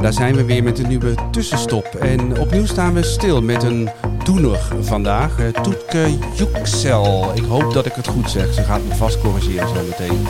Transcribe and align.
Ja, 0.00 0.06
daar 0.06 0.14
zijn 0.14 0.34
we 0.34 0.44
weer 0.44 0.62
met 0.62 0.78
een 0.78 0.88
nieuwe 0.88 1.14
tussenstop. 1.30 1.84
En 1.84 2.40
opnieuw 2.40 2.66
staan 2.66 2.94
we 2.94 3.02
stil 3.02 3.42
met 3.42 3.62
een 3.62 3.88
doener 4.24 4.72
vandaag. 4.80 5.38
Uh, 5.40 5.48
Toetke 5.48 6.18
Juxel. 6.34 7.34
Ik 7.34 7.44
hoop 7.44 7.72
dat 7.72 7.86
ik 7.86 7.92
het 7.92 8.06
goed 8.06 8.30
zeg. 8.30 8.54
Ze 8.54 8.62
gaat 8.62 8.80
me 8.88 8.94
vast 8.94 9.20
corrigeren 9.20 9.68
zo 9.68 9.74
meteen. 9.74 10.26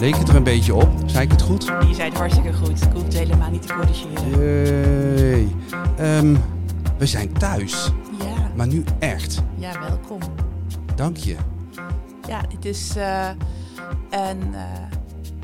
Leek 0.00 0.16
het 0.16 0.28
er 0.28 0.36
een 0.36 0.42
beetje 0.42 0.74
op? 0.74 0.88
Zei 1.06 1.24
ik 1.24 1.30
het 1.30 1.42
goed? 1.42 1.64
Je 1.64 1.94
zei 1.94 2.08
het 2.08 2.18
hartstikke 2.18 2.52
goed. 2.52 2.82
Ik 2.82 2.92
hoef 2.92 3.02
het 3.02 3.18
helemaal 3.18 3.50
niet 3.50 3.66
te 3.66 3.74
corrigeren. 3.74 4.38
Jee. 5.18 5.48
Ehm, 5.96 6.36
we 6.98 7.06
zijn 7.06 7.32
thuis. 7.32 7.92
Ja. 8.18 8.50
Maar 8.56 8.66
nu 8.66 8.84
echt. 8.98 9.42
Ja, 9.54 9.72
welkom. 9.80 10.20
Dank 10.94 11.16
je. 11.16 11.36
Ja, 12.28 12.42
dit 12.42 12.64
is 12.64 12.96
uh, 12.96 13.30
een, 14.10 14.48
uh, 14.52 14.88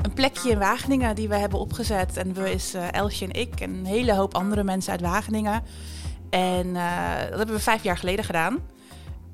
een 0.01 0.13
plekje 0.13 0.49
in 0.49 0.59
Wageningen 0.59 1.15
die 1.15 1.29
we 1.29 1.35
hebben 1.35 1.59
opgezet. 1.59 2.17
En 2.17 2.33
we 2.33 2.51
is 2.51 2.75
uh, 2.75 2.93
Elsje 2.93 3.25
en 3.25 3.31
ik 3.31 3.59
en 3.59 3.73
een 3.73 3.85
hele 3.85 4.13
hoop 4.13 4.35
andere 4.35 4.63
mensen 4.63 4.91
uit 4.91 5.01
Wageningen. 5.01 5.63
En 6.29 6.73
dat 7.29 7.37
hebben 7.37 7.55
we 7.55 7.59
vijf 7.59 7.83
jaar 7.83 7.97
geleden 7.97 8.25
gedaan. 8.25 8.59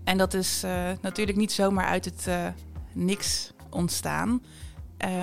En 0.03 0.17
dat 0.17 0.33
is 0.33 0.65
natuurlijk 1.01 1.37
niet 1.37 1.51
zomaar 1.51 1.85
uit 1.85 2.05
het 2.05 2.27
niks 2.93 3.53
ontstaan. 3.69 4.29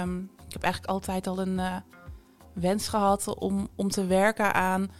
Um, 0.00 0.30
ik 0.46 0.52
heb 0.52 0.62
eigenlijk 0.62 0.92
altijd 0.92 1.26
al 1.26 1.40
een 1.40 1.60
wens 2.52 2.88
gehad 2.88 3.34
om, 3.34 3.68
om 3.74 3.88
te 3.88 4.06
werken 4.06 4.54
aan 4.54 4.90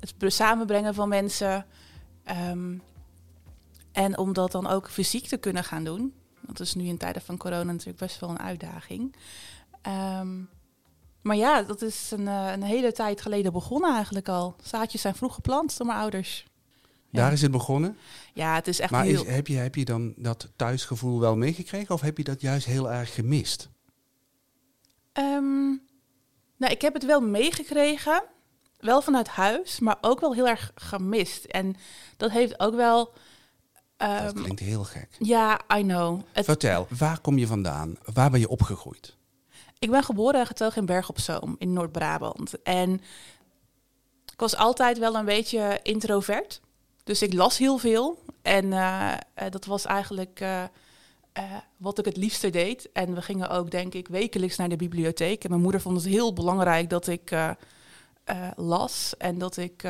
het 0.00 0.14
samenbrengen 0.32 0.94
van 0.94 1.08
mensen. 1.08 1.66
Um, 2.50 2.82
en 3.92 4.18
om 4.18 4.32
dat 4.32 4.52
dan 4.52 4.66
ook 4.66 4.90
fysiek 4.90 5.26
te 5.26 5.36
kunnen 5.36 5.64
gaan 5.64 5.84
doen. 5.84 6.14
Dat 6.58 6.66
is 6.66 6.74
nu 6.74 6.84
in 6.84 6.96
tijden 6.96 7.22
van 7.22 7.36
corona 7.36 7.72
natuurlijk 7.72 7.98
best 7.98 8.20
wel 8.20 8.30
een 8.30 8.38
uitdaging. 8.38 9.14
Um, 10.18 10.48
maar 11.22 11.36
ja, 11.36 11.62
dat 11.62 11.82
is 11.82 12.10
een, 12.10 12.20
uh, 12.20 12.50
een, 12.52 12.62
hele 12.62 12.92
tijd 12.92 13.20
geleden 13.20 13.52
begonnen 13.52 13.94
eigenlijk 13.94 14.28
al. 14.28 14.56
Zaadjes 14.62 15.00
zijn 15.00 15.14
vroeg 15.14 15.34
geplant 15.34 15.76
door 15.78 15.86
mijn 15.86 15.98
ouders. 15.98 16.46
Daar 17.10 17.26
ja. 17.26 17.32
is 17.32 17.42
het 17.42 17.50
begonnen? 17.50 17.96
Ja, 18.32 18.54
het 18.54 18.68
is 18.68 18.80
echt 18.80 18.90
maar 18.90 19.04
heel... 19.04 19.24
is, 19.24 19.34
heb, 19.34 19.46
je, 19.46 19.56
heb 19.56 19.74
je 19.74 19.84
dan 19.84 20.12
dat 20.16 20.48
thuisgevoel 20.56 21.20
wel 21.20 21.36
meegekregen 21.36 21.94
of 21.94 22.00
heb 22.00 22.16
je 22.18 22.24
dat 22.24 22.40
juist 22.40 22.66
heel 22.66 22.90
erg 22.90 23.14
gemist? 23.14 23.68
Um, 25.12 25.82
nou, 26.56 26.72
ik 26.72 26.82
heb 26.82 26.94
het 26.94 27.04
wel 27.04 27.20
meegekregen. 27.20 28.22
Wel 28.78 29.02
vanuit 29.02 29.28
huis, 29.28 29.80
maar 29.80 29.96
ook 30.00 30.20
wel 30.20 30.34
heel 30.34 30.48
erg 30.48 30.72
gemist. 30.74 31.44
En 31.44 31.76
dat 32.16 32.30
heeft 32.30 32.60
ook 32.60 32.74
wel 32.74 33.12
dat 34.22 34.32
klinkt 34.32 34.60
heel 34.60 34.84
gek. 34.84 35.08
Ja, 35.18 35.60
I 35.76 35.82
know. 35.82 36.20
Het... 36.32 36.44
Vertel, 36.44 36.86
waar 36.98 37.20
kom 37.20 37.38
je 37.38 37.46
vandaan? 37.46 37.96
Waar 38.12 38.30
ben 38.30 38.40
je 38.40 38.48
opgegroeid? 38.48 39.16
Ik 39.78 39.90
ben 39.90 40.02
geboren 40.02 40.40
en 40.40 40.46
getogen 40.46 40.80
in 40.80 40.86
Berg 40.86 41.08
op 41.08 41.18
Zoom 41.18 41.56
in 41.58 41.72
Noord-Brabant. 41.72 42.62
En 42.62 42.92
ik 44.32 44.40
was 44.40 44.56
altijd 44.56 44.98
wel 44.98 45.14
een 45.14 45.24
beetje 45.24 45.80
introvert. 45.82 46.60
Dus 47.04 47.22
ik 47.22 47.32
las 47.32 47.58
heel 47.58 47.78
veel. 47.78 48.18
En 48.42 48.64
uh, 48.64 49.12
dat 49.50 49.64
was 49.64 49.84
eigenlijk 49.84 50.40
uh, 50.40 50.62
uh, 51.38 51.44
wat 51.76 51.98
ik 51.98 52.04
het 52.04 52.16
liefste 52.16 52.50
deed. 52.50 52.92
En 52.92 53.14
we 53.14 53.22
gingen 53.22 53.48
ook, 53.48 53.70
denk 53.70 53.94
ik, 53.94 54.08
wekelijks 54.08 54.56
naar 54.56 54.68
de 54.68 54.76
bibliotheek. 54.76 55.44
En 55.44 55.50
mijn 55.50 55.62
moeder 55.62 55.80
vond 55.80 55.96
het 55.96 56.06
heel 56.06 56.32
belangrijk 56.32 56.90
dat 56.90 57.06
ik 57.06 57.36
las. 58.56 59.14
En 59.18 59.38
dat 59.38 59.56
ik 59.56 59.88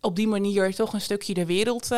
op 0.00 0.16
die 0.16 0.28
manier 0.28 0.74
toch 0.74 0.92
een 0.92 1.00
stukje 1.00 1.34
de 1.34 1.46
wereld 1.46 1.88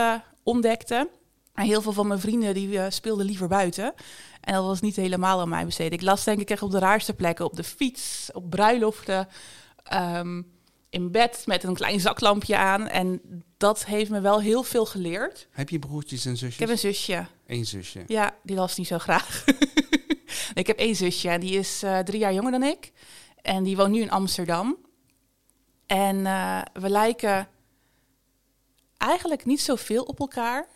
ontdekte. 0.46 1.08
En 1.54 1.64
heel 1.64 1.82
veel 1.82 1.92
van 1.92 2.06
mijn 2.06 2.20
vrienden 2.20 2.54
die 2.54 2.68
uh, 2.68 2.84
speelden 2.88 3.26
liever 3.26 3.48
buiten. 3.48 3.94
En 4.40 4.54
dat 4.54 4.64
was 4.64 4.80
niet 4.80 4.96
helemaal 4.96 5.40
aan 5.40 5.48
mij 5.48 5.64
besteed. 5.64 5.92
Ik 5.92 6.02
las 6.02 6.24
denk 6.24 6.40
ik 6.40 6.50
echt 6.50 6.62
op 6.62 6.70
de 6.70 6.78
raarste 6.78 7.14
plekken. 7.14 7.44
Op 7.44 7.56
de 7.56 7.64
fiets, 7.64 8.30
op 8.32 8.50
bruiloften, 8.50 9.28
um, 9.92 10.46
in 10.90 11.10
bed 11.10 11.42
met 11.46 11.64
een 11.64 11.74
klein 11.74 12.00
zaklampje 12.00 12.56
aan. 12.56 12.88
En 12.88 13.20
dat 13.56 13.84
heeft 13.84 14.10
me 14.10 14.20
wel 14.20 14.40
heel 14.40 14.62
veel 14.62 14.86
geleerd. 14.86 15.48
Heb 15.50 15.68
je 15.68 15.78
broertjes 15.78 16.24
en 16.24 16.36
zusjes? 16.36 16.54
Ik 16.54 16.60
heb 16.60 16.68
een 16.68 16.78
zusje. 16.78 17.26
Eén 17.46 17.66
zusje? 17.66 18.04
Ja, 18.06 18.34
die 18.42 18.56
las 18.56 18.76
niet 18.76 18.86
zo 18.86 18.98
graag. 18.98 19.44
ik 20.54 20.66
heb 20.66 20.78
één 20.78 20.96
zusje 20.96 21.28
en 21.28 21.40
die 21.40 21.58
is 21.58 21.82
uh, 21.84 21.98
drie 21.98 22.20
jaar 22.20 22.34
jonger 22.34 22.50
dan 22.50 22.62
ik. 22.62 22.92
En 23.42 23.62
die 23.62 23.76
woont 23.76 23.92
nu 23.92 24.00
in 24.00 24.10
Amsterdam. 24.10 24.76
En 25.86 26.16
uh, 26.16 26.62
we 26.72 26.88
lijken 26.88 27.48
eigenlijk 28.96 29.44
niet 29.44 29.60
zoveel 29.60 30.02
op 30.02 30.20
elkaar. 30.20 30.66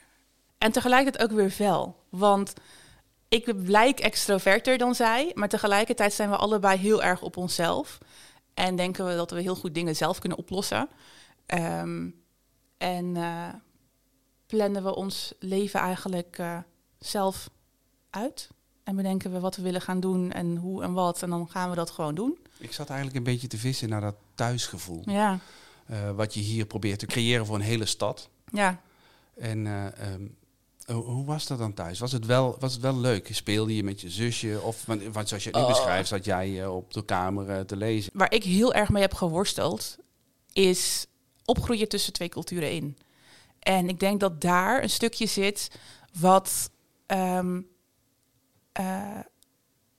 En 0.58 0.72
tegelijkertijd 0.72 1.30
ook 1.30 1.36
weer 1.36 1.54
wel. 1.58 1.96
Want 2.08 2.52
ik 3.28 3.52
lijk 3.56 4.00
extroverter 4.00 4.78
dan 4.78 4.94
zij, 4.94 5.30
maar 5.34 5.48
tegelijkertijd 5.48 6.12
zijn 6.12 6.30
we 6.30 6.36
allebei 6.36 6.78
heel 6.78 7.02
erg 7.02 7.22
op 7.22 7.36
onszelf. 7.36 7.98
En 8.54 8.76
denken 8.76 9.06
we 9.06 9.14
dat 9.14 9.30
we 9.30 9.40
heel 9.40 9.56
goed 9.56 9.74
dingen 9.74 9.96
zelf 9.96 10.18
kunnen 10.18 10.38
oplossen. 10.38 10.88
Um, 11.46 12.22
en 12.78 13.16
uh, 13.16 13.48
plannen 14.46 14.82
we 14.82 14.94
ons 14.94 15.34
leven 15.38 15.80
eigenlijk 15.80 16.38
uh, 16.38 16.58
zelf 16.98 17.50
uit. 18.10 18.48
En 18.84 18.96
bedenken 18.96 19.32
we 19.32 19.40
wat 19.40 19.56
we 19.56 19.62
willen 19.62 19.80
gaan 19.80 20.00
doen 20.00 20.32
en 20.32 20.56
hoe 20.56 20.82
en 20.82 20.92
wat. 20.92 21.22
En 21.22 21.30
dan 21.30 21.50
gaan 21.50 21.70
we 21.70 21.76
dat 21.76 21.90
gewoon 21.90 22.14
doen. 22.14 22.38
Ik 22.58 22.72
zat 22.72 22.88
eigenlijk 22.88 23.18
een 23.18 23.32
beetje 23.32 23.48
te 23.48 23.58
vissen 23.58 23.88
naar 23.88 24.00
dat 24.00 24.16
thuisgevoel. 24.34 25.02
Ja. 25.04 25.38
Uh, 25.90 26.10
wat 26.10 26.34
je 26.34 26.40
hier 26.40 26.66
probeert 26.66 26.98
te 26.98 27.06
creëren 27.06 27.46
voor 27.46 27.54
een 27.54 27.60
hele 27.60 27.86
stad. 27.86 28.28
Ja. 28.52 28.80
En 29.36 29.64
uh, 29.64 29.86
um, 30.12 30.36
hoe 30.86 31.24
was 31.24 31.46
dat 31.46 31.58
dan 31.58 31.74
thuis? 31.74 31.98
Was 31.98 32.12
het 32.12 32.26
wel, 32.26 32.56
was 32.58 32.72
het 32.72 32.82
wel 32.82 32.96
leuk? 32.96 33.28
Speelde 33.34 33.76
je 33.76 33.84
met 33.84 34.00
je 34.00 34.10
zusje? 34.10 34.60
Of, 34.62 34.86
want, 34.86 35.02
want 35.02 35.28
zoals 35.28 35.44
je 35.44 35.50
het 35.50 35.58
nu 35.58 35.64
Oh. 35.64 35.68
beschrijft, 35.68 36.08
zat 36.08 36.24
jij 36.24 36.50
uh, 36.50 36.74
op 36.74 36.92
de 36.92 37.04
kamer 37.04 37.66
te 37.66 37.76
lezen. 37.76 38.12
Waar 38.14 38.32
ik 38.32 38.44
heel 38.44 38.74
erg 38.74 38.88
mee 38.88 39.02
heb 39.02 39.14
geworsteld, 39.14 39.98
is 40.52 41.06
opgroeien 41.44 41.88
tussen 41.88 42.12
twee 42.12 42.28
culturen 42.28 42.70
in. 42.72 42.96
En 43.58 43.88
ik 43.88 44.00
denk 44.00 44.20
dat 44.20 44.40
daar 44.40 44.82
een 44.82 44.90
stukje 44.90 45.26
zit 45.26 45.70
wat 46.18 46.70
um, 47.06 47.66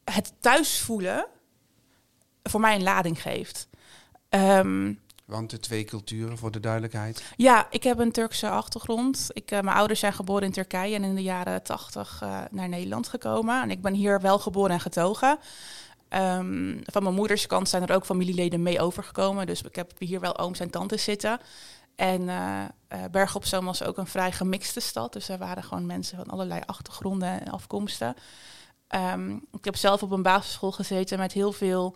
het 0.04 0.34
thuis 0.40 0.80
voelen 0.80 1.28
voor 2.44 2.60
mij 2.60 2.76
een 2.76 2.84
lading 2.84 3.22
geeft. 3.22 3.68
Um, 4.30 5.00
Want 5.32 5.50
de 5.50 5.60
twee 5.60 5.84
culturen, 5.84 6.38
voor 6.38 6.52
de 6.52 6.60
duidelijkheid. 6.60 7.24
Ja, 7.36 7.68
ik 7.70 7.84
heb 7.84 8.00
een 8.00 8.12
Turkse 8.12 8.50
achtergrond. 8.50 9.28
Ik, 9.34 9.52
uh, 9.52 9.60
mijn 9.60 9.78
ouders 9.78 10.00
zijn 10.00 10.14
geboren 10.14 10.44
in 10.44 10.52
Turkije 10.52 10.96
en 10.96 11.04
in 11.04 11.16
de 11.16 11.22
jaren 11.22 11.64
tachtig 11.64 12.22
uh, 12.24 12.42
naar 12.52 12.70
Nederland 12.70 13.08
gekomen. 13.08 13.62
En 13.62 13.72
ik 13.72 13.82
ben 13.82 13.94
hier 13.94 14.22
wel 14.22 14.40
geboren 14.40 14.72
en 14.72 14.80
getogen. 14.80 15.40
Um, 16.10 16.80
van 16.84 17.04
mijn 17.04 17.16
moeders 17.16 17.48
kant 17.48 17.70
zijn 17.70 17.88
er 17.88 17.96
ook 17.96 18.06
familieleden 18.06 18.64
mee 18.64 18.82
overgekomen. 18.82 19.46
Dus 19.46 19.62
ik 19.62 19.76
heb 19.76 19.92
hier 19.98 20.20
wel 20.20 20.38
ooms 20.38 20.60
en 20.60 20.70
tantes 20.70 21.04
zitten. 21.04 21.40
En 21.96 22.22
uh, 22.22 23.26
op 23.34 23.46
Zoom 23.46 23.66
was 23.66 23.84
ook 23.84 23.98
een 23.98 24.08
vrij 24.08 24.32
gemixte 24.32 24.80
stad. 24.80 25.14
Dus 25.14 25.30
er 25.30 25.38
waren 25.38 25.64
gewoon 25.64 25.86
mensen 25.86 26.18
van 26.18 26.30
allerlei 26.30 26.62
achtergronden 26.66 27.42
en 27.42 27.52
afkomsten. 27.52 28.16
Um, 29.14 29.46
ik 29.52 29.66
heb 29.66 29.76
zelf 29.76 30.04
op 30.04 30.12
een 30.12 30.22
basisschool 30.22 30.72
gezeten 30.72 31.20
met 31.20 31.32
heel 31.32 31.52
veel 31.52 31.96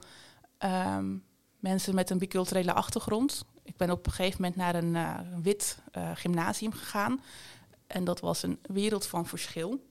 um, 0.60 1.24
mensen 1.70 1.96
met 1.96 2.10
een 2.10 2.18
biculturele 2.18 2.74
achtergrond. 2.74 3.46
Ik 3.64 3.78
ben 3.78 3.92
op 3.92 4.06
een 4.06 4.12
gegeven 4.12 4.42
moment 4.42 4.56
naar 4.56 4.76
een, 4.76 4.96
een 4.96 5.44
wit 5.44 5.78
uh, 5.98 6.12
gymnasium 6.14 6.72
gegaan. 6.72 7.22
En 7.88 8.04
dat 8.04 8.20
was 8.20 8.44
een 8.44 8.60
wereld 8.62 9.06
van 9.06 9.26
verschil. 9.26 9.86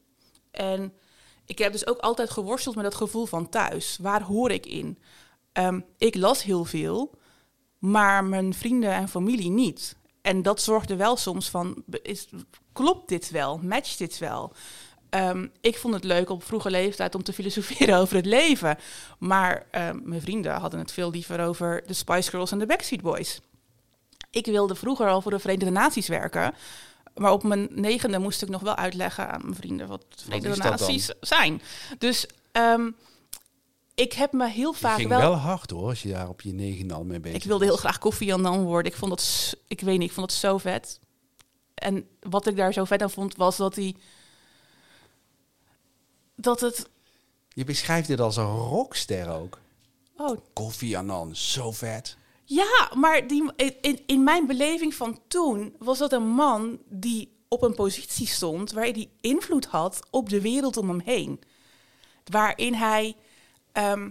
En 0.51 0.93
ik 1.45 1.59
heb 1.59 1.73
dus 1.73 1.87
ook 1.87 1.99
altijd 1.99 2.31
geworsteld 2.31 2.75
met 2.75 2.85
dat 2.85 2.95
gevoel 2.95 3.27
van 3.27 3.49
thuis. 3.49 3.99
Waar 4.01 4.23
hoor 4.23 4.51
ik 4.51 4.67
in? 4.67 4.99
Um, 5.53 5.85
ik 5.99 6.15
las 6.15 6.43
heel 6.43 6.65
veel, 6.65 7.11
maar 7.79 8.25
mijn 8.25 8.55
vrienden 8.55 8.93
en 8.93 9.09
familie 9.09 9.51
niet. 9.51 9.97
En 10.23 10.43
dat 10.43 10.63
zorgde 10.63 10.97
wel 10.97 11.17
soms 11.17 11.51
van, 11.51 11.85
is, 12.03 12.29
klopt 12.73 13.09
dit 13.09 13.31
wel? 13.31 13.59
Matcht 13.59 13.99
dit 13.99 14.19
wel? 14.19 14.53
Um, 15.15 15.53
ik 15.61 15.79
vond 15.79 15.95
het 15.95 16.05
leuk 16.05 16.31
op 16.31 16.45
vroege 16.45 16.71
leeftijd 16.71 17.15
om 17.15 17.23
te 17.23 17.33
filosoferen 17.33 17.99
over 18.03 18.17
het 18.17 18.27
leven. 18.27 18.79
Maar 19.19 19.67
um, 19.73 20.01
mijn 20.05 20.21
vrienden 20.21 20.53
hadden 20.53 20.81
het 20.81 20.93
veel 20.93 21.11
liever 21.11 21.41
over 21.41 21.83
de 21.87 21.93
Spice 21.93 22.31
Girls 22.31 22.53
en 22.53 22.59
de 22.59 22.67
Backstreet 22.67 23.03
Boys. 23.03 23.41
Ik 24.31 24.47
wilde 24.47 24.75
vroeger 24.75 25.09
al 25.09 25.21
voor 25.21 25.31
de 25.31 25.39
Verenigde 25.39 25.71
Naties 25.71 26.09
werken. 26.09 26.55
Maar 27.15 27.33
op 27.33 27.43
mijn 27.43 27.69
negende 27.71 28.19
moest 28.19 28.43
ik 28.43 28.49
nog 28.49 28.61
wel 28.61 28.77
uitleggen 28.77 29.29
aan 29.29 29.41
mijn 29.43 29.55
vrienden 29.55 29.89
wat 29.89 30.05
de 30.09 30.25
Verenigde 30.25 30.49
wat 30.49 30.59
Naties 30.59 31.11
zijn. 31.21 31.63
Dus 31.99 32.27
um, 32.53 32.97
ik 33.95 34.13
heb 34.13 34.33
me 34.33 34.49
heel 34.49 34.73
vaak 34.73 34.91
je 34.91 34.97
ging 34.97 35.09
wel... 35.09 35.21
wel 35.21 35.35
hard 35.35 35.71
hoor, 35.71 35.89
als 35.89 36.03
je 36.03 36.09
daar 36.09 36.29
op 36.29 36.41
je 36.41 36.53
negende 36.53 36.95
al 36.95 37.05
mee 37.05 37.21
bezig 37.21 37.39
Ik 37.39 37.45
wilde 37.45 37.65
heel 37.65 37.77
graag 37.77 37.99
koffie 37.99 38.33
en 38.33 38.43
dan 38.43 38.63
worden. 38.63 38.93
Ik 38.93 38.99
vond 38.99 39.11
dat, 39.11 39.55
ik 39.67 39.81
weet 39.81 39.99
niet, 39.99 40.09
ik 40.09 40.15
vond 40.15 40.31
het 40.31 40.41
zo 40.41 40.59
vet. 40.59 41.01
En 41.75 42.09
wat 42.21 42.47
ik 42.47 42.57
daar 42.57 42.73
zo 42.73 42.85
vet 42.85 43.03
aan 43.03 43.11
vond, 43.11 43.37
was 43.37 43.57
dat 43.57 43.77
hij 43.77 43.95
dat 46.37 46.61
het... 46.61 46.89
Je 47.49 47.65
beschrijft 47.65 48.09
dit 48.09 48.21
als 48.21 48.37
een 48.37 48.57
rockster 48.57 49.31
ook. 49.31 49.59
Oh. 50.17 50.39
Koffie 50.53 50.99
Annan, 50.99 51.37
zo 51.37 51.73
vet. 51.73 52.17
Ja, 52.45 52.91
maar 52.95 53.27
die, 53.27 53.53
in, 53.81 54.01
in 54.07 54.25
mijn 54.25 54.47
beleving 54.47 54.95
van 54.95 55.21
toen 55.29 55.77
was 55.79 55.99
dat 55.99 56.13
een 56.13 56.29
man 56.29 56.79
die 56.89 57.33
op 57.49 57.63
een 57.63 57.75
positie 57.75 58.27
stond 58.27 58.73
waar 58.73 58.85
hij 58.85 59.11
invloed 59.21 59.65
had 59.65 60.01
op 60.11 60.29
de 60.29 60.41
wereld 60.41 60.77
om 60.77 60.89
hem 60.89 61.01
heen. 61.05 61.41
Waarin 62.25 62.75
hij 62.75 63.17
ehm, 63.73 64.11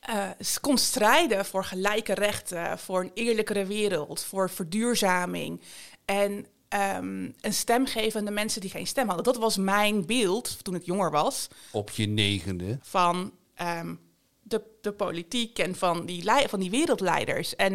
eh, 0.00 0.30
kon 0.60 0.78
strijden 0.78 1.44
voor 1.44 1.64
gelijke 1.64 2.14
rechten, 2.14 2.78
voor 2.78 3.00
een 3.00 3.10
eerlijkere 3.14 3.66
wereld, 3.66 4.24
voor 4.24 4.50
verduurzaming. 4.50 5.60
En 6.04 6.46
um, 6.68 7.34
een 7.40 7.54
stem 7.54 7.86
geven 7.86 8.20
aan 8.20 8.26
de 8.26 8.30
mensen 8.32 8.60
die 8.60 8.70
geen 8.70 8.86
stem 8.86 9.06
hadden. 9.06 9.24
Dat 9.24 9.36
was 9.36 9.56
mijn 9.56 10.06
beeld 10.06 10.64
toen 10.64 10.74
ik 10.74 10.84
jonger 10.84 11.10
was. 11.10 11.48
Op 11.72 11.90
je 11.90 12.06
negende. 12.06 12.78
Van 12.82 13.32
ehm, 13.54 13.94
de, 14.42 14.62
de 14.80 14.92
politiek 14.92 15.58
en 15.58 15.74
van 15.74 16.06
die, 16.06 16.30
van 16.48 16.60
die 16.60 16.70
wereldleiders. 16.70 17.56
En, 17.56 17.72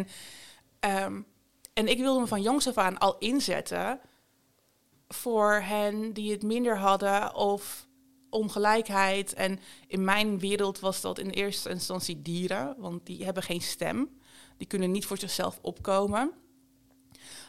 um, 1.04 1.26
en 1.72 1.88
ik 1.88 1.98
wilde 1.98 2.20
me 2.20 2.26
van 2.26 2.42
jongs 2.42 2.68
af 2.68 2.76
aan 2.76 2.98
al 2.98 3.18
inzetten 3.18 4.00
voor 5.08 5.52
hen 5.52 6.12
die 6.12 6.32
het 6.32 6.42
minder 6.42 6.78
hadden 6.78 7.34
of 7.34 7.86
ongelijkheid. 8.30 9.32
En 9.32 9.60
in 9.86 10.04
mijn 10.04 10.38
wereld 10.38 10.80
was 10.80 11.00
dat 11.00 11.18
in 11.18 11.30
eerste 11.30 11.70
instantie 11.70 12.22
dieren, 12.22 12.74
want 12.78 13.06
die 13.06 13.24
hebben 13.24 13.42
geen 13.42 13.62
stem. 13.62 14.20
Die 14.56 14.66
kunnen 14.66 14.90
niet 14.90 15.06
voor 15.06 15.18
zichzelf 15.18 15.58
opkomen. 15.62 16.32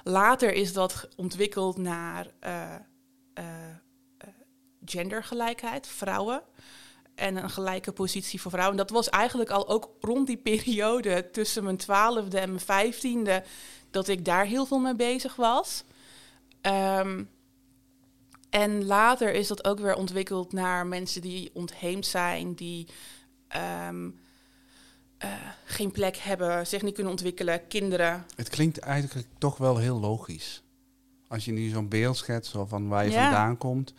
Later 0.03 0.53
is 0.53 0.73
dat 0.73 1.07
ontwikkeld 1.15 1.77
naar 1.77 2.27
uh, 2.43 2.75
uh, 3.39 3.45
gendergelijkheid, 4.85 5.87
vrouwen. 5.87 6.41
En 7.15 7.35
een 7.35 7.49
gelijke 7.49 7.91
positie 7.91 8.41
voor 8.41 8.51
vrouwen. 8.51 8.77
En 8.77 8.85
dat 8.85 8.95
was 8.95 9.09
eigenlijk 9.09 9.49
al 9.49 9.67
ook 9.67 9.89
rond 9.99 10.27
die 10.27 10.37
periode 10.37 11.29
tussen 11.31 11.63
mijn 11.63 11.77
twaalfde 11.77 12.39
en 12.39 12.49
mijn 12.49 12.61
vijftiende... 12.61 13.43
dat 13.89 14.07
ik 14.07 14.25
daar 14.25 14.45
heel 14.45 14.65
veel 14.65 14.79
mee 14.79 14.95
bezig 14.95 15.35
was. 15.35 15.83
Um, 16.61 17.29
en 18.49 18.85
later 18.85 19.33
is 19.33 19.47
dat 19.47 19.65
ook 19.65 19.79
weer 19.79 19.95
ontwikkeld 19.95 20.53
naar 20.53 20.87
mensen 20.87 21.21
die 21.21 21.49
ontheemd 21.53 22.05
zijn, 22.05 22.53
die 22.53 22.87
um, 23.87 24.19
uh, 25.23 25.31
geen 25.65 25.91
plek 25.91 26.15
hebben, 26.17 26.67
zich 26.67 26.81
niet 26.81 26.93
kunnen 26.93 27.11
ontwikkelen, 27.11 27.67
kinderen. 27.67 28.25
Het 28.35 28.49
klinkt 28.49 28.77
eigenlijk 28.77 29.27
toch 29.37 29.57
wel 29.57 29.77
heel 29.77 29.99
logisch. 29.99 30.63
Als 31.27 31.45
je 31.45 31.51
nu 31.51 31.69
zo'n 31.69 31.87
beeld 31.87 32.17
schetst 32.17 32.53
van 32.65 32.87
waar 32.87 33.05
je 33.05 33.11
vandaan 33.11 33.57
komt. 33.57 33.93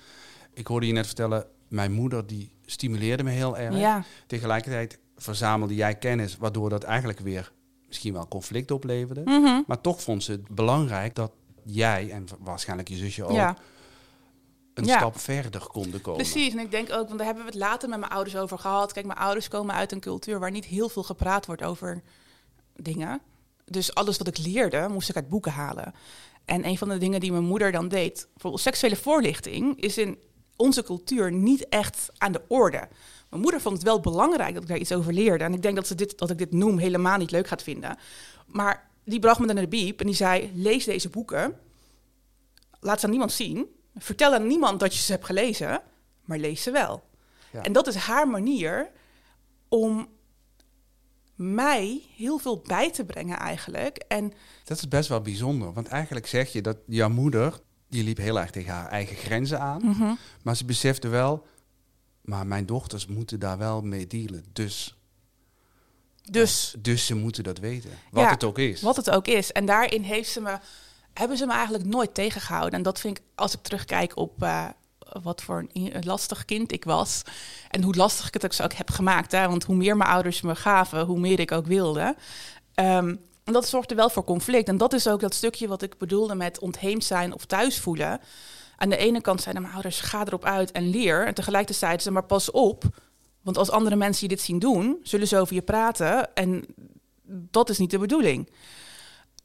Ik 0.52 0.66
hoorde 0.66 0.86
je 0.86 0.92
net 0.92 1.06
vertellen, 1.06 1.46
mijn 1.68 1.92
moeder 1.92 2.26
die 2.26 2.50
stimuleerde 2.66 3.22
me 3.22 3.30
heel 3.30 3.58
erg. 3.58 3.76
Ja. 3.76 4.04
Tegelijkertijd 4.26 4.98
verzamelde 5.16 5.74
jij 5.74 5.94
kennis, 5.94 6.36
waardoor 6.36 6.70
dat 6.70 6.82
eigenlijk 6.82 7.18
weer 7.18 7.52
misschien 7.86 8.12
wel 8.12 8.28
conflict 8.28 8.70
opleverde. 8.70 9.22
Mhm. 9.24 9.60
Maar 9.66 9.80
toch 9.80 10.02
vond 10.02 10.22
ze 10.22 10.32
het 10.32 10.48
belangrijk 10.48 11.14
dat 11.14 11.32
jij 11.62 12.10
en 12.10 12.26
waarschijnlijk 12.38 12.88
je 12.88 12.96
zusje 12.96 13.24
ook 13.24 13.54
een 14.74 14.84
stap 14.84 15.18
verder 15.18 15.66
konden 15.66 16.00
komen. 16.00 16.22
Precies, 16.22 16.52
en 16.52 16.58
ik 16.58 16.70
denk 16.70 16.92
ook, 16.92 17.06
want 17.06 17.18
daar 17.18 17.26
hebben 17.26 17.44
we 17.44 17.50
het 17.50 17.58
later 17.58 17.88
met 17.88 17.98
mijn 17.98 18.12
ouders 18.12 18.36
over 18.36 18.58
gehad. 18.58 18.92
Kijk, 18.92 19.06
mijn 19.06 19.18
ouders 19.18 19.48
komen 19.48 19.74
uit 19.74 19.92
een 19.92 20.00
cultuur 20.00 20.38
waar 20.38 20.50
niet 20.50 20.64
heel 20.64 20.88
veel 20.88 21.02
gepraat 21.02 21.46
wordt 21.46 21.62
over 21.62 22.02
dingen. 22.76 23.20
Dus 23.64 23.94
alles 23.94 24.18
wat 24.18 24.26
ik 24.26 24.38
leerde, 24.38 24.88
moest 24.88 25.08
ik 25.08 25.16
uit 25.16 25.28
boeken 25.28 25.52
halen. 25.52 25.94
En 26.44 26.66
een 26.66 26.78
van 26.78 26.88
de 26.88 26.98
dingen 26.98 27.20
die 27.20 27.32
mijn 27.32 27.44
moeder 27.44 27.72
dan 27.72 27.88
deed, 27.88 28.28
bijvoorbeeld 28.32 28.62
seksuele 28.62 28.96
voorlichting, 28.96 29.80
is 29.80 29.98
in 29.98 30.18
onze 30.56 30.82
cultuur 30.82 31.32
niet 31.32 31.68
echt 31.68 32.08
aan 32.18 32.32
de 32.32 32.42
orde. 32.48 32.88
Mijn 33.30 33.42
moeder 33.42 33.60
vond 33.60 33.74
het 33.74 33.84
wel 33.84 34.00
belangrijk 34.00 34.54
dat 34.54 34.62
ik 34.62 34.68
daar 34.68 34.78
iets 34.78 34.92
over 34.92 35.12
leerde. 35.12 35.44
En 35.44 35.54
ik 35.54 35.62
denk 35.62 35.76
dat, 35.76 35.86
ze 35.86 35.94
dit, 35.94 36.18
dat 36.18 36.30
ik 36.30 36.38
dit 36.38 36.52
noem 36.52 36.78
helemaal 36.78 37.18
niet 37.18 37.30
leuk 37.30 37.46
gaat 37.46 37.62
vinden. 37.62 37.98
Maar 38.46 38.90
die 39.04 39.18
bracht 39.18 39.40
me 39.40 39.46
dan 39.46 39.54
naar 39.54 39.64
de 39.64 39.70
biep 39.70 40.00
en 40.00 40.06
die 40.06 40.14
zei: 40.14 40.50
lees 40.54 40.84
deze 40.84 41.08
boeken. 41.08 41.58
Laat 42.80 42.98
ze 42.98 43.04
aan 43.04 43.10
niemand 43.10 43.32
zien. 43.32 43.66
Vertel 43.96 44.34
aan 44.34 44.46
niemand 44.46 44.80
dat 44.80 44.94
je 44.94 45.02
ze 45.02 45.12
hebt 45.12 45.24
gelezen, 45.24 45.82
maar 46.24 46.38
lees 46.38 46.62
ze 46.62 46.70
wel. 46.70 47.04
Ja. 47.52 47.62
En 47.62 47.72
dat 47.72 47.86
is 47.86 47.94
haar 47.94 48.28
manier 48.28 48.90
om 49.68 50.08
mij 51.34 52.02
heel 52.16 52.38
veel 52.38 52.58
bij 52.66 52.90
te 52.90 53.04
brengen 53.04 53.38
eigenlijk. 53.38 53.96
En 54.08 54.32
dat 54.64 54.76
is 54.76 54.88
best 54.88 55.08
wel 55.08 55.20
bijzonder, 55.20 55.72
want 55.72 55.88
eigenlijk 55.88 56.26
zeg 56.26 56.52
je 56.52 56.62
dat 56.62 56.76
jouw 56.86 57.08
moeder, 57.08 57.60
die 57.88 58.04
liep 58.04 58.16
heel 58.16 58.40
erg 58.40 58.50
tegen 58.50 58.72
haar 58.72 58.88
eigen 58.88 59.16
grenzen 59.16 59.60
aan, 59.60 59.80
mhm. 59.84 60.14
maar 60.42 60.56
ze 60.56 60.64
besefte 60.64 61.08
wel, 61.08 61.46
maar 62.20 62.46
mijn 62.46 62.66
dochters 62.66 63.06
moeten 63.06 63.40
daar 63.40 63.58
wel 63.58 63.82
mee 63.82 64.06
dealen, 64.06 64.44
dus... 64.52 64.98
Dus, 66.30 66.74
dus 66.78 67.06
ze 67.06 67.14
moeten 67.14 67.44
dat 67.44 67.58
weten, 67.58 67.90
wat 68.10 68.30
het 68.30 68.44
ook 68.44 68.58
is. 68.58 68.82
Wat 68.82 68.96
het 68.96 69.10
ook 69.10 69.26
is. 69.26 69.52
En 69.52 69.66
daarin 69.66 70.02
heeft 70.02 70.30
ze 70.30 70.40
me 70.40 70.58
hebben 71.14 71.36
ze 71.36 71.46
me 71.46 71.52
eigenlijk 71.52 71.84
nooit 71.84 72.14
tegengehouden. 72.14 72.72
En 72.72 72.82
dat 72.82 73.00
vind 73.00 73.18
ik, 73.18 73.24
als 73.34 73.54
ik 73.54 73.62
terugkijk 73.62 74.16
op 74.16 74.42
uh, 74.42 74.68
wat 75.22 75.42
voor 75.42 75.66
een, 75.72 75.92
lastig 76.04 76.44
kind 76.44 76.72
ik 76.72 76.84
was. 76.84 77.22
En 77.70 77.82
hoe 77.82 77.94
lastig 77.94 78.26
ik 78.26 78.42
het 78.42 78.62
ook 78.62 78.72
heb 78.72 78.90
gemaakt. 78.90 79.32
Hè? 79.32 79.48
Want 79.48 79.64
hoe 79.64 79.76
meer 79.76 79.96
mijn 79.96 80.10
ouders 80.10 80.40
me 80.40 80.54
gaven, 80.54 81.04
hoe 81.04 81.18
meer 81.18 81.40
ik 81.40 81.52
ook 81.52 81.66
wilde. 81.66 82.16
Um, 82.74 83.20
en 83.44 83.52
dat 83.52 83.68
zorgde 83.68 83.94
wel 83.94 84.10
voor 84.10 84.24
conflict. 84.24 84.68
En 84.68 84.76
dat 84.76 84.92
is 84.92 85.08
ook 85.08 85.20
dat 85.20 85.34
stukje 85.34 85.68
wat 85.68 85.82
ik 85.82 85.98
bedoelde 85.98 86.34
met 86.34 86.58
ontheemd 86.58 87.04
zijn 87.04 87.34
of 87.34 87.44
thuis 87.44 87.80
voelen. 87.80 88.20
Aan 88.76 88.88
de 88.88 88.96
ene 88.96 89.20
kant 89.20 89.40
zeiden 89.40 89.62
mijn 89.62 89.74
ouders, 89.74 90.00
ga 90.00 90.26
erop 90.26 90.44
uit 90.44 90.72
en 90.72 90.88
leer. 90.88 91.26
En 91.26 91.34
tegelijkertijd 91.34 92.02
ze, 92.02 92.10
maar 92.10 92.24
pas 92.24 92.50
op. 92.50 92.84
Want 93.42 93.58
als 93.58 93.70
andere 93.70 93.96
mensen 93.96 94.28
je 94.28 94.34
dit 94.34 94.44
zien 94.44 94.58
doen, 94.58 94.98
zullen 95.02 95.28
ze 95.28 95.38
over 95.38 95.54
je 95.54 95.62
praten. 95.62 96.34
En 96.34 96.64
dat 97.26 97.68
is 97.68 97.78
niet 97.78 97.90
de 97.90 97.98
bedoeling. 97.98 98.50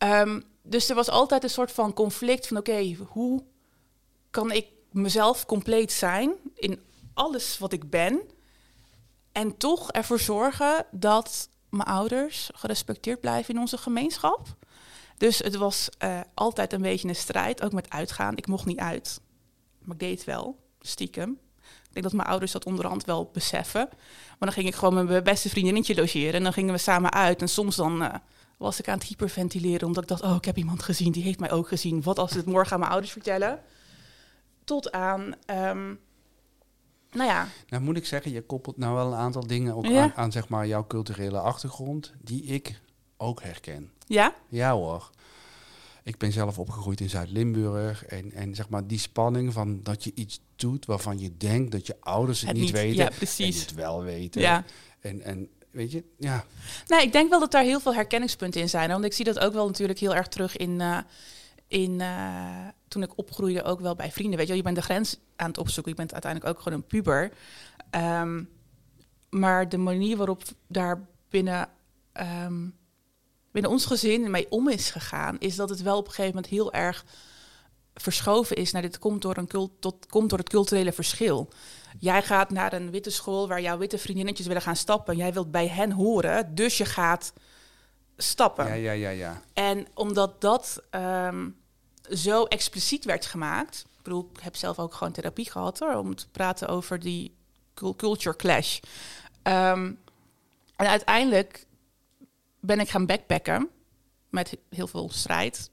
Um, 0.03 0.43
dus 0.69 0.89
er 0.89 0.95
was 0.95 1.09
altijd 1.09 1.43
een 1.43 1.49
soort 1.49 1.71
van 1.71 1.93
conflict 1.93 2.47
van 2.47 2.57
oké, 2.57 2.95
hoe 3.07 3.43
kan 4.29 4.51
ik 4.51 4.67
mezelf 4.91 5.45
compleet 5.45 5.91
zijn 5.91 6.33
in 6.55 6.79
alles 7.13 7.57
wat 7.57 7.73
ik 7.73 7.89
ben 7.89 8.21
en 9.31 9.57
toch 9.57 9.91
ervoor 9.91 10.19
zorgen 10.19 10.85
dat 10.91 11.49
mijn 11.69 11.87
ouders 11.87 12.49
gerespecteerd 12.53 13.19
blijven 13.19 13.53
in 13.53 13.59
onze 13.59 13.77
gemeenschap. 13.77 14.47
Dus 15.17 15.39
het 15.39 15.55
was 15.55 15.89
uh, 16.03 16.19
altijd 16.33 16.73
een 16.73 16.81
beetje 16.81 17.07
een 17.07 17.15
strijd, 17.15 17.61
ook 17.61 17.73
met 17.73 17.89
uitgaan. 17.89 18.37
Ik 18.37 18.47
mocht 18.47 18.65
niet 18.65 18.79
uit, 18.79 19.21
maar 19.79 19.95
ik 19.95 19.99
deed 19.99 20.23
wel, 20.23 20.59
stiekem. 20.79 21.39
Ik 21.59 21.95
denk 21.95 22.05
dat 22.05 22.13
mijn 22.13 22.27
ouders 22.27 22.51
dat 22.51 22.65
onderhand 22.65 23.05
wel 23.05 23.29
beseffen. 23.33 23.87
Maar 24.27 24.49
dan 24.49 24.51
ging 24.51 24.67
ik 24.67 24.75
gewoon 24.75 24.93
met 24.93 25.07
mijn 25.07 25.23
beste 25.23 25.49
vriendinnetje 25.49 25.95
logeren 25.95 26.33
en 26.33 26.43
dan 26.43 26.53
gingen 26.53 26.73
we 26.73 26.79
samen 26.79 27.11
uit. 27.11 27.41
En 27.41 27.49
soms 27.49 27.75
dan 27.75 28.01
uh, 28.01 28.13
was 28.59 28.79
ik 28.79 28.87
aan 28.87 28.97
het 28.97 29.07
hyperventileren 29.07 29.87
omdat 29.87 30.03
ik 30.03 30.09
dacht, 30.09 30.21
oh, 30.21 30.35
ik 30.35 30.45
heb 30.45 30.57
iemand 30.57 30.83
gezien, 30.83 31.11
die 31.11 31.23
heeft 31.23 31.39
mij 31.39 31.51
ook 31.51 31.67
gezien. 31.67 32.01
Wat 32.01 32.19
als 32.19 32.31
ze 32.31 32.37
het 32.37 32.45
morgen 32.45 32.73
aan 32.73 32.79
mijn 32.79 32.91
ouders 32.91 33.11
vertellen? 33.11 33.59
Tot 34.63 34.91
aan, 34.91 35.21
um, 35.47 35.99
nou 37.11 37.29
ja. 37.29 37.47
Nou 37.67 37.83
moet 37.83 37.97
ik 37.97 38.05
zeggen, 38.05 38.31
je 38.31 38.41
koppelt 38.41 38.77
nou 38.77 38.95
wel 38.95 39.07
een 39.07 39.17
aantal 39.17 39.47
dingen 39.47 39.75
ook 39.75 39.85
aan, 39.85 40.13
aan, 40.15 40.31
zeg 40.31 40.47
maar 40.47 40.67
jouw 40.67 40.87
culturele 40.87 41.39
achtergrond, 41.39 42.13
die 42.21 42.43
ik 42.43 42.81
ook 43.17 43.41
herken. 43.41 43.91
Ja? 44.07 44.35
Ja 44.49 44.71
hoor. 44.73 45.09
Ik 46.03 46.17
ben 46.17 46.31
zelf 46.31 46.59
opgegroeid 46.59 47.01
in 47.01 47.09
Zuid-Limburg 47.09 48.05
en, 48.05 48.31
en 48.31 48.55
zeg 48.55 48.69
maar 48.69 48.87
die 48.87 48.99
spanning 48.99 49.53
van 49.53 49.83
dat 49.83 50.03
je 50.03 50.11
iets 50.15 50.41
doet 50.55 50.85
waarvan 50.85 51.19
je 51.19 51.37
denkt 51.37 51.71
dat 51.71 51.87
je 51.87 51.95
ouders 51.99 52.41
het, 52.41 52.57
niet, 52.57 52.71
weten 52.71 53.03
ja, 53.03 53.09
precies. 53.15 53.59
en 53.59 53.65
het 53.65 53.75
wel 53.75 54.03
weten. 54.03 54.41
Ja. 54.41 54.63
En, 54.99 55.21
en 55.21 55.49
weet 55.71 55.91
je, 55.91 56.03
ja. 56.17 56.45
Nee, 56.87 57.01
ik 57.01 57.11
denk 57.11 57.29
wel 57.29 57.39
dat 57.39 57.51
daar 57.51 57.63
heel 57.63 57.79
veel 57.79 57.93
herkenningspunten 57.93 58.61
in 58.61 58.69
zijn. 58.69 58.89
Want 58.89 59.05
ik 59.05 59.13
zie 59.13 59.25
dat 59.25 59.39
ook 59.39 59.53
wel 59.53 59.67
natuurlijk 59.67 59.99
heel 59.99 60.15
erg 60.15 60.27
terug 60.27 60.57
in, 60.57 60.79
uh, 60.79 60.97
in 61.67 61.99
uh, 61.99 62.67
toen 62.87 63.03
ik 63.03 63.17
opgroeide 63.17 63.63
ook 63.63 63.79
wel 63.79 63.95
bij 63.95 64.11
vrienden. 64.11 64.37
Weet 64.37 64.47
je, 64.47 64.55
je 64.55 64.61
bent 64.61 64.75
de 64.75 64.81
grens 64.81 65.17
aan 65.35 65.47
het 65.47 65.57
opzoeken. 65.57 65.91
Je 65.91 65.97
bent 65.97 66.13
uiteindelijk 66.13 66.51
ook 66.55 66.63
gewoon 66.63 66.77
een 66.77 66.87
puber. 66.87 67.31
Um, 67.95 68.49
maar 69.29 69.69
de 69.69 69.77
manier 69.77 70.17
waarop 70.17 70.43
daar 70.67 71.07
binnen, 71.29 71.69
um, 72.45 72.75
binnen 73.51 73.71
ons 73.71 73.85
gezin 73.85 74.31
mee 74.31 74.51
om 74.51 74.69
is 74.69 74.89
gegaan, 74.89 75.39
is 75.39 75.55
dat 75.55 75.69
het 75.69 75.81
wel 75.81 75.97
op 75.97 76.05
een 76.05 76.13
gegeven 76.13 76.35
moment 76.35 76.51
heel 76.51 76.73
erg 76.73 77.05
verschoven 77.93 78.55
is 78.55 78.71
naar 78.71 78.81
dit 78.81 78.99
komt 78.99 79.21
door, 79.21 79.37
een 79.37 79.47
cult, 79.47 79.71
tot, 79.79 80.05
komt 80.05 80.29
door 80.29 80.39
het 80.39 80.49
culturele 80.49 80.91
verschil. 80.91 81.49
Jij 81.99 82.23
gaat 82.23 82.49
naar 82.49 82.73
een 82.73 82.91
witte 82.91 83.09
school 83.09 83.47
waar 83.47 83.61
jouw 83.61 83.77
witte 83.77 83.97
vriendinnetjes 83.97 84.47
willen 84.47 84.61
gaan 84.61 84.75
stappen. 84.75 85.17
Jij 85.17 85.33
wilt 85.33 85.51
bij 85.51 85.67
hen 85.67 85.91
horen, 85.91 86.55
dus 86.55 86.77
je 86.77 86.85
gaat 86.85 87.33
stappen. 88.17 88.65
Ja, 88.65 88.73
ja, 88.73 88.91
ja, 88.91 89.09
ja. 89.09 89.41
En 89.53 89.87
omdat 89.93 90.41
dat 90.41 90.83
um, 90.91 91.57
zo 92.11 92.43
expliciet 92.43 93.05
werd 93.05 93.25
gemaakt. 93.25 93.85
Ik 93.97 94.03
bedoel, 94.03 94.29
ik 94.33 94.39
heb 94.39 94.55
zelf 94.55 94.79
ook 94.79 94.93
gewoon 94.93 95.13
therapie 95.13 95.51
gehad 95.51 95.79
hoor, 95.79 95.95
om 95.95 96.15
te 96.15 96.29
praten 96.29 96.67
over 96.67 96.99
die 96.99 97.35
culture 97.73 98.35
clash. 98.35 98.79
Um, 99.43 99.99
en 100.75 100.87
uiteindelijk 100.87 101.65
ben 102.59 102.79
ik 102.79 102.89
gaan 102.89 103.05
backpacken 103.05 103.69
met 104.29 104.57
heel 104.69 104.87
veel 104.87 105.09
strijd 105.11 105.71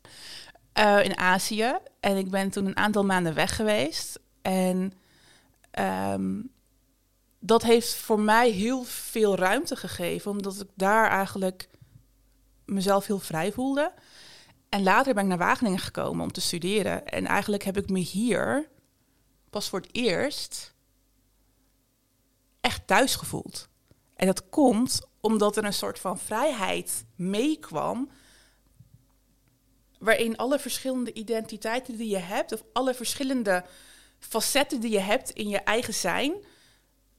uh, 0.78 1.04
in 1.04 1.18
Azië. 1.18 1.76
En 2.00 2.16
ik 2.16 2.30
ben 2.30 2.50
toen 2.50 2.66
een 2.66 2.76
aantal 2.76 3.04
maanden 3.04 3.34
weg 3.34 3.56
geweest. 3.56 4.20
En 4.42 4.92
um, 5.78 6.54
dat 7.38 7.62
heeft 7.62 7.94
voor 7.94 8.20
mij 8.20 8.50
heel 8.50 8.82
veel 8.84 9.36
ruimte 9.36 9.76
gegeven, 9.76 10.30
omdat 10.30 10.60
ik 10.60 10.68
daar 10.74 11.10
eigenlijk 11.10 11.68
mezelf 12.64 13.06
heel 13.06 13.18
vrij 13.18 13.52
voelde. 13.52 13.92
En 14.68 14.82
later 14.82 15.14
ben 15.14 15.22
ik 15.22 15.28
naar 15.28 15.38
Wageningen 15.38 15.78
gekomen 15.78 16.22
om 16.22 16.32
te 16.32 16.40
studeren. 16.40 17.06
En 17.06 17.26
eigenlijk 17.26 17.62
heb 17.62 17.76
ik 17.76 17.88
me 17.88 17.98
hier 17.98 18.68
pas 19.50 19.68
voor 19.68 19.80
het 19.80 19.88
eerst 19.92 20.74
echt 22.60 22.86
thuis 22.86 23.14
gevoeld. 23.14 23.68
En 24.14 24.26
dat 24.26 24.48
komt 24.48 25.08
omdat 25.20 25.56
er 25.56 25.64
een 25.64 25.72
soort 25.72 25.98
van 25.98 26.18
vrijheid 26.18 27.04
meekwam. 27.14 28.10
Waarin 29.98 30.36
alle 30.36 30.58
verschillende 30.58 31.12
identiteiten 31.12 31.96
die 31.96 32.08
je 32.08 32.18
hebt, 32.18 32.52
of 32.52 32.64
alle 32.72 32.94
verschillende 32.94 33.64
facetten 34.28 34.80
die 34.80 34.90
je 34.90 34.98
hebt 34.98 35.30
in 35.30 35.48
je 35.48 35.58
eigen 35.58 35.94
zijn, 35.94 36.32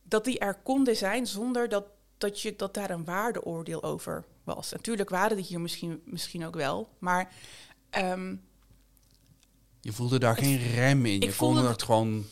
dat 0.03 0.25
die 0.25 0.39
er 0.39 0.53
konden 0.63 0.95
zijn 0.95 1.27
zonder 1.27 1.69
dat, 1.69 1.85
dat, 2.17 2.41
je, 2.41 2.55
dat 2.55 2.73
daar 2.73 2.89
een 2.89 3.05
waardeoordeel 3.05 3.83
over 3.83 4.25
was. 4.43 4.71
Natuurlijk 4.71 5.09
waren 5.09 5.37
die 5.37 5.45
hier 5.45 5.61
misschien, 5.61 6.01
misschien 6.05 6.45
ook 6.45 6.55
wel, 6.55 6.89
maar. 6.99 7.33
Ehm, 7.89 8.35
je 9.81 9.93
voelde 9.93 10.19
daar 10.19 10.37
geen 10.37 10.57
rem 10.57 11.05
in. 11.05 11.21
Je 11.21 11.35
kon 11.35 11.57
het 11.57 11.83
gewoon 11.83 12.25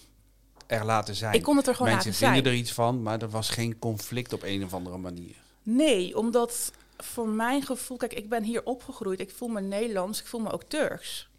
er 0.68 0.86
laten 0.86 1.16
zijn. 1.16 1.34
Ik 1.34 1.44
kon 1.44 1.58
het 1.58 1.68
er 1.68 1.76
gewoon 1.76 1.92
Mensen 1.92 2.12
laten 2.12 2.26
zijn. 2.26 2.34
vinden 2.34 2.52
er 2.52 2.58
iets 2.58 2.74
van, 2.74 3.02
maar 3.02 3.22
er 3.22 3.30
was 3.30 3.50
geen 3.50 3.80
conflict 3.80 4.34
op 4.34 4.44
een 4.44 4.64
of 4.64 4.74
andere 4.74 4.98
manier. 4.98 5.36
Nee, 5.64 6.18
omdat 6.18 6.72
voor 6.98 7.28
mijn 7.28 7.62
gevoel, 7.62 7.98
kijk, 7.98 8.14
ik 8.14 8.30
ben 8.30 8.44
hier 8.44 8.64
opgegroeid. 8.64 9.20
Ik 9.20 9.32
voel 9.32 9.48
me 9.48 9.62
Nederlands, 9.62 10.20
ik 10.20 10.28
voel 10.28 10.42
me 10.42 10.52
ook 10.52 10.64
Turks. 10.64 11.30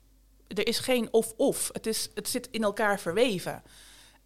Er 0.48 0.66
is 0.66 0.78
geen 0.78 1.12
of-of. 1.12 1.70
Het, 1.72 1.86
is, 1.86 2.08
het 2.14 2.28
zit 2.28 2.48
in 2.50 2.62
elkaar 2.62 3.00
verweven. 3.00 3.62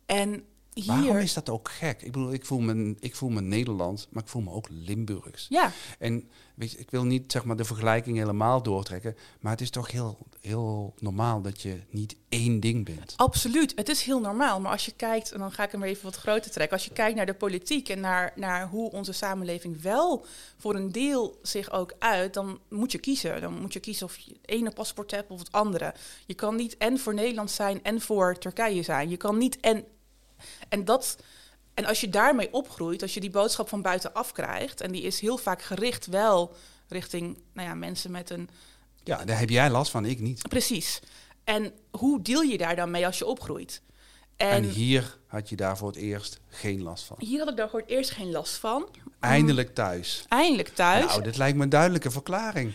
En 0.07 0.45
hier... 0.75 0.87
Waarom 0.87 1.17
is 1.17 1.35
dat 1.35 1.49
ook 1.49 1.71
gek? 1.71 2.03
Ik 2.03 2.13
bedoel, 2.13 2.33
ik 2.33 2.45
voel 2.45 2.61
me, 2.61 2.97
ik 3.01 3.17
voel 3.17 3.29
me 3.29 3.41
Nederlands, 3.41 4.09
maar 4.11 4.23
ik 4.23 4.29
voel 4.29 4.43
me 4.43 4.51
ook 4.51 4.67
Limburgs. 4.71 5.47
Ja. 5.49 5.73
En 5.99 6.29
weet 6.55 6.71
je, 6.71 6.79
ik 6.79 6.91
wil 6.91 7.05
niet 7.05 7.33
zeg 7.33 7.45
maar, 7.45 7.57
de 7.57 7.65
vergelijking 7.65 8.17
helemaal 8.17 8.63
doortrekken, 8.63 9.17
maar 9.41 9.53
het 9.53 9.61
is 9.61 9.71
toch 9.71 9.91
heel, 9.91 10.19
heel 10.41 10.95
normaal 10.99 11.43
dat 11.43 11.63
je 11.63 11.81
niet 11.91 12.17
één 12.29 12.61
ding 12.61 12.85
bent. 12.85 13.13
Absoluut, 13.17 13.73
het 13.75 13.89
is 13.89 14.03
heel 14.03 14.21
normaal. 14.21 14.61
Maar 14.61 14.73
als 14.73 14.85
je 14.85 14.93
kijkt, 14.93 15.33
en 15.33 15.39
dan 15.39 15.53
ga 15.53 15.65
ik 15.65 15.73
hem 15.73 15.83
even 15.83 16.05
wat 16.05 16.17
groter 16.17 16.51
trekken. 16.51 16.77
Als 16.77 16.87
je 16.87 16.93
kijkt 16.93 17.17
naar 17.17 17.27
de 17.27 17.35
politiek 17.35 17.89
en 17.89 18.01
naar, 18.01 18.33
naar 18.37 18.69
hoe 18.69 18.91
onze 18.91 19.13
samenleving 19.13 19.83
wel 19.83 20.27
voor 20.57 20.75
een 20.75 20.93
deel 20.93 21.39
zich 21.43 21.71
ook 21.71 21.95
uit, 21.99 22.35
dan 22.35 22.59
moet 22.69 22.93
je 22.93 22.99
kiezen. 22.99 23.41
Dan 23.41 23.61
moet 23.61 23.73
je 23.73 23.81
kiezen 23.81 24.07
of 24.07 24.17
je 24.17 24.33
het 24.33 24.51
ene 24.51 24.71
paspoort 24.71 25.11
hebt 25.11 25.31
of 25.31 25.39
het 25.39 25.53
andere. 25.53 25.95
Je 26.27 26.35
kan 26.35 26.57
niet 26.57 26.77
en 26.77 26.99
voor 26.99 27.15
Nederland 27.15 27.51
zijn 27.51 27.83
en 27.83 28.01
voor 28.01 28.39
Turkije 28.39 28.83
zijn. 28.83 29.09
Je 29.09 29.17
kan 29.17 29.39
niet 29.39 29.61
en 29.61 29.85
en 30.69 30.85
dat. 30.85 31.17
En 31.75 31.85
als 31.85 32.01
je 32.01 32.09
daarmee 32.09 32.53
opgroeit, 32.53 33.03
als 33.03 33.15
je 33.15 33.21
die 33.21 33.31
boodschap 33.31 33.69
van 33.69 33.83
buitenaf 33.83 34.33
krijgt, 34.33 34.81
en 34.81 34.93
die 34.93 35.03
is 35.03 35.21
heel 35.21 35.39
vaak 35.39 35.63
gericht 35.63 36.07
wel 36.07 36.55
richting 36.89 37.39
nou 37.53 37.69
ja, 37.69 37.75
mensen 37.75 38.11
met 38.11 38.31
een. 38.31 38.49
Ja, 39.05 39.25
daar 39.25 39.39
heb 39.39 39.51
jij 39.51 39.71
last 39.71 39.91
van, 39.91 40.05
ik 40.05 40.21
niet. 40.21 40.49
Precies. 40.49 41.01
En 41.45 41.73
hoe 41.91 42.23
deel 42.23 42.41
je 42.41 42.59
daar 42.59 42.77
dan 42.77 42.91
mee 42.91 43.07
als 43.07 43.19
je 43.19 43.27
opgroeit? 43.27 43.83
En, 44.37 44.51
en 44.51 44.65
hier 44.65 45.19
had 45.27 45.49
je 45.49 45.57
daar 45.57 45.77
voor 45.77 45.89
het 45.89 45.97
eerst 45.97 46.41
geen 46.49 46.83
last 46.83 47.05
van. 47.05 47.17
Hier 47.19 47.39
had 47.39 47.49
ik 47.49 47.57
daar 47.57 47.71
voor 47.71 47.81
het 47.81 47.89
eerst 47.89 48.11
geen 48.11 48.31
last 48.31 48.55
van. 48.55 48.89
Eindelijk 49.21 49.75
thuis. 49.75 50.25
Eindelijk 50.29 50.69
thuis. 50.69 51.05
Nou, 51.05 51.23
dit 51.23 51.37
lijkt 51.37 51.57
me 51.57 51.63
een 51.63 51.69
duidelijke 51.69 52.11
verklaring. 52.11 52.73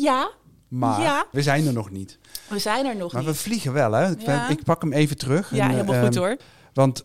Ja. 0.00 0.30
Maar 0.68 1.00
ja. 1.00 1.26
we 1.32 1.42
zijn 1.42 1.66
er 1.66 1.72
nog 1.72 1.90
niet. 1.90 2.18
We 2.48 2.58
zijn 2.58 2.86
er 2.86 2.96
nog 2.96 3.12
maar 3.12 3.22
niet. 3.22 3.30
we 3.30 3.36
vliegen 3.36 3.72
wel, 3.72 3.92
hè? 3.92 4.06
Ja. 4.18 4.48
Ik 4.48 4.62
pak 4.64 4.82
hem 4.82 4.92
even 4.92 5.16
terug. 5.18 5.50
Ja, 5.54 5.64
en, 5.64 5.70
helemaal 5.70 5.94
ehm, 5.94 6.04
goed 6.04 6.14
hoor. 6.14 6.36
Want 6.72 7.04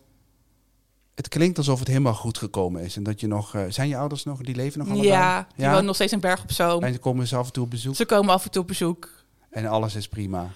het 1.15 1.27
klinkt 1.27 1.57
alsof 1.57 1.79
het 1.79 1.87
helemaal 1.87 2.13
goed 2.13 2.37
gekomen 2.37 2.81
is. 2.83 2.95
En 2.95 3.03
dat 3.03 3.19
je 3.19 3.27
nog... 3.27 3.55
eh, 3.55 3.63
zijn 3.69 3.87
je 3.87 3.97
ouders 3.97 4.23
nog? 4.23 4.41
Die 4.41 4.55
leven 4.55 4.79
nog 4.79 4.87
allebei? 4.87 5.11
Ja, 5.11 5.47
die 5.55 5.65
wonen 5.65 5.85
nog 5.85 5.95
steeds 5.95 6.13
in 6.13 6.19
Berg 6.19 6.41
op 6.43 6.51
Zoom. 6.51 6.83
En 6.83 6.93
ze 6.93 6.99
komen 6.99 7.27
ze 7.27 7.35
af 7.35 7.45
en 7.47 7.53
toe 7.53 7.63
op 7.63 7.69
bezoek. 7.69 7.95
Ze 7.95 8.05
komen 8.05 8.33
af 8.33 8.45
en 8.45 8.51
toe 8.51 8.61
op 8.61 8.67
bezoek. 8.67 9.09
En 9.49 9.65
alles 9.65 9.95
is 9.95 10.07
prima. 10.07 10.49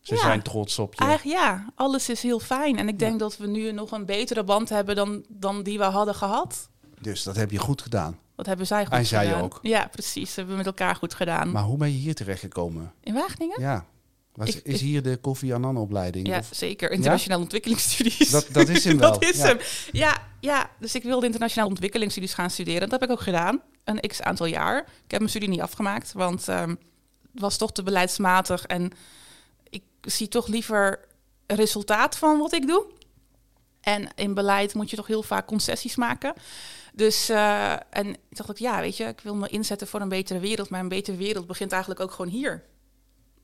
Ze 0.00 0.14
Ja. 0.14 0.20
zijn 0.20 0.42
trots 0.42 0.78
op 0.78 0.94
je. 0.94 1.04
Eigenlijk 1.04 1.38
ja, 1.38 1.72
alles 1.74 2.08
is 2.08 2.22
heel 2.22 2.40
fijn. 2.40 2.78
En 2.78 2.88
ik 2.88 2.98
denk 2.98 3.18
dat 3.18 3.36
we 3.36 3.46
nu 3.46 3.72
nog 3.72 3.90
een 3.90 4.06
betere 4.06 4.44
band 4.44 4.68
hebben 4.68 4.96
dan, 4.96 5.24
dan 5.28 5.62
die 5.62 5.78
we 5.78 5.84
hadden 5.84 6.14
gehad. 6.14 6.68
Dus 7.00 7.22
dat 7.22 7.36
heb 7.36 7.50
je 7.50 7.58
goed 7.58 7.82
gedaan. 7.82 8.18
Dat 8.42 8.50
hebben 8.50 8.66
zij 8.66 8.84
goed 8.86 8.94
En 8.94 9.06
zij 9.06 9.26
gedaan. 9.26 9.42
ook. 9.42 9.58
Ja, 9.62 9.88
precies. 9.92 10.26
Dat 10.26 10.34
hebben 10.36 10.52
we 10.52 10.58
met 10.58 10.66
elkaar 10.66 10.96
goed 10.96 11.14
gedaan. 11.14 11.50
Maar 11.50 11.62
hoe 11.62 11.76
ben 11.76 11.92
je 11.92 11.98
hier 11.98 12.14
terechtgekomen? 12.14 12.92
In 13.02 13.14
Wageningen? 13.14 13.60
Ja. 13.60 13.86
Was, 14.34 14.48
Ik- 14.56 14.64
is 14.64 14.80
hier 14.80 15.02
de 15.02 15.16
Kofi 15.16 15.52
Annan 15.52 15.76
opleiding? 15.76 16.26
Ja, 16.26 16.38
Of- 16.38 16.48
zeker. 16.50 16.90
Internationaal 16.90 17.40
ontwikkelingsstudies. 17.40 18.30
Dat, 18.30 18.46
dat 18.52 18.68
is 18.68 18.84
hem 18.84 18.98
wel. 18.98 19.12
dat 19.12 19.22
is 19.24 19.36
ja. 19.36 19.44
hem. 19.46 19.58
Ja, 19.92 20.16
ja, 20.40 20.70
dus 20.78 20.94
ik 20.94 21.02
wilde 21.02 21.26
internationaal 21.26 21.68
ontwikkelingsstudies 21.68 22.34
gaan 22.34 22.50
studeren. 22.50 22.80
Dat 22.88 23.00
heb 23.00 23.02
ik 23.02 23.10
ook 23.10 23.20
gedaan. 23.22 23.60
Een 23.84 24.00
x 24.00 24.22
aantal 24.22 24.46
jaar. 24.46 24.78
Ik 24.78 25.10
heb 25.10 25.18
mijn 25.18 25.30
studie 25.30 25.48
niet 25.48 25.60
afgemaakt, 25.60 26.12
want 26.12 26.48
ehm, 26.48 26.68
het 27.32 27.40
was 27.40 27.56
toch 27.56 27.72
te 27.72 27.82
beleidsmatig. 27.82 28.64
En 28.64 28.90
ik 29.70 29.82
zie 30.00 30.28
toch 30.28 30.46
liever 30.46 31.00
resultaat 31.46 32.16
van 32.16 32.38
wat 32.38 32.52
ik 32.52 32.66
doe. 32.66 32.84
En 33.80 34.08
in 34.14 34.34
beleid 34.34 34.74
moet 34.74 34.90
je 34.90 34.96
toch 34.96 35.06
heel 35.06 35.22
vaak 35.22 35.46
concessies 35.46 35.96
maken. 35.96 36.32
Dus, 36.92 37.28
eh, 37.28 37.72
en 37.72 38.06
ik 38.08 38.36
dacht 38.36 38.50
ook, 38.50 38.58
ja, 38.58 38.80
weet 38.80 38.96
je, 38.96 39.04
ik 39.04 39.20
wil 39.20 39.34
me 39.34 39.48
inzetten 39.48 39.86
voor 39.86 40.00
een 40.00 40.08
betere 40.08 40.38
wereld. 40.38 40.68
Maar 40.68 40.80
een 40.80 40.88
betere 40.88 41.16
wereld 41.16 41.46
begint 41.46 41.72
eigenlijk 41.72 42.00
ook 42.00 42.10
gewoon 42.10 42.30
hier. 42.30 42.64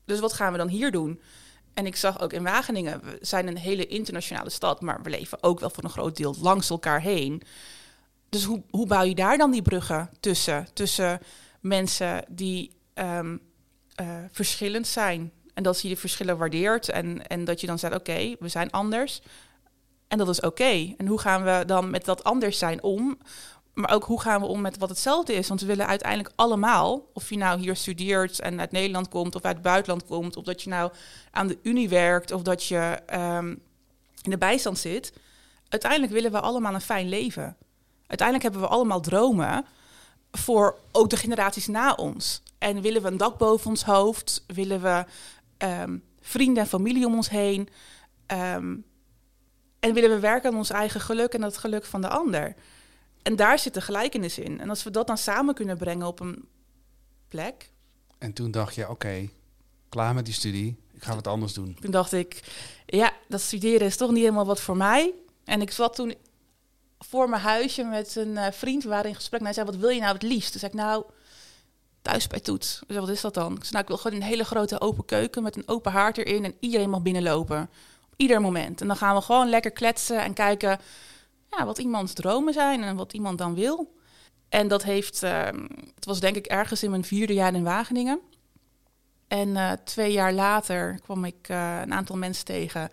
Dus 0.05 0.19
wat 0.19 0.33
gaan 0.33 0.51
we 0.51 0.57
dan 0.57 0.67
hier 0.67 0.91
doen? 0.91 1.21
En 1.73 1.85
ik 1.85 1.95
zag 1.95 2.19
ook 2.19 2.33
in 2.33 2.43
Wageningen, 2.43 3.01
we 3.03 3.17
zijn 3.21 3.47
een 3.47 3.57
hele 3.57 3.87
internationale 3.87 4.49
stad, 4.49 4.81
maar 4.81 5.01
we 5.01 5.09
leven 5.09 5.43
ook 5.43 5.59
wel 5.59 5.69
voor 5.69 5.83
een 5.83 5.89
groot 5.89 6.17
deel 6.17 6.35
langs 6.41 6.69
elkaar 6.69 7.01
heen. 7.01 7.41
Dus 8.29 8.43
hoe, 8.43 8.63
hoe 8.69 8.87
bouw 8.87 9.03
je 9.03 9.15
daar 9.15 9.37
dan 9.37 9.51
die 9.51 9.61
bruggen 9.61 10.09
tussen? 10.19 10.67
Tussen 10.73 11.19
mensen 11.59 12.25
die 12.29 12.71
ehm, 12.93 13.37
eh, 13.95 14.15
verschillend 14.31 14.87
zijn. 14.87 15.31
En 15.53 15.63
dat 15.63 15.81
je 15.81 15.87
die 15.87 15.97
verschillen 15.97 16.37
waardeert. 16.37 16.89
En, 16.89 17.27
en 17.27 17.45
dat 17.45 17.61
je 17.61 17.67
dan 17.67 17.79
zegt, 17.79 17.95
oké, 17.95 18.35
we 18.39 18.47
zijn 18.47 18.71
anders. 18.71 19.21
En 20.09 20.17
dat 20.17 20.29
is 20.29 20.41
oké. 20.41 20.93
En 20.97 21.07
hoe 21.07 21.19
gaan 21.19 21.43
we 21.43 21.63
dan 21.65 21.89
met 21.89 22.05
dat 22.05 22.23
anders 22.23 22.57
zijn 22.57 22.83
om? 22.83 23.17
Maar 23.73 23.91
ook 23.91 24.03
hoe 24.03 24.21
gaan 24.21 24.41
we 24.41 24.47
om 24.47 24.61
met 24.61 24.77
wat 24.77 24.89
hetzelfde 24.89 25.33
is? 25.33 25.47
Want 25.47 25.61
we 25.61 25.67
willen 25.67 25.87
uiteindelijk 25.87 26.33
allemaal, 26.35 27.05
of 27.13 27.29
je 27.29 27.37
nou 27.37 27.59
hier 27.59 27.75
studeert 27.75 28.39
en 28.39 28.59
uit 28.59 28.71
Nederland 28.71 29.09
komt 29.09 29.35
of 29.35 29.43
uit 29.43 29.53
het 29.53 29.63
buitenland 29.63 30.05
komt, 30.05 30.37
of 30.37 30.43
dat 30.43 30.61
je 30.61 30.69
nou 30.69 30.91
aan 31.31 31.47
de 31.47 31.57
unie 31.61 31.89
werkt 31.89 32.31
of 32.31 32.41
dat 32.41 32.65
je 32.65 32.99
ehm, 33.05 33.47
in 34.21 34.29
de 34.29 34.37
bijstand 34.37 34.77
zit. 34.77 35.13
Uiteindelijk 35.67 36.11
willen 36.11 36.31
we 36.31 36.39
allemaal 36.39 36.73
een 36.73 36.81
fijn 36.81 37.09
leven. 37.09 37.57
Uiteindelijk 38.07 38.49
hebben 38.49 38.69
we 38.69 38.75
allemaal 38.75 39.01
dromen 39.01 39.65
voor 40.31 40.77
ook 40.91 41.09
de 41.09 41.17
generaties 41.17 41.67
na 41.67 41.93
ons. 41.93 42.41
En 42.57 42.81
willen 42.81 43.01
we 43.01 43.07
een 43.07 43.17
dak 43.17 43.37
boven 43.37 43.69
ons 43.69 43.83
hoofd? 43.83 44.43
Willen 44.47 44.81
we 44.81 45.05
ehm, 45.57 45.97
vrienden 46.21 46.63
en 46.63 46.69
familie 46.69 47.05
om 47.05 47.15
ons 47.15 47.29
heen? 47.29 47.69
Ehm, 48.25 48.75
en 49.79 49.93
willen 49.93 50.09
we 50.09 50.19
werken 50.19 50.51
aan 50.51 50.57
ons 50.57 50.69
eigen 50.69 51.01
geluk 51.01 51.33
en 51.33 51.41
het 51.41 51.57
geluk 51.57 51.85
van 51.85 52.01
de 52.01 52.09
ander? 52.09 52.55
En 53.21 53.35
daar 53.35 53.59
zit 53.59 53.73
de 53.73 53.81
gelijkenis 53.81 54.37
in. 54.37 54.59
En 54.59 54.69
als 54.69 54.83
we 54.83 54.91
dat 54.91 55.07
dan 55.07 55.17
samen 55.17 55.53
kunnen 55.53 55.77
brengen 55.77 56.07
op 56.07 56.19
een 56.19 56.47
plek, 57.27 57.69
En 58.17 58.33
toen 58.33 58.51
dacht 58.51 58.75
je, 58.75 58.89
oké, 58.89 59.29
klaar 59.89 60.13
met 60.13 60.25
die 60.25 60.33
studie. 60.33 60.77
Ik 60.93 61.03
ga 61.03 61.15
wat 61.15 61.27
anders 61.27 61.53
doen. 61.53 61.77
toen 61.79 61.91
dacht 61.91 62.13
ik, 62.13 62.39
ja, 62.85 63.13
dat 63.27 63.41
studeren 63.41 63.87
is 63.87 63.97
toch 63.97 64.11
niet 64.11 64.19
helemaal 64.19 64.45
wat 64.45 64.61
voor 64.61 64.77
mij. 64.77 65.13
En 65.43 65.61
ik 65.61 65.71
zat 65.71 65.95
toen 65.95 66.13
voor 66.99 67.29
mijn 67.29 67.41
huisje 67.41 67.83
met 67.83 68.15
een 68.15 68.37
eh, 68.37 68.51
vriend, 68.51 68.83
we 68.83 68.89
waren 68.89 69.09
in 69.09 69.15
gesprek. 69.15 69.39
En 69.39 69.45
hij 69.45 69.53
zei, 69.53 69.65
wat 69.65 69.75
wil 69.75 69.89
je 69.89 69.99
nou 69.99 70.13
het 70.13 70.23
liefst? 70.23 70.51
Toen 70.51 70.59
zei 70.59 70.71
ik, 70.71 70.77
nou, 70.77 71.03
thuis 72.01 72.27
bij 72.27 72.39
Toets. 72.39 72.81
Zei, 72.87 72.99
wat 72.99 73.09
is 73.09 73.21
dat 73.21 73.33
dan? 73.33 73.55
Ik 73.55 73.63
zei, 73.63 73.71
nou, 73.71 73.81
ik 73.81 73.87
wil 73.87 73.97
gewoon 73.97 74.17
een 74.17 74.27
hele 74.27 74.43
grote 74.43 74.81
open 74.81 75.05
keuken 75.05 75.43
met 75.43 75.55
een 75.55 75.67
open 75.67 75.91
haard 75.91 76.17
erin. 76.17 76.45
En 76.45 76.55
iedereen 76.59 76.89
mag 76.89 77.01
binnenlopen. 77.01 77.69
Ieder 78.21 78.41
moment. 78.41 78.81
En 78.81 78.87
dan 78.87 78.95
gaan 78.95 79.15
we 79.15 79.21
gewoon 79.21 79.49
lekker 79.49 79.71
kletsen 79.71 80.23
en 80.23 80.33
kijken 80.33 80.79
ja, 81.49 81.65
wat 81.65 81.77
iemands 81.77 82.13
dromen 82.13 82.53
zijn 82.53 82.83
en 82.83 82.95
wat 82.95 83.13
iemand 83.13 83.37
dan 83.37 83.55
wil. 83.55 83.97
En 84.49 84.67
dat 84.67 84.83
heeft, 84.83 85.23
ehm, 85.23 85.67
het 85.95 86.05
was 86.05 86.19
denk 86.19 86.35
ik 86.35 86.45
ergens 86.45 86.83
in 86.83 86.89
mijn 86.89 87.03
vierde 87.03 87.33
jaar 87.33 87.53
in 87.53 87.63
Wageningen. 87.63 88.19
En 89.27 89.55
eh, 89.55 89.71
twee 89.71 90.11
jaar 90.11 90.33
later 90.33 90.99
kwam 91.03 91.25
ik 91.25 91.47
eh, 91.49 91.79
een 91.81 91.93
aantal 91.93 92.17
mensen 92.17 92.45
tegen 92.45 92.89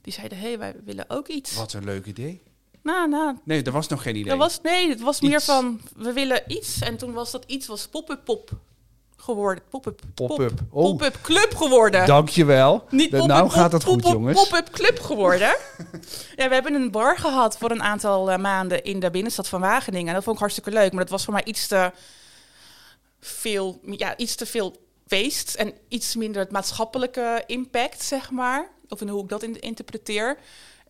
die 0.00 0.12
zeiden: 0.12 0.38
hey, 0.38 0.58
wij 0.58 0.74
willen 0.84 1.04
ook 1.08 1.28
iets. 1.28 1.56
Wat 1.56 1.72
een 1.72 1.84
leuk 1.84 2.06
idee. 2.06 2.42
Nou, 2.82 3.08
nou, 3.08 3.36
Nee, 3.44 3.62
er 3.62 3.72
was 3.72 3.88
nog 3.88 4.02
geen 4.02 4.16
idee. 4.16 4.28
dat 4.28 4.38
was, 4.38 4.60
nee, 4.60 4.88
het 4.88 5.00
was 5.00 5.20
meer 5.20 5.40
van: 5.40 5.80
we 5.96 6.12
willen 6.12 6.42
iets. 6.46 6.78
En 6.80 6.96
toen 6.96 7.12
was 7.12 7.30
dat 7.30 7.44
iets 7.46 7.66
was 7.66 7.88
pop-up 7.88 8.24
pop 8.24 8.50
geworden. 9.24 9.64
Pop-up 9.70 10.00
Pop-up. 10.14 10.48
pop, 10.56 10.60
Oh. 10.70 10.82
pop-up 10.84 11.18
club 11.22 11.54
geworden. 11.56 12.06
Dankjewel. 12.06 12.84
Niet 12.90 13.10
pop-up 13.10 13.26
nou 13.26 13.42
pop- 13.42 13.50
gaat 13.52 13.72
het 13.72 13.84
goed, 13.84 14.06
jongens. 14.06 14.48
Pop-up 14.48 14.70
club 14.70 15.00
geworden. 15.00 15.48
ja, 16.36 16.48
we 16.48 16.54
hebben 16.54 16.74
een 16.74 16.90
bar 16.90 17.18
gehad 17.18 17.58
voor 17.58 17.70
een 17.70 17.82
aantal 17.82 18.30
eh, 18.30 18.38
maanden 18.38 18.82
in 18.84 19.00
de 19.00 19.10
binnenstad 19.10 19.48
van 19.48 19.60
Wageningen. 19.60 20.08
En 20.08 20.14
dat 20.14 20.22
vond 20.22 20.34
ik 20.36 20.40
hartstikke 20.42 20.70
leuk. 20.70 20.92
Maar 20.92 21.02
dat 21.02 21.12
was 21.12 21.24
voor 21.24 21.32
mij 21.34 21.44
iets 21.44 21.66
te 21.66 21.92
veel, 23.20 23.80
ja, 23.86 24.16
iets 24.16 24.34
te 24.34 24.46
veel 24.46 24.76
feest. 25.06 25.54
En 25.54 25.72
iets 25.88 26.14
minder 26.16 26.42
het 26.42 26.50
maatschappelijke 26.50 27.42
impact, 27.46 28.02
zeg 28.02 28.30
maar. 28.30 28.68
Of 28.88 29.00
in 29.00 29.08
hoe 29.08 29.22
ik 29.22 29.28
dat 29.28 29.42
in- 29.42 29.60
interpreteer. 29.60 30.38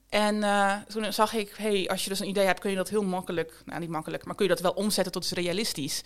En 0.09 0.43
eh, 0.43 0.73
toen 0.89 1.13
zag 1.13 1.33
ik, 1.35 1.53
hey, 1.57 1.89
als 1.91 2.03
je 2.05 2.09
dus 2.11 2.21
een 2.21 2.29
idee 2.29 2.45
hebt, 2.47 2.61
kun 2.61 2.71
je 2.71 2.77
dat 2.77 2.89
heel 2.89 3.03
makkelijk, 3.03 3.63
nou 3.65 3.81
niet 3.81 3.89
makkelijk, 3.89 4.25
maar 4.25 4.35
kun 4.35 4.45
je 4.45 4.51
dat 4.51 4.61
wel 4.61 4.73
omzetten 4.73 5.13
tot 5.13 5.23
iets 5.25 5.33
realistisch. 5.33 6.03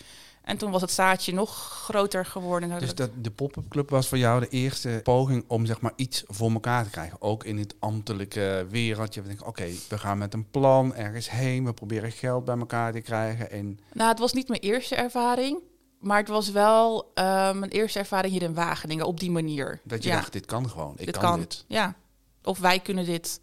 En 0.48 0.56
toen 0.56 0.70
was 0.70 0.80
het 0.80 0.90
zaadje 0.90 1.34
nog 1.34 1.50
groter 1.84 2.26
geworden. 2.26 2.78
Dus 2.78 2.94
dat, 2.94 3.10
de 3.20 3.30
pop-up 3.30 3.68
club 3.68 3.90
was 3.90 4.08
voor 4.08 4.18
jou 4.18 4.40
de 4.40 4.48
eerste 4.48 5.00
poging 5.02 5.44
om 5.46 5.66
zeg 5.66 5.80
maar 5.80 5.92
iets 5.96 6.24
voor 6.26 6.50
elkaar 6.50 6.84
te 6.84 6.90
krijgen. 6.90 7.22
Ook 7.22 7.44
in 7.44 7.58
het 7.58 7.74
ambtelijke 7.78 8.66
wereldje. 8.70 9.22
We 9.22 9.28
denken, 9.28 9.46
oké, 9.46 9.66
we 9.88 9.98
gaan 9.98 10.18
met 10.18 10.34
een 10.34 10.50
plan 10.50 10.94
ergens 10.94 11.30
heen. 11.30 11.64
We 11.64 11.72
proberen 11.72 12.12
geld 12.12 12.44
bij 12.44 12.58
elkaar 12.58 12.92
te 12.92 13.00
krijgen. 13.00 13.50
En... 13.50 13.78
Nou, 13.92 14.10
het 14.10 14.18
was 14.18 14.32
niet 14.32 14.48
mijn 14.48 14.60
eerste 14.60 14.94
ervaring. 14.94 15.58
Maar 15.98 16.18
het 16.18 16.28
was 16.28 16.50
wel 16.50 17.10
uh, 17.14 17.52
mijn 17.52 17.70
eerste 17.70 17.98
ervaring 17.98 18.32
hier 18.32 18.42
in 18.42 18.54
Wageningen 18.54 19.06
op 19.06 19.20
die 19.20 19.30
manier. 19.30 19.80
Dat 19.84 20.02
je 20.04 20.10
dacht, 20.10 20.32
dit 20.32 20.46
kan 20.46 20.70
gewoon. 20.70 20.94
Ik 20.96 21.06
dit 21.06 21.18
kan, 21.18 21.30
kan 21.30 21.40
dit. 21.40 21.64
Ja, 21.66 21.94
of 22.42 22.58
wij 22.58 22.80
kunnen 22.80 23.04
dit. 23.04 23.40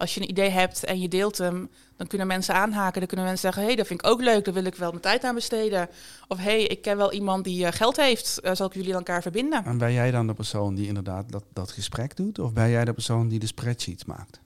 Als 0.00 0.14
je 0.14 0.20
een 0.20 0.30
idee 0.30 0.48
hebt 0.48 0.84
en 0.84 1.00
je 1.00 1.08
deelt 1.08 1.38
hem, 1.38 1.70
dan 1.96 2.06
kunnen 2.06 2.26
mensen 2.26 2.54
aanhaken. 2.54 2.98
Dan 2.98 3.08
kunnen 3.08 3.26
mensen 3.26 3.44
zeggen, 3.44 3.62
hé, 3.62 3.68
hey, 3.68 3.76
dat 3.76 3.86
vind 3.86 4.04
ik 4.04 4.10
ook 4.10 4.20
leuk, 4.20 4.44
daar 4.44 4.54
wil 4.54 4.64
ik 4.64 4.74
wel 4.74 4.90
mijn 4.90 5.02
tijd 5.02 5.24
aan 5.24 5.34
besteden. 5.34 5.88
Of 6.28 6.38
hé, 6.38 6.44
hey, 6.44 6.62
ik 6.62 6.82
ken 6.82 6.96
wel 6.96 7.12
iemand 7.12 7.44
die 7.44 7.64
uh, 7.64 7.72
geld 7.72 7.96
heeft, 7.96 8.40
uh, 8.42 8.50
zal 8.54 8.66
ik 8.66 8.74
jullie 8.74 8.92
elkaar 8.92 9.22
verbinden. 9.22 9.64
En 9.64 9.78
ben 9.78 9.92
jij 9.92 10.10
dan 10.10 10.26
de 10.26 10.34
persoon 10.34 10.74
die 10.74 10.86
inderdaad 10.86 11.32
dat, 11.32 11.44
dat 11.52 11.70
gesprek 11.70 12.16
doet? 12.16 12.38
Of 12.38 12.52
ben 12.52 12.70
jij 12.70 12.84
de 12.84 12.92
persoon 12.92 13.28
die 13.28 13.38
de 13.38 13.46
spreadsheets 13.46 14.04
maakt? 14.04 14.40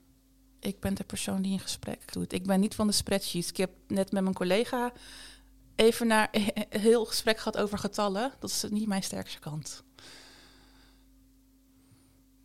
Ik 0.59 0.79
ben 0.79 0.93
de 0.93 1.03
persoon 1.03 1.41
die 1.41 1.53
een 1.53 1.59
gesprek 1.59 2.13
doet. 2.13 2.33
Ik 2.33 2.45
ben 2.45 2.59
niet 2.59 2.75
van 2.75 2.87
de 2.87 2.93
spreadsheets. 2.93 3.49
Ik 3.49 3.57
heb 3.57 3.71
net 3.87 4.11
met 4.11 4.23
mijn 4.23 4.35
collega 4.35 4.91
even 5.75 6.07
naar 6.07 6.29
heel 6.69 7.05
gesprek 7.05 7.37
gehad 7.37 7.57
over 7.57 7.77
getallen. 7.77 8.31
Dat 8.39 8.49
is 8.49 8.65
niet 8.69 8.87
mijn 8.87 9.03
sterkste 9.03 9.39
kant. 9.39 9.83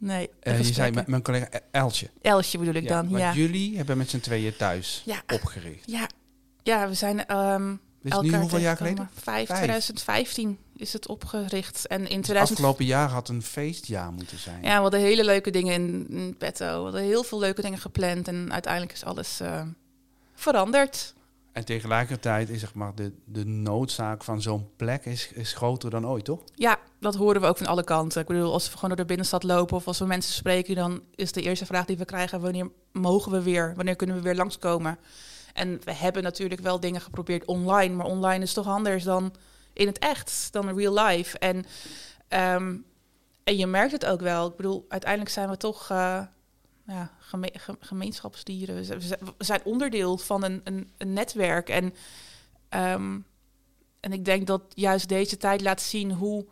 Nee. 0.00 0.30
Uh, 0.42 0.58
je 0.58 0.72
zei 0.72 0.90
met 0.90 1.06
mijn 1.06 1.22
collega 1.22 1.48
Elsje. 1.70 2.10
Elsje 2.22 2.58
bedoel 2.58 2.74
ik 2.74 2.88
dan, 2.88 3.08
ja. 3.08 3.32
jullie 3.32 3.76
hebben 3.76 3.98
met 3.98 4.10
z'n 4.10 4.20
tweeën 4.20 4.56
thuis 4.56 5.02
ja. 5.04 5.22
opgericht. 5.34 5.90
Ja. 5.90 6.08
ja, 6.62 6.88
we 6.88 6.94
zijn 6.94 7.36
um, 7.36 7.80
dus 8.02 8.20
nu 8.20 8.36
hoeveel 8.36 8.58
jaar 8.58 8.76
geleden? 8.76 9.10
Vijf, 9.14 9.48
2015 9.48 10.58
is 10.76 10.92
het 10.92 11.06
opgericht. 11.06 11.86
En 11.86 12.00
in 12.00 12.20
2000... 12.20 12.36
Het 12.38 12.50
afgelopen 12.50 12.84
jaar 12.84 13.08
had 13.08 13.28
een 13.28 13.42
feestjaar 13.42 14.12
moeten 14.12 14.38
zijn. 14.38 14.62
Ja, 14.62 14.74
we 14.74 14.82
hadden 14.82 15.00
hele 15.00 15.24
leuke 15.24 15.50
dingen 15.50 15.74
in, 15.74 16.06
in 16.08 16.36
petto. 16.36 16.76
We 16.76 16.82
hadden 16.82 17.02
heel 17.02 17.22
veel 17.22 17.38
leuke 17.38 17.62
dingen 17.62 17.78
gepland. 17.78 18.28
En 18.28 18.52
uiteindelijk 18.52 18.92
is 18.92 19.04
alles 19.04 19.40
uh, 19.40 19.62
veranderd. 20.34 21.14
En 21.52 21.64
tegelijkertijd 21.64 22.48
is 22.48 22.60
zeg 22.60 22.74
maar, 22.74 22.94
de, 22.94 23.12
de 23.24 23.44
noodzaak 23.44 24.24
van 24.24 24.42
zo'n 24.42 24.68
plek 24.76 25.04
is, 25.04 25.32
is 25.32 25.52
groter 25.52 25.90
dan 25.90 26.06
ooit, 26.06 26.24
toch? 26.24 26.42
Ja, 26.54 26.78
dat 27.00 27.14
horen 27.14 27.40
we 27.40 27.46
ook 27.46 27.56
van 27.56 27.66
alle 27.66 27.84
kanten. 27.84 28.20
Ik 28.20 28.26
bedoel, 28.26 28.52
als 28.52 28.66
we 28.66 28.74
gewoon 28.74 28.88
door 28.88 28.98
de 28.98 29.04
binnenstad 29.04 29.42
lopen 29.42 29.76
of 29.76 29.86
als 29.86 29.98
we 29.98 30.04
mensen 30.04 30.34
spreken, 30.34 30.74
dan 30.74 31.02
is 31.14 31.32
de 31.32 31.42
eerste 31.42 31.66
vraag 31.66 31.84
die 31.84 31.96
we 31.96 32.04
krijgen: 32.04 32.40
wanneer 32.40 32.70
mogen 32.92 33.32
we 33.32 33.42
weer? 33.42 33.72
Wanneer 33.76 33.96
kunnen 33.96 34.16
we 34.16 34.22
weer 34.22 34.34
langskomen? 34.34 34.98
En 35.52 35.80
we 35.84 35.92
hebben 35.92 36.22
natuurlijk 36.22 36.60
wel 36.60 36.80
dingen 36.80 37.00
geprobeerd 37.00 37.44
online, 37.44 37.94
maar 37.94 38.06
online 38.06 38.44
is 38.44 38.52
toch 38.52 38.66
anders 38.66 39.04
dan 39.04 39.34
in 39.72 39.86
het 39.86 39.98
echt, 39.98 40.48
dan 40.50 40.76
real 40.76 41.04
life. 41.04 41.38
En, 41.38 41.64
ehm, 42.28 42.76
en 43.44 43.56
je 43.56 43.66
merkt 43.66 43.92
het 43.92 44.06
ook 44.06 44.20
wel. 44.20 44.48
Ik 44.48 44.56
bedoel, 44.56 44.84
uiteindelijk 44.88 45.30
zijn 45.30 45.50
we 45.50 45.56
toch. 45.56 45.90
Uh, 45.90 46.20
ja, 46.90 47.10
gemeenschapsdieren. 47.80 48.76
We 49.36 49.44
zijn 49.44 49.64
onderdeel 49.64 50.18
van 50.18 50.44
een, 50.44 50.60
een, 50.96 51.12
netwerk. 51.12 51.68
En, 51.68 51.94
ehm, 52.68 53.18
en 54.00 54.12
ik 54.12 54.24
denk 54.24 54.46
dat 54.46 54.62
juist 54.68 55.08
deze 55.08 55.36
tijd 55.36 55.60
laat 55.60 55.80
zien 55.80 56.12
hoe 56.12 56.46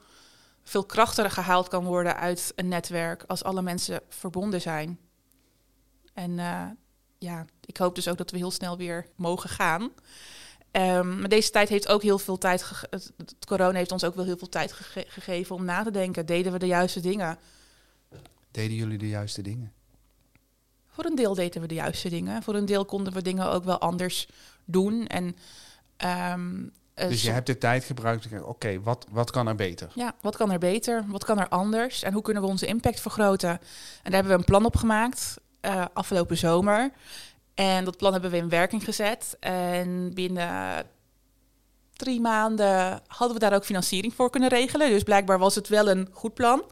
veel 0.62 0.85
kracht 0.85 1.18
er 1.18 1.30
gehaald 1.30 1.68
kan 1.68 1.85
worden 1.85 2.16
uit 2.16 2.52
een 2.57 2.68
netwerk 2.68 3.25
als 3.26 3.45
alle 3.45 3.62
mensen 3.62 4.00
verbonden 4.09 4.61
zijn. 4.61 4.99
En 6.14 6.30
uh, 6.30 6.66
ja, 7.18 7.45
ik 7.64 7.76
hoop 7.76 7.95
dus 7.95 8.09
ook 8.09 8.18
dat 8.18 8.31
we 8.31 8.37
heel 8.37 8.51
snel 8.51 8.77
weer 8.77 9.07
mogen 9.16 9.51
gaan. 9.51 9.83
Um, 10.72 11.18
maar 11.18 11.29
deze 11.29 11.51
tijd 11.51 11.68
heeft 11.68 11.88
ook 11.88 12.03
heel 12.03 12.18
veel 12.18 12.38
tijd. 12.38 12.70
Het 12.90 13.44
corona 13.46 13.79
heeft 13.79 13.92
ons 13.92 14.05
ook 14.05 14.14
wel 14.14 14.24
heel 14.24 14.38
veel 14.38 14.48
tijd 14.48 14.72
gegeven 14.92 15.57
om 15.57 15.64
na 15.64 15.83
te 15.83 15.90
denken. 15.90 16.27
Deden 16.27 16.53
we 16.53 16.59
de 16.59 16.66
juiste 16.66 17.01
dingen? 17.01 17.38
Deden 18.51 18.77
jullie 18.77 18.98
de 18.98 19.09
juiste 19.09 19.42
dingen? 19.42 19.72
Voor 20.98 21.06
een 21.06 21.16
deel 21.16 21.34
deden 21.34 21.61
we 21.61 21.68
de 21.68 21.74
juiste 21.74 22.08
dingen. 22.08 22.42
Voor 22.42 22.54
een 22.54 22.66
deel 22.66 22.84
konden 22.84 23.12
we 23.12 23.22
dingen 23.22 23.50
ook 23.50 23.64
wel 23.64 23.78
anders 23.78 24.28
doen. 24.64 25.06
En, 25.06 25.37
um, 26.32 26.72
dus 26.94 27.22
je 27.22 27.30
hebt 27.30 27.46
de 27.46 27.58
tijd 27.58 27.84
gebruikt 27.84 28.42
oké, 28.42 28.80
wat, 28.80 29.06
wat 29.11 29.30
kan 29.30 29.48
er 29.48 29.54
beter? 29.54 29.90
Ja, 29.94 30.14
wat 30.20 30.37
kan 30.37 30.50
er 30.50 30.58
beter? 30.58 31.04
Wat 31.08 31.24
kan 31.24 31.38
er 31.38 31.48
anders? 31.48 32.02
En 32.02 32.12
hoe 32.12 32.22
kunnen 32.22 32.42
we 32.42 32.48
onze 32.48 32.66
impact 32.66 33.00
vergroten? 33.00 33.50
En 33.50 33.58
daar 34.02 34.12
hebben 34.12 34.32
we 34.32 34.38
een 34.38 34.44
plan 34.44 34.64
op 34.64 34.76
gemaakt 34.76 35.37
uh, 35.62 35.84
afgelopen 35.92 36.37
zomer. 36.37 36.90
En 37.54 37.84
dat 37.84 37.96
plan 37.96 38.12
hebben 38.12 38.30
we 38.30 38.37
in 38.37 38.48
werking 38.48 38.84
gezet. 38.84 39.37
En 39.40 40.14
binnen 40.14 40.84
drie 41.92 42.20
maanden 42.20 43.00
hadden 43.06 43.38
we 43.38 43.44
daar 43.44 43.54
ook 43.54 43.64
financiering 43.64 44.14
voor 44.14 44.30
kunnen 44.30 44.48
regelen. 44.48 44.90
Dus 44.90 45.02
blijkbaar 45.02 45.38
was 45.38 45.54
het 45.54 45.68
wel 45.68 45.88
een 45.88 46.08
goed 46.12 46.34
plan. 46.34 46.62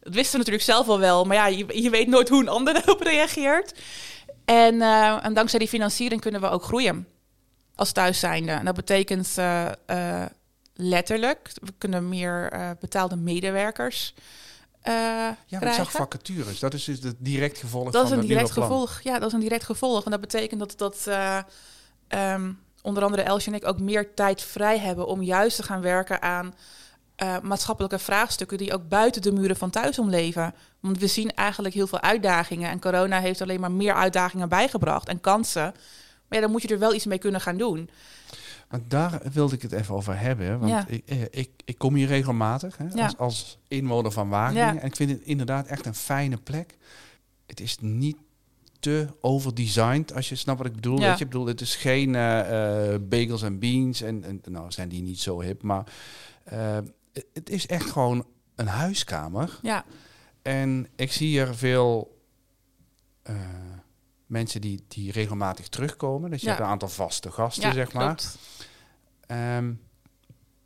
Dat 0.00 0.14
wisten 0.14 0.32
we 0.32 0.38
natuurlijk 0.38 0.64
zelf 0.64 0.88
al 0.88 0.98
wel, 0.98 1.24
maar 1.24 1.36
ja, 1.36 1.46
je, 1.46 1.82
je 1.82 1.90
weet 1.90 2.08
nooit 2.08 2.28
hoe 2.28 2.40
een 2.40 2.48
ander 2.48 2.76
erop 2.82 3.00
reageert. 3.00 3.74
En, 4.44 4.74
uh, 4.74 5.24
en, 5.24 5.34
dankzij 5.34 5.58
die 5.58 5.68
financiering 5.68 6.20
kunnen 6.20 6.40
we 6.40 6.48
ook 6.48 6.62
groeien 6.62 7.06
als 7.74 7.92
thuiszijnde. 7.92 8.52
En 8.52 8.64
dat 8.64 8.74
betekent 8.74 9.34
uh, 9.38 9.68
uh, 9.86 10.24
letterlijk, 10.74 11.50
we 11.60 11.72
kunnen 11.78 12.08
meer 12.08 12.52
betaalde 12.80 13.16
medewerkers 13.16 14.14
ja, 15.46 15.60
ik 15.60 15.72
zag 15.72 15.90
vacatures. 15.90 16.58
Dat 16.58 16.74
is 16.74 16.84
dus 16.84 17.02
het 17.02 17.16
direct 17.18 17.58
gevolg 17.58 17.90
dat 17.90 18.08
van 18.08 18.18
is 18.18 18.22
een 18.22 18.28
direct 18.28 18.50
gevolg. 18.50 19.00
Ja, 19.02 19.18
dat 19.18 19.28
is 19.28 19.32
een 19.32 19.40
direct 19.40 19.64
gevolg. 19.64 20.04
En 20.04 20.10
dat 20.10 20.20
betekent 20.20 20.60
dat, 20.60 20.78
dat 20.78 21.06
um, 22.08 22.58
onder 22.82 23.02
andere 23.02 23.22
Elsje 23.22 23.50
en 23.50 23.56
ik 23.56 23.66
ook 23.66 23.80
meer 23.80 24.14
tijd 24.14 24.42
vrij 24.42 24.78
hebben 24.78 25.06
om 25.06 25.22
juist 25.22 25.56
te 25.56 25.62
gaan 25.62 25.80
werken 25.80 26.22
aan 26.22 26.54
uh, 27.22 27.36
maatschappelijke 27.42 27.98
vraagstukken 27.98 28.58
die 28.58 28.72
ook 28.72 28.88
buiten 28.88 29.22
de 29.22 29.32
muren 29.32 29.56
van 29.56 29.70
thuis 29.70 29.98
omleven. 29.98 30.54
Want 30.80 30.98
we 30.98 31.06
zien 31.06 31.34
eigenlijk 31.34 31.74
heel 31.74 31.86
veel 31.86 32.00
uitdagingen. 32.00 32.70
En 32.70 32.80
corona 32.80 33.20
heeft 33.20 33.40
alleen 33.40 33.60
maar 33.60 33.72
meer 33.72 33.94
uitdagingen 33.94 34.48
bijgebracht 34.48 35.08
en 35.08 35.20
kansen. 35.20 35.62
Maar 36.28 36.38
ja, 36.38 36.40
dan 36.40 36.50
moet 36.50 36.62
je 36.62 36.68
er 36.68 36.78
wel 36.78 36.94
iets 36.94 37.06
mee 37.06 37.18
kunnen 37.18 37.40
gaan 37.40 37.56
doen. 37.56 37.90
Want 38.68 38.90
daar 38.90 39.20
wilde 39.32 39.54
ik 39.54 39.62
het 39.62 39.72
even 39.72 39.94
over 39.94 40.20
hebben. 40.20 40.58
Want 40.58 40.84
ik, 40.88 41.02
eh, 41.06 41.22
ik, 41.22 41.50
ik, 41.64 41.78
kom 41.78 41.94
hier 41.94 42.06
regelmatig 42.06 42.76
hè, 42.76 43.02
als, 43.02 43.16
als, 43.16 43.58
inwoner 43.68 44.12
van 44.12 44.28
Wageningen. 44.28 44.80
En 44.80 44.86
ik 44.86 44.96
vind 44.96 45.10
het 45.10 45.22
inderdaad 45.22 45.66
echt 45.66 45.86
een 45.86 45.94
fijne 45.94 46.36
plek. 46.36 46.76
Het 47.46 47.60
is 47.60 47.76
niet 47.80 48.16
te 48.80 49.06
overdesigned, 49.20 50.14
als 50.14 50.28
je 50.28 50.34
snapt 50.34 50.58
wat 50.58 50.66
ik 50.66 50.74
bedoel. 50.74 50.98
Weet 50.98 51.18
je, 51.18 51.24
ik 51.24 51.30
bedoel, 51.30 51.46
het 51.46 51.60
is 51.60 51.76
geen 51.76 52.08
uh, 52.08 52.94
bagels 53.00 53.42
en 53.42 53.58
beans. 53.58 54.02
En, 54.02 54.24
en, 54.24 54.40
nou 54.48 54.72
zijn 54.72 54.88
die 54.88 55.02
niet 55.02 55.20
zo 55.20 55.40
hip, 55.40 55.62
maar 55.62 55.84
het 57.32 57.50
is 57.50 57.66
echt 57.66 57.90
gewoon 57.90 58.26
een 58.54 58.66
huiskamer. 58.66 59.58
Ja. 59.62 59.84
En 60.42 60.86
ik 60.96 61.12
zie 61.12 61.28
hier 61.28 61.54
veel 61.54 62.16
mensen 64.26 64.60
die, 64.60 64.84
die 64.88 65.12
regelmatig 65.12 65.68
terugkomen. 65.68 66.30
Dus 66.30 66.40
je 66.40 66.48
hebt 66.48 66.60
een 66.60 66.66
aantal 66.66 66.88
vaste 66.88 67.30
gasten, 67.30 67.72
zeg 67.72 67.92
maar. 67.92 68.22
Um, 69.56 69.80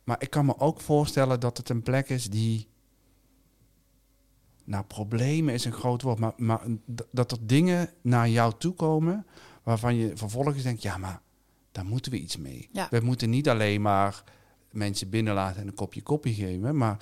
maar 0.03 0.21
ik 0.21 0.29
kan 0.29 0.45
me 0.45 0.59
ook 0.59 0.81
voorstellen 0.81 1.39
dat 1.39 1.57
het 1.57 1.69
een 1.69 1.83
plek 1.83 2.09
is 2.09 2.29
die. 2.29 2.67
Nou, 4.65 4.83
problemen 4.83 5.53
is 5.53 5.65
een 5.65 5.73
groot 5.73 6.01
woord, 6.01 6.19
maar, 6.19 6.33
maar 6.37 6.61
dat 7.11 7.31
er 7.31 7.37
dingen 7.41 7.89
naar 8.01 8.29
jou 8.29 8.53
toe 8.57 8.73
komen 8.73 9.25
waarvan 9.63 9.95
je 9.95 10.17
vervolgens 10.17 10.63
denkt: 10.63 10.81
ja, 10.81 10.97
maar 10.97 11.21
daar 11.71 11.85
moeten 11.85 12.11
we 12.11 12.19
iets 12.19 12.37
mee. 12.37 12.69
Ja. 12.71 12.87
We 12.89 12.99
moeten 12.99 13.29
niet 13.29 13.49
alleen 13.49 13.81
maar 13.81 14.23
mensen 14.73 15.09
binnenlaten 15.09 15.61
en 15.61 15.67
een 15.67 15.73
kopje 15.73 16.01
koppie 16.01 16.33
geven, 16.33 16.77
maar 16.77 16.97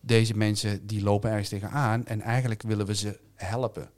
deze 0.00 0.36
mensen 0.36 0.86
die 0.86 1.02
lopen 1.02 1.30
ergens 1.30 1.48
tegenaan 1.48 2.06
en 2.06 2.20
eigenlijk 2.20 2.62
willen 2.62 2.86
we 2.86 2.94
ze 2.94 3.20
helpen. 3.34 3.90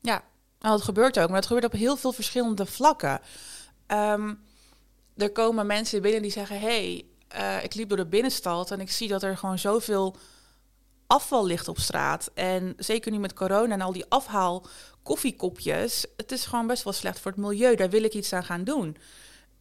Ja, 0.00 0.22
nou, 0.60 0.76
dat 0.76 0.82
gebeurt 0.82 1.18
ook, 1.18 1.28
maar 1.28 1.36
het 1.36 1.46
gebeurt 1.46 1.64
op 1.64 1.72
heel 1.72 1.96
veel 1.96 2.12
verschillende 2.12 2.66
vlakken. 2.66 3.20
Um, 3.86 4.38
er 5.16 5.32
komen 5.32 5.66
mensen 5.66 6.02
binnen 6.02 6.22
die 6.22 6.30
zeggen: 6.30 6.60
hey, 6.60 7.04
uh, 7.36 7.64
ik 7.64 7.74
liep 7.74 7.88
door 7.88 7.98
de 7.98 8.06
binnenstad 8.06 8.70
en 8.70 8.80
ik 8.80 8.90
zie 8.90 9.08
dat 9.08 9.22
er 9.22 9.36
gewoon 9.36 9.58
zoveel 9.58 10.16
afval 11.06 11.46
ligt 11.46 11.68
op 11.68 11.78
straat. 11.78 12.30
En 12.34 12.74
zeker 12.76 13.12
nu 13.12 13.18
met 13.18 13.34
corona 13.34 13.74
en 13.74 13.80
al 13.80 13.92
die 13.92 14.04
afhaal 14.08 14.66
koffiekopjes, 15.02 16.06
het 16.16 16.32
is 16.32 16.46
gewoon 16.46 16.66
best 16.66 16.82
wel 16.84 16.92
slecht 16.92 17.20
voor 17.20 17.30
het 17.30 17.40
milieu. 17.40 17.76
Daar 17.76 17.90
wil 17.90 18.02
ik 18.02 18.14
iets 18.14 18.32
aan 18.32 18.44
gaan 18.44 18.64
doen. 18.64 18.96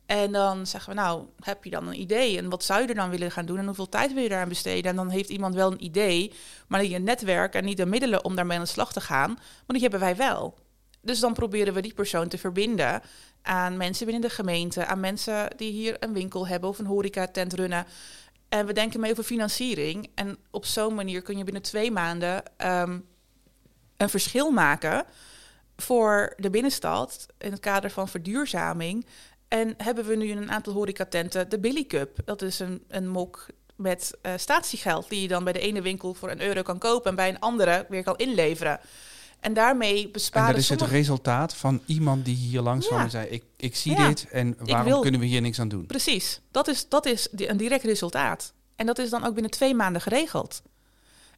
En 0.07 0.31
dan 0.31 0.67
zeggen 0.67 0.93
we, 0.93 0.99
nou, 0.99 1.25
heb 1.39 1.63
je 1.63 1.69
dan 1.69 1.87
een 1.87 1.99
idee? 1.99 2.37
En 2.37 2.49
wat 2.49 2.63
zou 2.63 2.81
je 2.81 2.87
er 2.87 2.95
dan 2.95 3.09
willen 3.09 3.31
gaan 3.31 3.45
doen? 3.45 3.57
En 3.57 3.65
hoeveel 3.65 3.89
tijd 3.89 4.13
wil 4.13 4.23
je 4.23 4.29
daaraan 4.29 4.49
besteden? 4.49 4.91
En 4.91 4.95
dan 4.95 5.09
heeft 5.09 5.29
iemand 5.29 5.55
wel 5.55 5.71
een 5.71 5.83
idee, 5.83 6.33
maar 6.67 6.81
niet 6.81 6.93
een 6.93 7.03
netwerk 7.03 7.53
en 7.53 7.65
niet 7.65 7.77
de 7.77 7.85
middelen 7.85 8.25
om 8.25 8.35
daarmee 8.35 8.57
aan 8.57 8.63
de 8.63 8.69
slag 8.69 8.93
te 8.93 9.01
gaan. 9.01 9.29
Maar 9.33 9.65
die 9.67 9.81
hebben 9.81 9.99
wij 9.99 10.15
wel. 10.15 10.57
Dus 11.01 11.19
dan 11.19 11.33
proberen 11.33 11.73
we 11.73 11.81
die 11.81 11.93
persoon 11.93 12.27
te 12.27 12.37
verbinden 12.37 13.01
aan 13.41 13.77
mensen 13.77 14.05
binnen 14.05 14.29
de 14.29 14.35
gemeente, 14.35 14.85
aan 14.85 14.99
mensen 14.99 15.47
die 15.57 15.71
hier 15.71 15.95
een 15.99 16.13
winkel 16.13 16.47
hebben 16.47 16.69
of 16.69 16.79
een 16.79 16.85
horeca-tent 16.85 17.53
runnen. 17.53 17.85
En 18.49 18.65
we 18.65 18.73
denken 18.73 18.99
mee 18.99 19.11
over 19.11 19.23
financiering. 19.23 20.09
En 20.15 20.37
op 20.51 20.65
zo'n 20.65 20.95
manier 20.95 21.21
kun 21.21 21.37
je 21.37 21.43
binnen 21.43 21.61
twee 21.61 21.91
maanden 21.91 22.43
um, 22.57 23.05
een 23.97 24.09
verschil 24.09 24.51
maken 24.51 25.05
voor 25.77 26.33
de 26.37 26.49
binnenstad 26.49 27.25
in 27.37 27.51
het 27.51 27.59
kader 27.59 27.89
van 27.89 28.07
verduurzaming. 28.07 29.05
En 29.47 29.73
hebben 29.77 30.05
we 30.05 30.15
nu 30.15 30.27
in 30.27 30.37
een 30.37 30.51
aantal 30.51 30.73
horecatenten 30.73 31.49
de 31.49 31.59
Billy 31.59 31.85
Cup. 31.85 32.19
Dat 32.25 32.41
is 32.41 32.59
een, 32.59 32.83
een 32.87 33.07
mok 33.07 33.45
met 33.75 34.17
uh, 34.21 34.31
statiegeld 34.35 35.09
die 35.09 35.21
je 35.21 35.27
dan 35.27 35.43
bij 35.43 35.53
de 35.53 35.59
ene 35.59 35.81
winkel 35.81 36.13
voor 36.13 36.31
een 36.31 36.41
euro 36.41 36.61
kan 36.61 36.77
kopen 36.77 37.09
en 37.09 37.15
bij 37.15 37.29
een 37.29 37.39
andere 37.39 37.85
weer 37.89 38.03
kan 38.03 38.17
inleveren. 38.17 38.79
En 39.39 39.53
daarmee 39.53 40.09
besparen. 40.09 40.47
En 40.47 40.53
dat 40.53 40.61
is 40.61 40.69
het 40.69 40.81
resultaat 40.81 41.55
van 41.55 41.81
iemand 41.85 42.25
die 42.25 42.35
hier 42.35 42.61
langs 42.61 42.87
kwam 42.87 42.99
en 42.99 43.09
zei: 43.09 43.27
ik, 43.27 43.43
ik 43.57 43.75
zie 43.75 43.95
dit 43.95 44.27
en 44.29 44.57
waarom 44.59 45.01
kunnen 45.01 45.19
we 45.19 45.25
hier 45.25 45.41
niks 45.41 45.59
aan 45.59 45.67
doen? 45.67 45.85
Precies, 45.85 46.41
dat 46.51 46.67
is, 46.67 46.89
dat 46.89 47.05
is 47.05 47.27
een 47.31 47.57
direct 47.57 47.83
resultaat. 47.83 48.53
En 48.75 48.85
dat 48.85 48.97
is 48.97 49.09
dan 49.09 49.25
ook 49.25 49.33
binnen 49.33 49.51
twee 49.51 49.75
maanden 49.75 50.01
geregeld. 50.01 50.61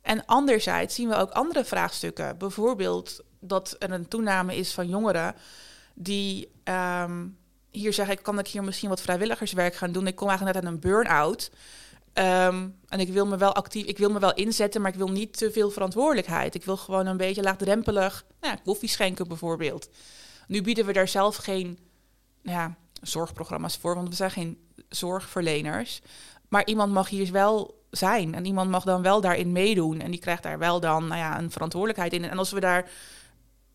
En 0.01 0.25
anderzijds 0.25 0.95
zien 0.95 1.09
we 1.09 1.15
ook 1.15 1.31
andere 1.31 1.65
vraagstukken. 1.65 2.37
Bijvoorbeeld 2.37 3.23
dat 3.39 3.75
er 3.79 3.91
een 3.91 4.07
toename 4.07 4.55
is 4.55 4.73
van 4.73 4.87
jongeren 4.87 5.35
die 5.93 6.51
ehm, 6.63 7.25
hier 7.71 7.93
zeggen: 7.93 8.15
ik 8.15 8.23
kan 8.23 8.39
ik 8.39 8.47
hier 8.47 8.63
misschien 8.63 8.89
wat 8.89 9.01
vrijwilligerswerk 9.01 9.75
gaan 9.75 9.91
doen. 9.91 10.07
Ik 10.07 10.15
kom 10.15 10.27
eigenlijk 10.27 10.57
net 10.57 10.65
aan 10.65 10.73
een 10.73 10.79
burn-out. 10.79 11.51
Ehm, 12.13 12.67
en 12.87 12.99
ik 12.99 13.09
wil 13.09 13.25
me 13.25 13.37
wel 13.37 13.53
actief, 13.55 13.85
ik 13.85 13.97
wil 13.97 14.11
me 14.11 14.19
wel 14.19 14.33
inzetten, 14.33 14.81
maar 14.81 14.91
ik 14.91 14.97
wil 14.97 15.09
niet 15.09 15.37
te 15.37 15.51
veel 15.51 15.71
verantwoordelijkheid. 15.71 16.55
Ik 16.55 16.65
wil 16.65 16.77
gewoon 16.77 17.05
een 17.05 17.17
beetje 17.17 17.41
laagdrempelig 17.41 18.25
nou 18.41 18.53
ja, 18.53 18.61
koffie 18.63 18.89
schenken 18.89 19.27
bijvoorbeeld. 19.27 19.89
Nu 20.47 20.61
bieden 20.61 20.85
we 20.85 20.93
daar 20.93 21.07
zelf 21.07 21.35
geen 21.35 21.79
nou 22.41 22.57
ja, 22.57 22.75
zorgprogramma's 23.01 23.77
voor, 23.77 23.95
want 23.95 24.09
we 24.09 24.15
zijn 24.15 24.31
geen 24.31 24.57
zorgverleners. 24.89 26.01
Maar 26.47 26.65
iemand 26.65 26.93
mag 26.93 27.09
hier 27.09 27.31
wel 27.31 27.83
zijn 27.91 28.35
en 28.35 28.45
iemand 28.45 28.69
mag 28.69 28.83
dan 28.83 29.01
wel 29.01 29.21
daarin 29.21 29.51
meedoen. 29.51 30.01
En 30.01 30.11
die 30.11 30.19
krijgt 30.19 30.43
daar 30.43 30.59
wel 30.59 30.79
dan 30.79 31.07
nou 31.07 31.19
ja, 31.19 31.39
een 31.39 31.51
verantwoordelijkheid 31.51 32.13
in. 32.13 32.29
En 32.29 32.37
als 32.37 32.51
we 32.51 32.59
daar 32.59 32.89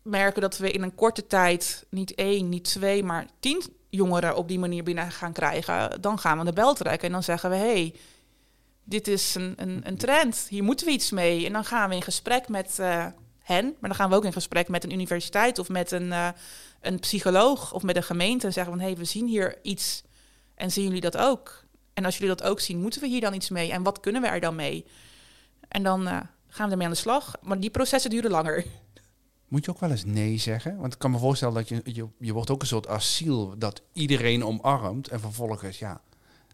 merken 0.01 0.41
dat 0.41 0.57
we 0.57 0.71
in 0.71 0.81
een 0.81 0.95
korte 0.95 1.27
tijd 1.27 1.85
niet 1.89 2.15
één, 2.15 2.49
niet 2.49 2.63
twee, 2.63 3.03
maar 3.03 3.27
tien 3.39 3.63
jongeren 3.95 4.35
op 4.35 4.47
die 4.47 4.59
manier 4.59 4.83
binnen 4.83 5.11
gaan 5.11 5.33
krijgen, 5.33 6.01
dan 6.01 6.19
gaan 6.19 6.39
we 6.39 6.45
de 6.45 6.53
bel 6.53 6.73
trekken 6.73 7.07
en 7.07 7.13
dan 7.13 7.23
zeggen 7.23 7.49
we: 7.49 7.55
hey, 7.55 7.95
dit 8.83 9.07
is 9.07 9.35
een, 9.35 9.53
een, 9.57 9.81
een, 9.83 9.97
trend, 9.97 10.45
hier 10.49 10.63
moeten 10.63 10.85
we 10.85 10.91
iets 10.91 11.11
mee. 11.11 11.45
En 11.45 11.53
dan 11.53 11.65
gaan 11.65 11.89
we 11.89 11.95
in 11.95 12.01
gesprek 12.01 12.47
met 12.47 12.77
uh, 12.79 13.05
hen, 13.39 13.65
maar 13.65 13.89
dan 13.89 13.95
gaan 13.95 14.09
we 14.09 14.15
ook 14.15 14.25
in 14.25 14.33
gesprek 14.33 14.67
met 14.67 14.83
een 14.83 14.93
universiteit 14.93 15.59
of 15.59 15.69
met 15.69 15.91
een, 15.91 16.07
uh, 16.07 16.29
een 16.81 16.99
psycholoog 16.99 17.73
of 17.73 17.83
met 17.83 17.95
een 17.95 18.03
gemeente 18.03 18.45
en 18.45 18.53
zeggen 18.53 18.73
van 18.73 18.81
hé, 18.81 18.89
hey, 18.89 18.97
we 18.97 19.05
zien 19.05 19.27
hier 19.27 19.57
iets 19.61 20.03
en 20.55 20.71
zien 20.71 20.83
jullie 20.83 21.01
dat 21.01 21.17
ook? 21.17 21.63
En 21.93 22.05
als 22.05 22.17
jullie 22.17 22.35
dat 22.35 22.47
ook 22.47 22.59
zien, 22.59 22.81
moeten 22.81 23.01
we 23.01 23.07
hier 23.07 23.21
dan 23.21 23.33
iets 23.33 23.49
mee 23.49 23.71
en 23.71 23.83
wat 23.83 23.99
kunnen 23.99 24.21
we 24.21 24.27
er 24.27 24.39
dan 24.39 24.55
mee? 24.55 24.85
En 25.67 25.83
dan 25.83 26.01
uh, 26.01 26.19
gaan 26.47 26.65
we 26.65 26.71
ermee 26.71 26.87
aan 26.87 26.93
de 26.93 26.99
slag, 26.99 27.35
maar 27.41 27.59
die 27.59 27.69
processen 27.69 28.09
duren 28.09 28.31
langer. 28.31 28.65
Moet 29.47 29.65
je 29.65 29.71
ook 29.71 29.79
wel 29.79 29.91
eens 29.91 30.05
nee 30.05 30.37
zeggen? 30.37 30.77
Want 30.77 30.93
ik 30.93 30.99
kan 30.99 31.11
me 31.11 31.17
voorstellen 31.17 31.53
dat 31.53 31.69
je, 31.69 31.81
je, 31.83 32.07
je 32.19 32.33
wordt 32.33 32.49
ook 32.49 32.61
een 32.61 32.67
soort 32.67 32.87
asiel 32.87 33.57
dat 33.57 33.81
iedereen 33.93 34.45
omarmt 34.45 35.07
en 35.07 35.19
vervolgens, 35.19 35.79
ja, 35.79 36.01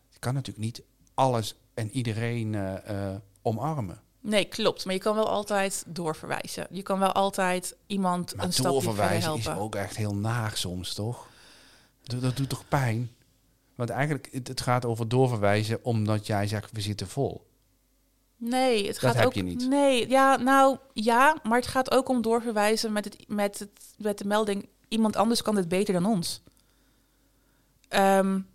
je 0.09 0.19
kan 0.19 0.33
natuurlijk 0.33 0.65
niet 0.65 0.83
alles 1.13 1.55
en 1.73 1.91
iedereen 1.91 2.53
uh, 2.53 3.15
omarmen. 3.41 4.01
Nee, 4.21 4.45
klopt. 4.45 4.85
Maar 4.85 4.93
je 4.93 4.99
kan 4.99 5.15
wel 5.15 5.29
altijd 5.29 5.83
doorverwijzen. 5.87 6.67
Je 6.69 6.81
kan 6.81 6.99
wel 6.99 7.11
altijd 7.11 7.75
iemand 7.87 8.35
maar 8.35 8.45
een 8.45 8.53
stapje 8.53 8.71
doorverwijzen 8.71 9.31
helpen. 9.31 9.51
is 9.51 9.57
ook 9.57 9.75
echt 9.75 9.95
heel 9.95 10.15
naar 10.15 10.57
soms, 10.57 10.93
toch? 10.93 11.27
Dat, 12.03 12.21
dat 12.21 12.37
doet 12.37 12.49
toch 12.49 12.67
pijn? 12.67 13.11
Want 13.75 13.89
eigenlijk, 13.89 14.29
het, 14.31 14.47
het, 14.47 14.61
gaat 14.61 14.85
over 14.85 15.07
doorverwijzen 15.07 15.83
omdat 15.83 16.27
jij 16.27 16.47
zegt, 16.47 16.71
we 16.71 16.81
zitten 16.81 17.07
vol. 17.07 17.49
Nee, 18.43 18.87
het 18.87 18.99
gaat 18.99 19.25
ook. 19.25 19.35
Niet. 19.35 19.67
Nee, 19.67 20.09
ja, 20.09 20.35
nou 20.35 20.77
ja, 20.93 21.37
maar 21.43 21.57
het 21.57 21.67
gaat 21.67 21.91
ook 21.91 22.09
om 22.09 22.21
doorverwijzen 22.21 22.91
met, 22.91 23.05
het, 23.05 23.27
met, 23.27 23.59
het, 23.59 23.69
met 23.97 24.17
de 24.17 24.25
melding: 24.25 24.69
iemand 24.87 25.15
anders 25.15 25.41
kan 25.41 25.55
het 25.55 25.67
beter 25.67 25.93
dan 25.93 26.05
ons. 26.05 26.41
Um, 27.89 28.47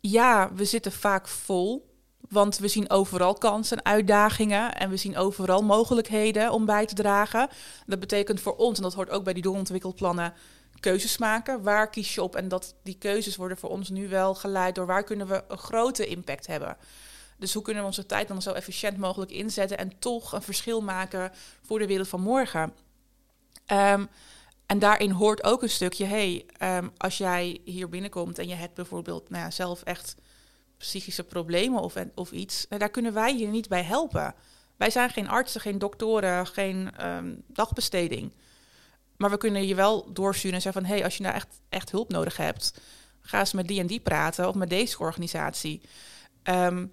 ja, 0.00 0.52
we 0.54 0.64
zitten 0.64 0.92
vaak 0.92 1.28
vol. 1.28 1.90
Want 2.28 2.58
we 2.58 2.68
zien 2.68 2.90
overal 2.90 3.34
kansen 3.34 3.76
en 3.76 3.84
uitdagingen 3.84 4.74
en 4.74 4.90
we 4.90 4.96
zien 4.96 5.16
overal 5.16 5.62
mogelijkheden 5.62 6.52
om 6.52 6.64
bij 6.64 6.86
te 6.86 6.94
dragen. 6.94 7.48
Dat 7.86 8.00
betekent 8.00 8.40
voor 8.40 8.56
ons, 8.56 8.76
en 8.76 8.82
dat 8.82 8.94
hoort 8.94 9.10
ook 9.10 9.24
bij 9.24 9.32
die 9.32 9.42
doorontwikkelplannen, 9.42 10.34
keuzes 10.80 11.18
maken. 11.18 11.62
Waar 11.62 11.90
kies 11.90 12.14
je 12.14 12.22
op? 12.22 12.36
En 12.36 12.48
dat 12.48 12.74
die 12.82 12.98
keuzes 12.98 13.36
worden 13.36 13.56
voor 13.56 13.70
ons 13.70 13.88
nu 13.88 14.08
wel 14.08 14.34
geleid 14.34 14.74
door 14.74 14.86
waar 14.86 15.04
kunnen 15.04 15.26
we 15.26 15.44
een 15.48 15.58
grote 15.58 16.06
impact 16.06 16.46
hebben. 16.46 16.76
Dus 17.42 17.54
hoe 17.54 17.62
kunnen 17.62 17.82
we 17.82 17.88
onze 17.88 18.06
tijd 18.06 18.28
dan 18.28 18.42
zo 18.42 18.52
efficiënt 18.52 18.96
mogelijk 18.96 19.30
inzetten 19.30 19.78
en 19.78 19.98
toch 19.98 20.32
een 20.32 20.42
verschil 20.42 20.80
maken 20.80 21.32
voor 21.62 21.78
de 21.78 21.86
wereld 21.86 22.08
van 22.08 22.20
morgen? 22.20 22.72
Um, 23.66 24.08
en 24.66 24.78
daarin 24.78 25.10
hoort 25.10 25.44
ook 25.44 25.62
een 25.62 25.70
stukje, 25.70 26.04
hey, 26.04 26.46
um, 26.62 26.92
als 26.96 27.18
jij 27.18 27.60
hier 27.64 27.88
binnenkomt 27.88 28.38
en 28.38 28.48
je 28.48 28.54
hebt 28.54 28.74
bijvoorbeeld 28.74 29.30
nou 29.30 29.42
ja, 29.42 29.50
zelf 29.50 29.82
echt 29.82 30.14
psychische 30.76 31.24
problemen 31.24 31.82
of, 31.82 31.94
of 32.14 32.30
iets, 32.30 32.66
nou, 32.68 32.80
daar 32.80 32.90
kunnen 32.90 33.12
wij 33.12 33.38
je 33.38 33.46
niet 33.46 33.68
bij 33.68 33.82
helpen. 33.82 34.34
Wij 34.76 34.90
zijn 34.90 35.10
geen 35.10 35.28
artsen, 35.28 35.60
geen 35.60 35.78
doktoren, 35.78 36.46
geen 36.46 37.06
um, 37.06 37.42
dagbesteding. 37.46 38.32
Maar 39.16 39.30
we 39.30 39.36
kunnen 39.36 39.66
je 39.66 39.74
wel 39.74 40.12
doorsturen 40.12 40.56
en 40.56 40.62
zeggen 40.62 40.82
van... 40.82 40.90
hey, 40.90 41.04
als 41.04 41.16
je 41.16 41.22
nou 41.22 41.34
echt, 41.34 41.60
echt 41.68 41.90
hulp 41.90 42.10
nodig 42.10 42.36
hebt... 42.36 42.80
ga 43.20 43.38
eens 43.38 43.52
met 43.52 43.68
die 43.68 43.80
en 43.80 43.86
die 43.86 44.00
praten 44.00 44.48
of 44.48 44.54
met 44.54 44.70
deze 44.70 44.98
organisatie. 44.98 45.80
Um, 46.44 46.92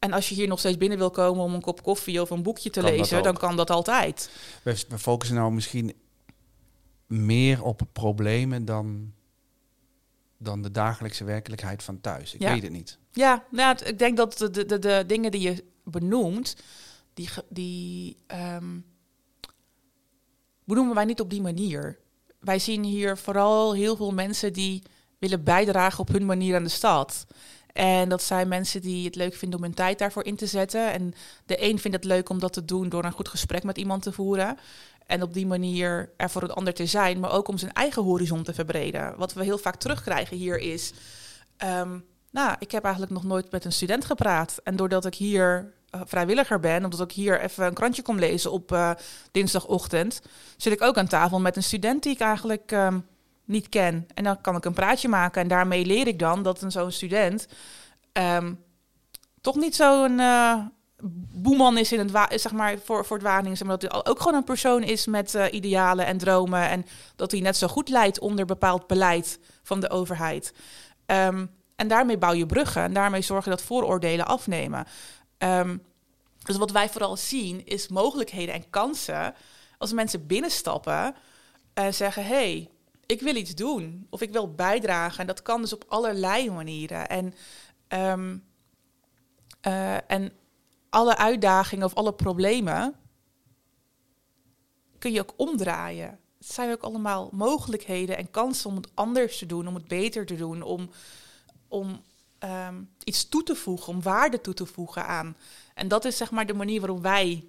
en 0.00 0.12
als 0.12 0.28
je 0.28 0.34
hier 0.34 0.48
nog 0.48 0.58
steeds 0.58 0.76
binnen 0.76 0.98
wil 0.98 1.10
komen 1.10 1.44
om 1.44 1.54
een 1.54 1.60
kop 1.60 1.82
koffie 1.82 2.20
of 2.20 2.30
een 2.30 2.42
boekje 2.42 2.70
te 2.70 2.82
lezen... 2.82 3.22
dan 3.22 3.36
kan 3.36 3.56
dat 3.56 3.70
altijd. 3.70 4.30
We, 4.62 4.84
we 4.88 4.98
focussen 4.98 5.36
nou 5.36 5.52
misschien 5.52 5.92
meer 7.06 7.62
op 7.62 7.82
problemen 7.92 8.64
dan, 8.64 9.12
dan 10.38 10.62
de 10.62 10.70
dagelijkse 10.70 11.24
werkelijkheid 11.24 11.82
van 11.82 12.00
thuis. 12.00 12.34
Ik 12.34 12.40
weet 12.40 12.62
het 12.62 12.72
niet. 12.72 12.98
Ja, 13.12 13.44
nou, 13.50 13.76
ik 13.84 13.98
denk 13.98 14.16
dat 14.16 14.38
de, 14.38 14.50
de, 14.50 14.78
de, 14.78 15.04
dingen 15.06 15.30
die 15.30 15.40
je 15.40 15.64
benoemt, 15.84 16.56
die, 17.14 17.28
die 17.48 18.16
um, 18.56 18.84
benoemen 20.64 20.94
wij 20.94 21.04
niet 21.04 21.20
op 21.20 21.30
die 21.30 21.42
manier. 21.42 21.98
Wij 22.38 22.58
zien 22.58 22.84
hier 22.84 23.16
vooral 23.16 23.74
heel 23.74 23.96
veel 23.96 24.12
mensen 24.12 24.52
die 24.52 24.82
willen 25.18 25.44
bijdragen 25.44 26.00
op 26.00 26.08
hun 26.08 26.26
manier 26.26 26.56
aan 26.56 26.64
de 26.64 26.68
stad. 26.68 27.26
En 27.72 28.08
dat 28.08 28.22
zijn 28.22 28.48
mensen 28.48 28.80
die 28.80 29.04
het 29.04 29.14
leuk 29.14 29.34
vinden 29.34 29.58
om 29.58 29.64
hun 29.64 29.74
tijd 29.74 29.98
daarvoor 29.98 30.24
in 30.24 30.36
te 30.36 30.46
zetten. 30.46 30.92
En 30.92 31.14
de 31.46 31.62
een 31.62 31.78
vindt 31.78 31.96
het 31.96 32.06
leuk 32.06 32.28
om 32.28 32.38
dat 32.38 32.52
te 32.52 32.64
doen 32.64 32.88
door 32.88 33.04
een 33.04 33.12
goed 33.12 33.28
gesprek 33.28 33.62
met 33.62 33.78
iemand 33.78 34.02
te 34.02 34.12
voeren. 34.12 34.58
En 35.06 35.22
op 35.22 35.34
die 35.34 35.46
manier 35.46 36.10
er 36.16 36.30
voor 36.30 36.42
het 36.42 36.52
ander 36.52 36.74
te 36.74 36.86
zijn, 36.86 37.20
maar 37.20 37.32
ook 37.32 37.48
om 37.48 37.58
zijn 37.58 37.72
eigen 37.72 38.02
horizon 38.02 38.42
te 38.42 38.54
verbreden. 38.54 39.14
Wat 39.16 39.32
we 39.32 39.44
heel 39.44 39.58
vaak 39.58 39.76
terugkrijgen 39.76 40.36
hier 40.36 40.58
is. 40.58 40.92
Um, 41.64 42.04
nou, 42.30 42.56
ik 42.58 42.70
heb 42.70 42.82
eigenlijk 42.82 43.12
nog 43.12 43.24
nooit 43.24 43.50
met 43.50 43.64
een 43.64 43.72
student 43.72 44.04
gepraat. 44.04 44.60
En 44.64 44.76
doordat 44.76 45.04
ik 45.04 45.14
hier 45.14 45.72
uh, 45.94 46.00
vrijwilliger 46.04 46.60
ben, 46.60 46.84
omdat 46.84 47.00
ik 47.00 47.12
hier 47.12 47.40
even 47.40 47.66
een 47.66 47.74
krantje 47.74 48.02
kom 48.02 48.18
lezen 48.18 48.52
op 48.52 48.72
uh, 48.72 48.90
dinsdagochtend, 49.30 50.20
zit 50.56 50.72
ik 50.72 50.82
ook 50.82 50.96
aan 50.96 51.06
tafel 51.06 51.40
met 51.40 51.56
een 51.56 51.62
student 51.62 52.02
die 52.02 52.12
ik 52.12 52.20
eigenlijk 52.20 52.70
um, 52.72 53.06
niet 53.50 53.68
ken. 53.68 54.06
En 54.14 54.24
dan 54.24 54.40
kan 54.40 54.56
ik 54.56 54.64
een 54.64 54.72
praatje 54.72 55.08
maken. 55.08 55.42
En 55.42 55.48
daarmee 55.48 55.84
leer 55.84 56.06
ik 56.06 56.18
dan 56.18 56.42
dat 56.42 56.62
een 56.62 56.70
zo'n 56.70 56.90
student 56.90 57.48
um, 58.12 58.64
toch 59.40 59.56
niet 59.56 59.74
zo'n. 59.76 60.18
Uh, 60.18 60.54
boeman 61.32 61.78
is 61.78 61.92
in 61.92 61.98
het 62.08 62.40
zeg 62.40 62.52
maar 62.52 62.78
voor, 62.84 63.04
voor 63.04 63.16
het 63.16 63.26
Wageningen, 63.26 63.66
maar 63.66 63.78
dat 63.78 63.92
hij 63.92 64.04
ook 64.04 64.20
gewoon 64.20 64.34
een 64.34 64.44
persoon 64.44 64.82
is 64.82 65.06
met 65.06 65.34
uh, 65.34 65.44
idealen 65.50 66.06
en 66.06 66.18
dromen 66.18 66.68
en 66.68 66.86
dat 67.16 67.30
hij 67.30 67.40
net 67.40 67.56
zo 67.56 67.66
goed 67.66 67.88
leidt 67.88 68.18
onder 68.18 68.46
bepaald 68.46 68.86
beleid 68.86 69.38
van 69.62 69.80
de 69.80 69.90
overheid. 69.90 70.52
Um, 71.06 71.50
en 71.76 71.88
daarmee 71.88 72.18
bouw 72.18 72.32
je 72.32 72.46
bruggen 72.46 72.82
en 72.82 72.92
daarmee 72.92 73.22
zorg 73.22 73.44
je 73.44 73.50
dat 73.50 73.62
vooroordelen 73.62 74.26
afnemen. 74.26 74.86
Um, 75.38 75.82
dus 76.42 76.56
wat 76.56 76.70
wij 76.70 76.88
vooral 76.88 77.16
zien 77.16 77.66
is 77.66 77.88
mogelijkheden 77.88 78.54
en 78.54 78.70
kansen 78.70 79.34
als 79.78 79.92
mensen 79.92 80.26
binnenstappen 80.26 81.14
en 81.74 81.94
zeggen: 81.94 82.26
hey, 82.26 82.70
ik 83.10 83.20
wil 83.20 83.36
iets 83.36 83.54
doen 83.54 84.06
of 84.10 84.20
ik 84.20 84.32
wil 84.32 84.54
bijdragen. 84.54 85.20
En 85.20 85.26
dat 85.26 85.42
kan 85.42 85.60
dus 85.60 85.72
op 85.72 85.84
allerlei 85.88 86.50
manieren. 86.50 87.08
En, 87.08 87.34
um, 87.88 88.44
uh, 89.66 90.10
en 90.10 90.32
alle 90.90 91.16
uitdagingen 91.16 91.86
of 91.86 91.94
alle 91.94 92.12
problemen 92.12 92.94
kun 94.98 95.12
je 95.12 95.20
ook 95.20 95.34
omdraaien. 95.36 96.18
Het 96.38 96.52
zijn 96.52 96.70
ook 96.70 96.82
allemaal 96.82 97.28
mogelijkheden 97.32 98.16
en 98.16 98.30
kansen 98.30 98.70
om 98.70 98.76
het 98.76 98.90
anders 98.94 99.38
te 99.38 99.46
doen, 99.46 99.68
om 99.68 99.74
het 99.74 99.88
beter 99.88 100.26
te 100.26 100.36
doen, 100.36 100.62
om, 100.62 100.90
om 101.68 102.02
um, 102.44 102.90
iets 103.04 103.28
toe 103.28 103.42
te 103.42 103.54
voegen, 103.54 103.92
om 103.92 104.02
waarde 104.02 104.40
toe 104.40 104.54
te 104.54 104.66
voegen 104.66 105.06
aan. 105.06 105.36
En 105.74 105.88
dat 105.88 106.04
is 106.04 106.16
zeg 106.16 106.30
maar 106.30 106.46
de 106.46 106.54
manier 106.54 106.80
waarop 106.80 107.02
wij 107.02 107.44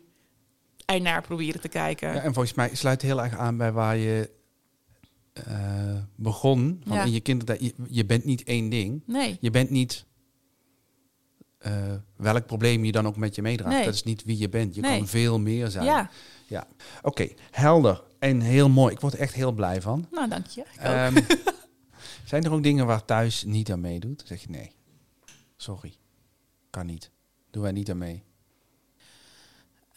er 0.85 1.01
naar 1.01 1.21
proberen 1.21 1.61
te 1.61 1.67
kijken. 1.67 2.13
Ja, 2.13 2.21
en 2.21 2.33
volgens 2.33 2.53
mij 2.53 2.75
sluit 2.75 3.01
heel 3.01 3.21
erg 3.21 3.37
aan 3.37 3.57
bij 3.57 3.71
waar 3.71 3.97
je 3.97 4.29
uh, 5.47 5.97
begon. 6.15 6.81
Van 6.85 6.97
ja. 6.97 7.03
in 7.03 7.11
je 7.11 7.19
kindertijd, 7.19 7.59
je, 7.59 7.73
je 7.87 8.05
bent 8.05 8.25
niet 8.25 8.43
één 8.43 8.69
ding. 8.69 9.03
Nee. 9.05 9.37
Je 9.39 9.51
bent 9.51 9.69
niet 9.69 10.05
uh, 11.65 11.93
welk 12.15 12.45
probleem 12.45 12.85
je 12.85 12.91
dan 12.91 13.07
ook 13.07 13.17
met 13.17 13.35
je 13.35 13.41
meedraagt. 13.41 13.75
Nee. 13.75 13.85
Dat 13.85 13.93
is 13.93 14.03
niet 14.03 14.23
wie 14.23 14.37
je 14.37 14.49
bent. 14.49 14.75
Je 14.75 14.81
nee. 14.81 14.97
kan 14.97 15.07
veel 15.07 15.39
meer 15.39 15.69
zijn. 15.69 15.85
Ja. 15.85 16.09
ja. 16.47 16.67
Oké, 16.97 17.07
okay. 17.07 17.35
helder 17.51 18.03
en 18.19 18.39
heel 18.39 18.69
mooi. 18.69 18.93
Ik 18.93 18.99
word 18.99 19.13
er 19.13 19.19
echt 19.19 19.33
heel 19.33 19.51
blij 19.51 19.81
van. 19.81 20.07
Nou, 20.11 20.29
dank 20.29 20.45
je. 20.45 20.63
Um, 20.83 21.25
Zijn 22.31 22.43
er 22.43 22.51
ook 22.51 22.63
dingen 22.63 22.85
waar 22.85 23.05
thuis 23.05 23.43
niet 23.43 23.71
aan 23.71 23.81
meedoet? 23.81 24.17
Dan 24.17 24.27
zeg 24.27 24.41
je 24.41 24.49
nee, 24.49 24.71
sorry, 25.55 25.93
kan 26.69 26.85
niet. 26.85 27.11
Doen 27.49 27.61
wij 27.61 27.71
niet 27.71 27.89
aan 27.89 27.97
mee. 27.97 28.23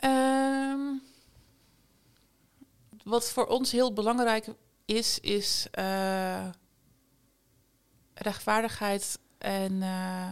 Um, 0.05 1.03
wat 3.05 3.31
voor 3.31 3.47
ons 3.47 3.73
heel 3.73 3.93
belangrijk 3.93 4.49
is, 4.85 5.20
is 5.20 5.66
uh, 5.79 6.49
rechtvaardigheid 8.14 9.18
en 9.38 9.73
uh, 9.73 10.29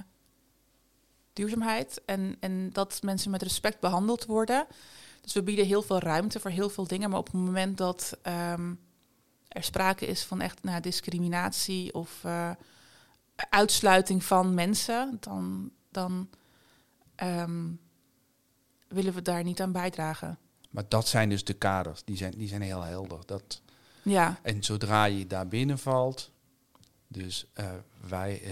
duurzaamheid. 1.32 2.02
En, 2.04 2.36
en 2.40 2.70
dat 2.72 3.02
mensen 3.02 3.30
met 3.30 3.42
respect 3.42 3.80
behandeld 3.80 4.26
worden. 4.26 4.66
Dus 5.20 5.32
we 5.32 5.42
bieden 5.42 5.66
heel 5.66 5.82
veel 5.82 5.98
ruimte 5.98 6.40
voor 6.40 6.50
heel 6.50 6.70
veel 6.70 6.86
dingen. 6.86 7.10
Maar 7.10 7.18
op 7.18 7.26
het 7.26 7.34
moment 7.34 7.78
dat 7.78 8.18
um, 8.22 8.80
er 9.48 9.62
sprake 9.62 10.06
is 10.06 10.22
van 10.22 10.40
echt 10.40 10.62
nou, 10.62 10.80
discriminatie 10.80 11.94
of 11.94 12.22
uh, 12.24 12.50
uitsluiting 13.36 14.24
van 14.24 14.54
mensen, 14.54 15.16
dan, 15.20 15.70
dan 15.90 16.28
um, 17.22 17.80
willen 18.88 19.14
we 19.14 19.22
daar 19.22 19.42
niet 19.42 19.60
aan 19.60 19.72
bijdragen. 19.72 20.38
Maar 20.70 20.88
dat 20.88 21.08
zijn 21.08 21.28
dus 21.28 21.44
de 21.44 21.54
kaders, 21.54 22.04
die 22.04 22.16
zijn, 22.16 22.32
die 22.36 22.48
zijn 22.48 22.62
heel 22.62 22.82
helder. 22.82 23.18
Dat, 23.26 23.61
ja. 24.02 24.38
En 24.42 24.62
zodra 24.62 25.04
je 25.04 25.26
daar 25.26 25.48
binnen 25.48 25.78
valt, 25.78 26.30
dus 27.08 27.46
uh, 27.60 27.66
wij, 28.08 28.42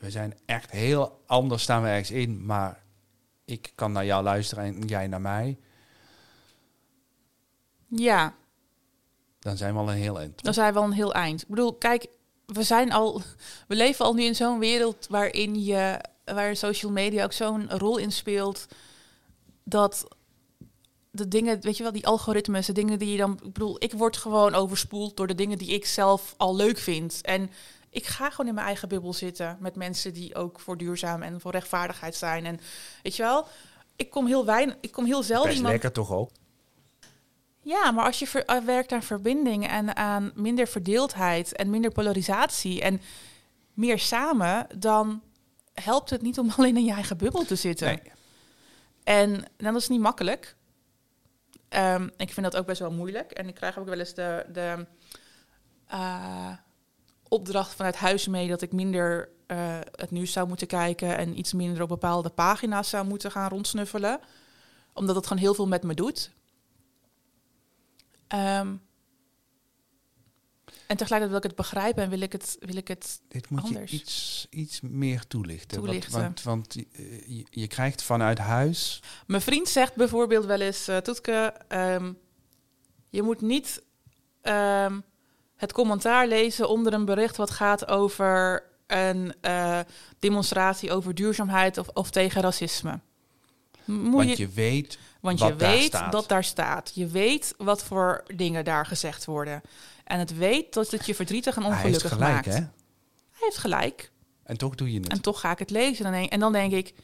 wij 0.00 0.10
zijn 0.10 0.34
echt 0.44 0.70
heel 0.70 1.22
anders 1.26 1.62
staan 1.62 1.82
we 1.82 1.88
ergens 1.88 2.10
in, 2.10 2.46
maar 2.46 2.82
ik 3.44 3.72
kan 3.74 3.92
naar 3.92 4.04
jou 4.04 4.22
luisteren 4.22 4.64
en 4.64 4.86
jij 4.86 5.06
naar 5.06 5.20
mij. 5.20 5.58
Ja. 7.86 8.34
Dan 9.38 9.56
zijn 9.56 9.74
we 9.74 9.80
al 9.80 9.90
een 9.90 9.96
heel 9.96 10.18
eind. 10.18 10.42
Dan 10.42 10.54
zijn 10.54 10.72
we 10.72 10.78
al 10.78 10.84
een 10.84 10.92
heel 10.92 11.14
eind. 11.14 11.42
Ik 11.42 11.48
bedoel, 11.48 11.74
kijk, 11.74 12.06
we 12.46 12.62
zijn 12.62 12.92
al, 12.92 13.22
we 13.68 13.74
leven 13.74 14.04
al 14.04 14.14
nu 14.14 14.22
in 14.22 14.34
zo'n 14.34 14.58
wereld 14.58 15.06
waarin 15.08 15.64
je, 15.64 16.00
waar 16.24 16.56
social 16.56 16.92
media 16.92 17.24
ook 17.24 17.32
zo'n 17.32 17.70
rol 17.70 17.96
in 17.96 18.12
speelt, 18.12 18.66
dat 19.64 20.08
de 21.10 21.28
dingen, 21.28 21.60
weet 21.60 21.76
je 21.76 21.82
wel, 21.82 21.92
die 21.92 22.06
algoritmes, 22.06 22.66
de 22.66 22.72
dingen 22.72 22.98
die 22.98 23.10
je 23.10 23.18
dan, 23.18 23.32
ik 23.32 23.52
bedoel, 23.52 23.76
ik 23.78 23.92
word 23.92 24.16
gewoon 24.16 24.54
overspoeld 24.54 25.16
door 25.16 25.26
de 25.26 25.34
dingen 25.34 25.58
die 25.58 25.68
ik 25.68 25.86
zelf 25.86 26.34
al 26.36 26.56
leuk 26.56 26.78
vind. 26.78 27.20
En 27.22 27.50
ik 27.90 28.06
ga 28.06 28.30
gewoon 28.30 28.46
in 28.46 28.54
mijn 28.54 28.66
eigen 28.66 28.88
bubbel 28.88 29.12
zitten 29.12 29.56
met 29.60 29.76
mensen 29.76 30.12
die 30.12 30.34
ook 30.34 30.60
voor 30.60 30.76
duurzaam 30.76 31.22
en 31.22 31.40
voor 31.40 31.52
rechtvaardigheid 31.52 32.14
zijn. 32.14 32.46
En 32.46 32.60
weet 33.02 33.16
je 33.16 33.22
wel, 33.22 33.46
ik 33.96 34.10
kom 34.10 34.26
heel 34.26 34.44
weinig, 34.44 34.76
ik 34.80 34.92
kom 34.92 35.04
heel 35.04 35.22
zelden. 35.22 35.50
Best 35.50 35.62
lekker 35.62 35.92
toch 35.92 36.12
ook? 36.12 36.30
Ja, 37.62 37.90
maar 37.90 38.04
als 38.04 38.18
je 38.18 38.26
ver, 38.26 38.50
uh, 38.50 38.64
werkt 38.64 38.92
aan 38.92 39.02
verbinding 39.02 39.68
en 39.68 39.96
aan 39.96 40.32
minder 40.34 40.68
verdeeldheid 40.68 41.56
en 41.56 41.70
minder 41.70 41.90
polarisatie 41.90 42.80
en 42.82 43.00
meer 43.74 43.98
samen, 43.98 44.66
dan 44.78 45.22
helpt 45.74 46.10
het 46.10 46.22
niet 46.22 46.38
om 46.38 46.50
alleen 46.56 46.76
in 46.76 46.84
je 46.84 46.92
eigen 46.92 47.16
bubbel 47.16 47.44
te 47.44 47.56
zitten. 47.56 47.86
Nee. 47.86 48.12
En 49.04 49.30
nou, 49.30 49.72
dat 49.72 49.76
is 49.76 49.88
niet 49.88 50.00
makkelijk. 50.00 50.56
Um, 51.76 52.10
ik 52.16 52.32
vind 52.32 52.52
dat 52.52 52.56
ook 52.56 52.66
best 52.66 52.80
wel 52.80 52.92
moeilijk. 52.92 53.30
En 53.30 53.48
ik 53.48 53.54
krijg 53.54 53.78
ook 53.78 53.88
wel 53.88 53.98
eens 53.98 54.14
de, 54.14 54.46
de 54.52 54.86
uh, 55.92 56.52
opdracht 57.28 57.74
vanuit 57.74 57.96
huis 57.96 58.26
mee 58.26 58.48
dat 58.48 58.62
ik 58.62 58.72
minder 58.72 59.28
uh, 59.46 59.78
het 59.92 60.10
nieuws 60.10 60.32
zou 60.32 60.48
moeten 60.48 60.66
kijken 60.66 61.16
en 61.16 61.38
iets 61.38 61.52
minder 61.52 61.82
op 61.82 61.88
bepaalde 61.88 62.28
pagina's 62.28 62.88
zou 62.88 63.06
moeten 63.06 63.30
gaan 63.30 63.48
rondsnuffelen. 63.48 64.20
Omdat 64.92 65.16
het 65.16 65.26
gewoon 65.26 65.42
heel 65.42 65.54
veel 65.54 65.68
met 65.68 65.82
me 65.82 65.94
doet. 65.94 66.30
Um, 68.34 68.82
en 70.90 70.96
tegelijkertijd 70.96 71.42
wil 71.42 71.50
ik 71.50 71.56
het 71.56 71.66
begrijpen 71.66 72.02
en 72.02 72.10
wil 72.10 72.20
ik 72.20 72.32
het, 72.32 72.56
wil 72.60 72.76
ik 72.76 72.88
het 72.88 73.20
Dit 73.28 73.50
moet 73.50 73.62
anders. 73.62 73.90
je 73.90 73.96
iets, 73.96 74.46
iets 74.50 74.80
meer 74.80 75.26
toelichten. 75.26 75.78
toelichten. 75.78 76.20
Want, 76.20 76.42
want, 76.42 76.74
want 76.74 76.76
uh, 76.76 77.20
je, 77.26 77.46
je, 77.50 77.66
krijgt 77.66 78.02
vanuit 78.02 78.38
huis... 78.38 79.02
Mijn 79.26 79.42
vriend 79.42 79.68
zegt 79.68 79.94
bijvoorbeeld 79.94 80.44
wel 80.44 80.60
eens, 80.60 80.88
uh, 80.88 80.96
Toetke, 80.96 81.54
um, 81.68 82.18
je 83.08 83.22
moet 83.22 83.40
niet 83.40 83.82
um, 84.42 85.02
het 85.56 85.72
commentaar 85.72 86.28
lezen 86.28 86.68
onder 86.68 86.92
een 86.92 87.04
bericht 87.04 87.36
wat 87.36 87.50
gaat 87.50 87.88
over 87.88 88.64
een 88.86 89.34
uh, 89.42 89.80
demonstratie 90.18 90.92
over 90.92 91.14
duurzaamheid 91.14 91.78
of, 91.78 91.88
of 91.88 92.10
tegen 92.10 92.42
racisme. 92.42 93.00
Moet 93.84 94.12
want 94.12 94.36
je, 94.36 94.42
je 94.42 94.48
weet 94.48 94.98
want 95.20 95.38
je 95.38 95.54
weet 95.54 95.92
daar 95.92 96.10
dat 96.10 96.28
daar 96.28 96.44
staat. 96.44 96.92
Je 96.94 97.06
weet 97.06 97.54
wat 97.56 97.84
voor 97.84 98.24
dingen 98.34 98.64
daar 98.64 98.86
gezegd 98.86 99.24
worden. 99.24 99.60
En 100.04 100.18
het 100.18 100.36
weet 100.36 100.74
dat 100.74 100.90
het 100.90 101.06
je 101.06 101.14
verdrietig 101.14 101.56
en 101.56 101.64
ongelukkig 101.64 102.02
Hij 102.02 102.10
gelijk, 102.10 102.32
maakt. 102.32 102.46
Hè? 102.46 102.52
Hij 102.52 103.48
heeft 103.48 103.58
gelijk. 103.58 104.12
En 104.42 104.56
toch 104.56 104.74
doe 104.74 104.92
je 104.92 105.00
het. 105.00 105.08
En 105.08 105.20
toch 105.20 105.40
ga 105.40 105.50
ik 105.50 105.58
het 105.58 105.70
lezen. 105.70 106.04
En 106.04 106.12
dan, 106.12 106.20
denk, 106.20 106.32
en 106.32 106.40
dan 106.40 106.52
denk 106.52 106.72
ik, 106.72 106.94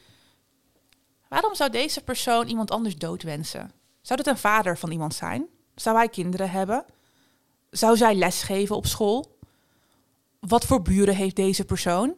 waarom 1.29 1.55
zou 1.55 1.69
deze 1.69 2.01
persoon 2.01 2.47
iemand 2.47 2.71
anders 2.71 2.95
doodwensen? 2.95 3.71
Zou 4.01 4.19
het 4.19 4.27
een 4.27 4.37
vader 4.37 4.77
van 4.77 4.91
iemand 4.91 5.13
zijn? 5.13 5.45
Zou 5.75 5.97
hij 5.97 6.09
kinderen 6.09 6.49
hebben? 6.49 6.85
Zou 7.69 7.97
zij 7.97 8.15
lesgeven 8.15 8.75
op 8.75 8.85
school? 8.85 9.37
Wat 10.39 10.65
voor 10.65 10.81
buren 10.81 11.15
heeft 11.15 11.35
deze 11.35 11.65
persoon? 11.65 12.15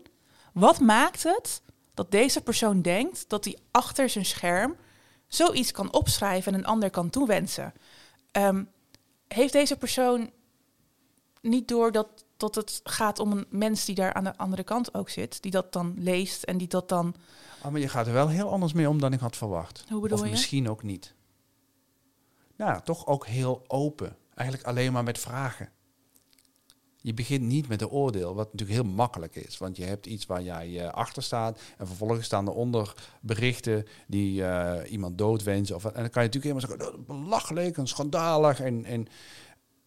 Wat 0.53 0.79
maakt 0.79 1.23
het 1.23 1.61
dat 1.93 2.11
deze 2.11 2.41
persoon 2.41 2.81
denkt 2.81 3.29
dat 3.29 3.45
hij 3.45 3.57
achter 3.71 4.09
zijn 4.09 4.25
scherm 4.25 4.75
zoiets 5.29 5.71
kan 5.71 5.93
opschrijven 5.93 6.53
en 6.53 6.59
een 6.59 6.65
ander 6.65 6.89
kan 6.89 7.09
toewensen? 7.09 7.73
Um, 8.31 8.69
heeft 9.27 9.53
deze 9.53 9.77
persoon 9.77 10.31
niet 11.41 11.67
door 11.67 11.91
dat, 11.91 12.25
dat 12.37 12.55
het 12.55 12.81
gaat 12.83 13.19
om 13.19 13.31
een 13.31 13.45
mens 13.49 13.85
die 13.85 13.95
daar 13.95 14.13
aan 14.13 14.23
de 14.23 14.37
andere 14.37 14.63
kant 14.63 14.93
ook 14.93 15.09
zit, 15.09 15.41
die 15.41 15.51
dat 15.51 15.73
dan 15.73 15.93
leest 15.97 16.43
en 16.43 16.57
die 16.57 16.67
dat 16.67 16.89
dan. 16.89 17.15
Oh, 17.63 17.71
maar 17.71 17.81
je 17.81 17.89
gaat 17.89 18.07
er 18.07 18.13
wel 18.13 18.27
heel 18.27 18.49
anders 18.49 18.73
mee 18.73 18.89
om 18.89 18.99
dan 18.99 19.13
ik 19.13 19.19
had 19.19 19.35
verwacht. 19.35 19.83
Hoe 19.89 20.01
bedoel 20.01 20.17
of 20.17 20.23
je? 20.23 20.29
misschien 20.29 20.69
ook 20.69 20.83
niet. 20.83 21.13
Nou, 22.55 22.81
toch 22.83 23.07
ook 23.07 23.25
heel 23.25 23.63
open. 23.67 24.17
Eigenlijk 24.33 24.67
alleen 24.67 24.91
maar 24.91 25.03
met 25.03 25.19
vragen. 25.19 25.69
Je 27.01 27.13
begint 27.13 27.41
niet 27.41 27.67
met 27.67 27.81
een 27.81 27.89
oordeel, 27.89 28.35
wat 28.35 28.51
natuurlijk 28.51 28.81
heel 28.81 28.93
makkelijk 28.93 29.35
is. 29.35 29.57
Want 29.57 29.77
je 29.77 29.83
hebt 29.83 30.05
iets 30.05 30.25
waar 30.25 30.43
jij 30.43 30.69
uh, 30.69 30.89
achter 30.89 31.23
staat. 31.23 31.59
En 31.77 31.87
vervolgens 31.87 32.25
staan 32.25 32.47
eronder 32.47 32.93
berichten 33.21 33.85
die 34.07 34.41
uh, 34.41 34.75
iemand 34.89 35.17
doodwensen. 35.17 35.75
Of, 35.75 35.85
en 35.85 36.01
dan 36.01 36.09
kan 36.09 36.23
je 36.23 36.29
natuurlijk 36.29 36.67
helemaal 36.67 36.89
zeggen, 36.89 37.05
belachelijk 37.05 37.77
en 37.77 37.87
schandalig. 37.87 38.59
En, 38.59 38.85
en, 38.85 39.07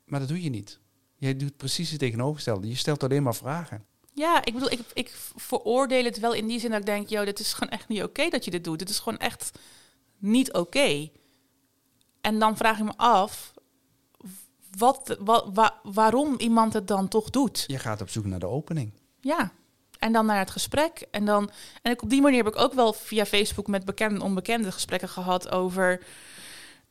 maar 0.05 0.20
dat 0.20 0.29
doe 0.29 0.42
je 0.42 0.51
niet. 0.51 0.81
Jij 1.16 1.37
doet 1.37 1.57
precies 1.57 1.90
het 1.90 1.98
tegenovergestelde. 1.98 2.68
Je 2.68 2.75
stelt 2.77 3.03
alleen 3.03 3.22
maar 3.22 3.35
vragen. 3.35 3.85
Ja, 4.14 4.44
ik 4.44 4.53
bedoel, 4.53 4.70
ik, 4.70 4.81
ik 4.92 5.16
veroordeel 5.37 6.05
het 6.05 6.18
wel 6.18 6.33
in 6.33 6.46
die 6.46 6.61
zin 6.61 6.70
dat 6.70 6.81
ik 6.81 6.87
denk, 6.87 7.09
joh, 7.09 7.25
dit 7.25 7.40
is 7.40 7.53
gewoon 7.53 7.72
echt 7.72 7.88
niet 7.88 8.03
oké 8.03 8.29
dat 8.29 8.44
je 8.44 8.51
dit 8.51 8.64
doet. 8.64 8.79
Dit 8.79 8.88
is 8.88 8.98
gewoon 8.98 9.18
echt 9.18 9.51
niet 10.18 10.53
oké. 10.53 11.11
En 12.20 12.38
dan 12.38 12.57
vraag 12.57 12.79
ik 12.79 12.85
me 12.85 12.92
af, 12.96 13.51
wat, 14.78 15.16
wat, 15.20 15.50
wa, 15.52 15.80
waarom 15.82 16.35
iemand 16.38 16.72
het 16.72 16.88
dan 16.88 17.08
toch 17.08 17.30
doet. 17.30 17.64
Je 17.66 17.78
gaat 17.78 18.00
op 18.00 18.08
zoek 18.08 18.24
naar 18.24 18.38
de 18.38 18.46
opening. 18.46 18.92
Ja, 19.20 19.52
en 19.98 20.12
dan 20.12 20.26
naar 20.26 20.38
het 20.38 20.50
gesprek. 20.50 21.06
En, 21.11 21.24
dan, 21.24 21.50
en 21.82 22.00
op 22.02 22.11
die 22.11 22.20
manier 22.20 22.44
heb 22.44 22.54
ik 22.54 22.61
ook 22.61 22.72
wel 22.74 22.92
via 22.92 23.26
Facebook 23.26 23.66
met 23.66 23.85
bekende 23.85 24.14
en 24.14 24.20
onbekende 24.20 24.72
gesprekken 24.72 25.08
gehad 25.08 25.50
over 25.50 26.02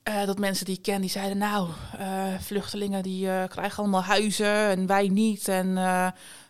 uh, 0.10 0.26
dat 0.26 0.40
mensen 0.40 0.66
die 0.66 0.76
ik 0.76 0.82
ken, 0.82 1.02
die 1.02 1.10
zeiden 1.10 1.38
nou, 1.38 1.70
uh, 2.00 2.40
vluchtelingen 2.40 3.04
die 3.04 3.26
uh, 3.26 3.44
krijgen 3.48 3.78
allemaal 3.78 4.04
huizen 4.04 4.56
en 4.56 4.86
wij 4.86 5.08
niet. 5.08 5.48
En 5.48 5.74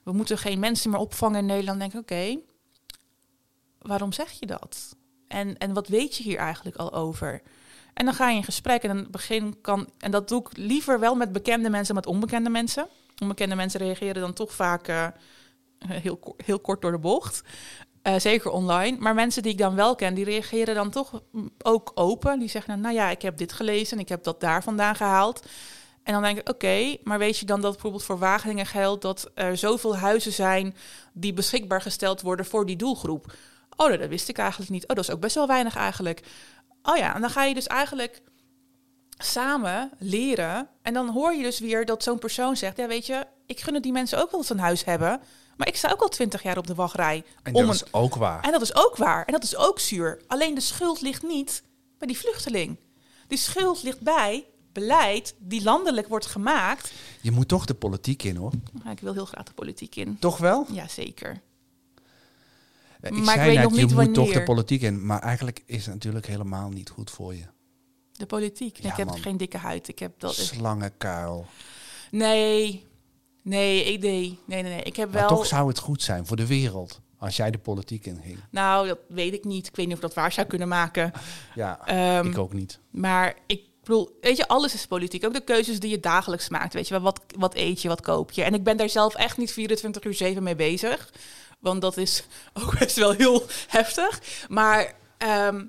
we 0.04 0.12
moeten 0.12 0.38
geen 0.38 0.60
mensen 0.60 0.92
meer 0.92 1.00
opvangen 1.00 1.40
in 1.40 1.46
Nederland. 1.46 1.80
denk 1.80 1.94
ik, 1.94 2.00
oké, 2.00 2.14
okay, 2.14 2.44
waarom 3.82 4.14
zeg 4.14 4.32
je 4.32 4.46
dat? 4.46 4.96
En, 5.28 5.58
en 5.58 5.74
wat 5.74 5.88
weet 5.88 6.16
je 6.16 6.24
hier 6.24 6.38
eigenlijk 6.38 6.76
al 6.76 6.94
over? 6.94 7.42
En 7.94 8.06
dan 8.06 8.14
ga 8.14 8.30
je 8.30 8.36
in 8.36 8.44
gesprek 8.44 8.84
en 8.84 8.96
dan 8.96 9.08
begin 9.12 9.62
kan, 9.62 9.90
en 9.98 10.12
dat 10.12 10.28
doe 10.28 10.40
ik 10.40 10.58
liever 10.58 11.00
wel 11.00 11.16
met 11.16 11.32
bekende 11.32 11.70
mensen, 11.70 11.96
met 11.96 12.06
onbekende 12.06 12.50
mensen. 12.50 12.88
Onbekende 13.22 13.56
mensen 13.56 13.80
reageren 13.80 14.22
dan 14.22 14.34
toch 14.34 14.54
vaak 14.54 14.88
uh, 14.88 15.08
heel, 15.86 16.36
heel 16.46 16.60
kort 16.60 16.82
door 16.82 16.92
de 16.92 16.98
bocht. 16.98 17.42
Uh, 18.04 18.16
zeker 18.18 18.52
online. 18.52 18.98
Maar 19.00 19.14
mensen 19.14 19.44
die 19.44 19.52
ik 19.52 19.58
dan 19.58 19.76
wel 19.76 19.96
ken, 19.96 20.14
die 20.14 20.26
reageren 20.26 20.76
dan 20.76 20.90
toch 20.90 21.22
ook 21.62 21.92
open. 21.96 22.40
Die 22.40 22.50
zeggen, 22.50 22.82
nou 22.82 22.96
ja, 22.96 23.10
ik 23.10 23.22
heb 23.22 23.38
dit 23.38 23.54
gelezen 23.54 23.98
en 23.98 24.04
ik 24.04 24.10
heb 24.10 24.24
dat 24.24 24.40
daar 24.40 24.64
vandaan 24.64 24.96
gehaald. 24.96 25.46
En 26.04 26.14
dan 26.14 26.22
denk 26.22 26.40
ik, 26.40 26.50
oké, 26.50 26.98
maar 27.04 27.20
weet 27.20 27.38
je 27.38 27.46
dan 27.46 27.62
dat 27.62 27.72
bijvoorbeeld 27.72 28.04
voor 28.04 28.18
Wageningen 28.18 28.66
geldt 28.66 29.02
dat 29.02 29.32
er 29.34 29.58
zoveel 29.58 29.98
huizen 29.98 30.32
zijn 30.32 30.76
die 31.14 31.34
beschikbaar 31.34 31.82
gesteld 31.82 32.22
worden 32.22 32.46
voor 32.46 32.66
die 32.66 32.76
doelgroep? 32.76 33.34
Oh, 33.76 34.00
dat 34.00 34.10
wist 34.10 34.30
ik 34.30 34.38
eigenlijk 34.38 34.72
niet. 34.72 34.88
Oh, 34.88 34.96
dat 34.96 35.04
is 35.04 35.12
ook 35.12 35.20
best 35.20 35.36
wel 35.36 35.48
weinig 35.48 35.76
eigenlijk. 35.76 36.22
Oh 36.84 36.98
ja, 36.98 37.16
en 37.16 37.22
dan 37.22 37.30
ga 37.30 37.44
je 37.44 37.54
dus 37.54 37.68
eigenlijk 37.68 38.22
samen 39.18 39.92
leren. 39.98 40.70
En 40.82 40.94
dan 40.94 41.10
hoor 41.10 41.34
je 41.34 41.44
dus 41.44 41.60
weer 41.60 41.86
dat 41.86 42.04
zo'n 42.04 42.20
persoon 42.20 42.58
zegt: 42.58 42.78
Ja, 42.78 42.88
weet 42.88 43.06
je, 43.06 43.28
ik 43.46 43.60
gun 43.60 43.74
het 43.74 43.84
die 43.84 43.92
mensen 43.92 44.22
ook 44.22 44.32
wel 44.32 44.40
eens 44.40 44.50
een 44.50 44.60
huis 44.60 44.84
hebben. 44.84 45.22
Maar 45.58 45.68
ik 45.68 45.76
sta 45.76 45.92
ook 45.92 46.02
al 46.02 46.10
twintig 46.10 46.44
jaar 46.44 46.58
op 46.58 46.68
de 46.68 46.76
wachtrij. 46.76 47.24
En 47.44 47.54
dat 47.54 47.74
is 47.74 47.94
ook 47.94 48.16
waar. 48.16 48.44
En 48.44 48.52
dat 48.52 48.62
is 48.62 48.76
ook 48.76 48.98
waar. 48.98 49.26
En 49.26 49.34
dat 49.34 49.44
is 49.44 49.56
ook 49.56 49.80
zuur. 49.80 50.22
Alleen 50.28 50.56
de 50.56 50.62
schuld 50.62 51.02
ligt 51.02 51.24
niet 51.24 51.64
bij 51.98 52.08
die 52.08 52.18
vluchteling. 52.18 52.80
Die 53.28 53.38
schuld 53.38 53.84
ligt 53.84 54.00
bij 54.00 54.46
beleid 54.74 55.36
die 55.38 55.64
landelijk 55.64 56.08
wordt 56.08 56.26
gemaakt. 56.26 56.92
Je 57.22 57.32
moet 57.32 57.48
toch 57.48 57.66
de 57.66 57.74
politiek 57.74 58.24
in 58.24 58.36
hoor. 58.36 58.52
ik 58.92 59.00
wil 59.00 59.14
heel 59.14 59.26
graag 59.26 59.44
de 59.44 59.54
politiek 59.54 59.96
in. 59.96 60.18
Toch 60.20 60.38
wel? 60.38 60.66
Ja, 60.72 60.88
zeker. 60.88 61.42
Ik 63.02 63.12
maar 63.12 63.24
zei 63.24 63.40
ik 63.40 63.46
weet 63.46 63.56
net, 63.56 63.64
nog 63.64 63.90
je 63.90 63.96
moet 63.96 64.14
toch 64.14 64.34
de 64.34 64.44
politiek 64.44 64.82
in. 64.82 65.06
Maar 65.06 65.22
eigenlijk 65.22 65.64
is 65.66 65.86
het 65.86 65.94
natuurlijk 65.94 66.28
helemaal 66.28 66.70
niet 66.70 66.90
goed 66.90 67.12
voor 67.12 67.36
je. 67.36 67.46
De 68.12 68.26
politiek? 68.26 68.78
ik 68.78 68.96
heb 68.96 69.10
geen 69.10 69.38
dikke 69.38 69.58
huid. 69.58 69.88
Ik 69.88 70.00
heb 70.00 70.20
dat. 70.20 70.36
Slangenkuil. 70.36 71.46
Nee, 72.12 72.86
nee, 73.42 73.84
ik, 73.84 74.02
nee, 74.02 74.40
nee, 74.46 74.64
nee, 74.64 74.82
Ik 74.82 74.96
heb 74.96 75.12
maar 75.12 75.20
wel. 75.20 75.30
toch 75.30 75.46
zou 75.46 75.68
het 75.68 75.80
goed 75.80 76.02
zijn 76.02 76.26
voor 76.26 76.38
de 76.38 76.48
wereld 76.48 77.02
als 77.18 77.36
jij 77.36 77.52
de 77.52 77.58
politiek 77.58 78.06
in 78.06 78.22
ging. 78.24 78.40
Nou, 78.50 78.88
dat 78.88 78.98
weet 79.08 79.34
ik 79.34 79.44
niet. 79.44 79.68
Ik 79.68 79.76
weet 79.76 79.86
niet 79.86 79.96
of 79.96 80.02
dat 80.02 80.14
waar 80.14 80.32
zou 80.32 80.48
kunnen 80.48 80.68
maken. 80.68 81.12
Ja, 81.56 81.80
ehm, 81.86 82.28
ik 82.28 82.38
ook 82.38 82.54
niet. 82.54 82.80
Maar 82.90 83.36
ik 83.48 83.62
bedoel, 83.84 84.18
weet 84.22 84.38
je, 84.38 84.48
alles 84.48 84.74
is 84.74 84.88
politiek. 84.88 85.26
Ook 85.26 85.34
de 85.34 85.44
keuzes 85.44 85.80
die 85.80 85.90
je 85.90 86.00
dagelijks 86.00 86.50
maakt. 86.50 86.74
Weet 86.74 86.88
je, 86.88 87.00
wat, 87.00 87.22
wat 87.38 87.56
eet 87.56 87.82
je, 87.82 87.88
wat 87.88 88.02
koop 88.02 88.32
je. 88.32 88.44
En 88.44 88.54
ik 88.54 88.64
ben 88.64 88.78
daar 88.78 88.90
zelf 88.90 89.16
echt 89.16 89.38
niet 89.38 89.52
24 89.52 90.04
uur 90.04 90.14
7 90.14 90.44
mee 90.44 90.56
bezig. 90.56 91.14
Want 91.62 91.82
dat 91.82 91.98
is 91.98 92.24
ook 92.62 92.80
best 92.80 92.96
wel 92.96 93.12
heel 93.12 93.46
heftig. 93.68 94.22
Maar 94.50 94.94
ehm, 95.18 95.66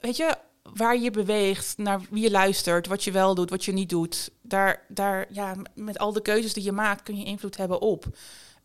weet 0.00 0.16
je, 0.16 0.36
waar 0.74 0.98
je 0.98 1.10
beweegt, 1.10 1.78
naar 1.78 2.00
wie 2.10 2.22
je 2.22 2.30
luistert, 2.30 2.86
wat 2.86 3.04
je 3.04 3.10
wel 3.12 3.34
doet, 3.34 3.50
wat 3.50 3.64
je 3.64 3.72
niet 3.72 3.88
doet. 3.88 4.30
Daar, 4.42 4.82
daar 4.88 5.26
ja, 5.30 5.54
met 5.74 5.98
al 5.98 6.12
de 6.12 6.22
keuzes 6.22 6.52
die 6.52 6.62
je 6.62 6.72
maakt, 6.72 7.02
kun 7.02 7.18
je 7.18 7.24
invloed 7.24 7.56
hebben 7.56 7.80
op. 7.80 8.04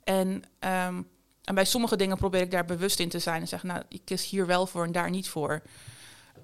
En, 0.03 0.43
ehm, 0.59 1.01
en 1.43 1.55
bij 1.55 1.65
sommige 1.65 1.95
dingen 1.95 2.17
probeer 2.17 2.41
ik 2.41 2.51
daar 2.51 2.65
bewust 2.65 2.99
in 2.99 3.09
te 3.09 3.19
zijn 3.19 3.41
en 3.41 3.47
zeggen, 3.47 3.69
nou, 3.69 3.83
ik 3.89 4.01
kies 4.03 4.29
hier 4.29 4.45
wel 4.45 4.67
voor 4.67 4.83
en 4.83 4.91
daar 4.91 5.09
niet 5.09 5.29
voor. 5.29 5.61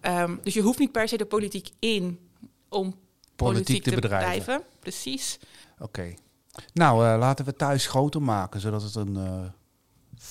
Ehm, 0.01 0.35
dus 0.43 0.53
je 0.53 0.61
hoeft 0.61 0.79
niet 0.79 0.91
per 0.91 1.07
se 1.07 1.17
de 1.17 1.25
politiek 1.25 1.69
in 1.79 2.29
om 2.69 2.95
politiek, 3.35 3.83
te, 3.83 3.95
bedrijven. 3.95 4.63
Precies. 4.79 5.39
Oké. 5.79 6.13
Nou, 6.73 7.05
uh, 7.05 7.15
laten 7.19 7.45
we 7.45 7.55
thuis 7.55 7.87
groter 7.87 8.21
maken, 8.21 8.59
zodat 8.59 8.83
het 8.83 8.95
een 8.95 9.15
uh, 9.17 9.45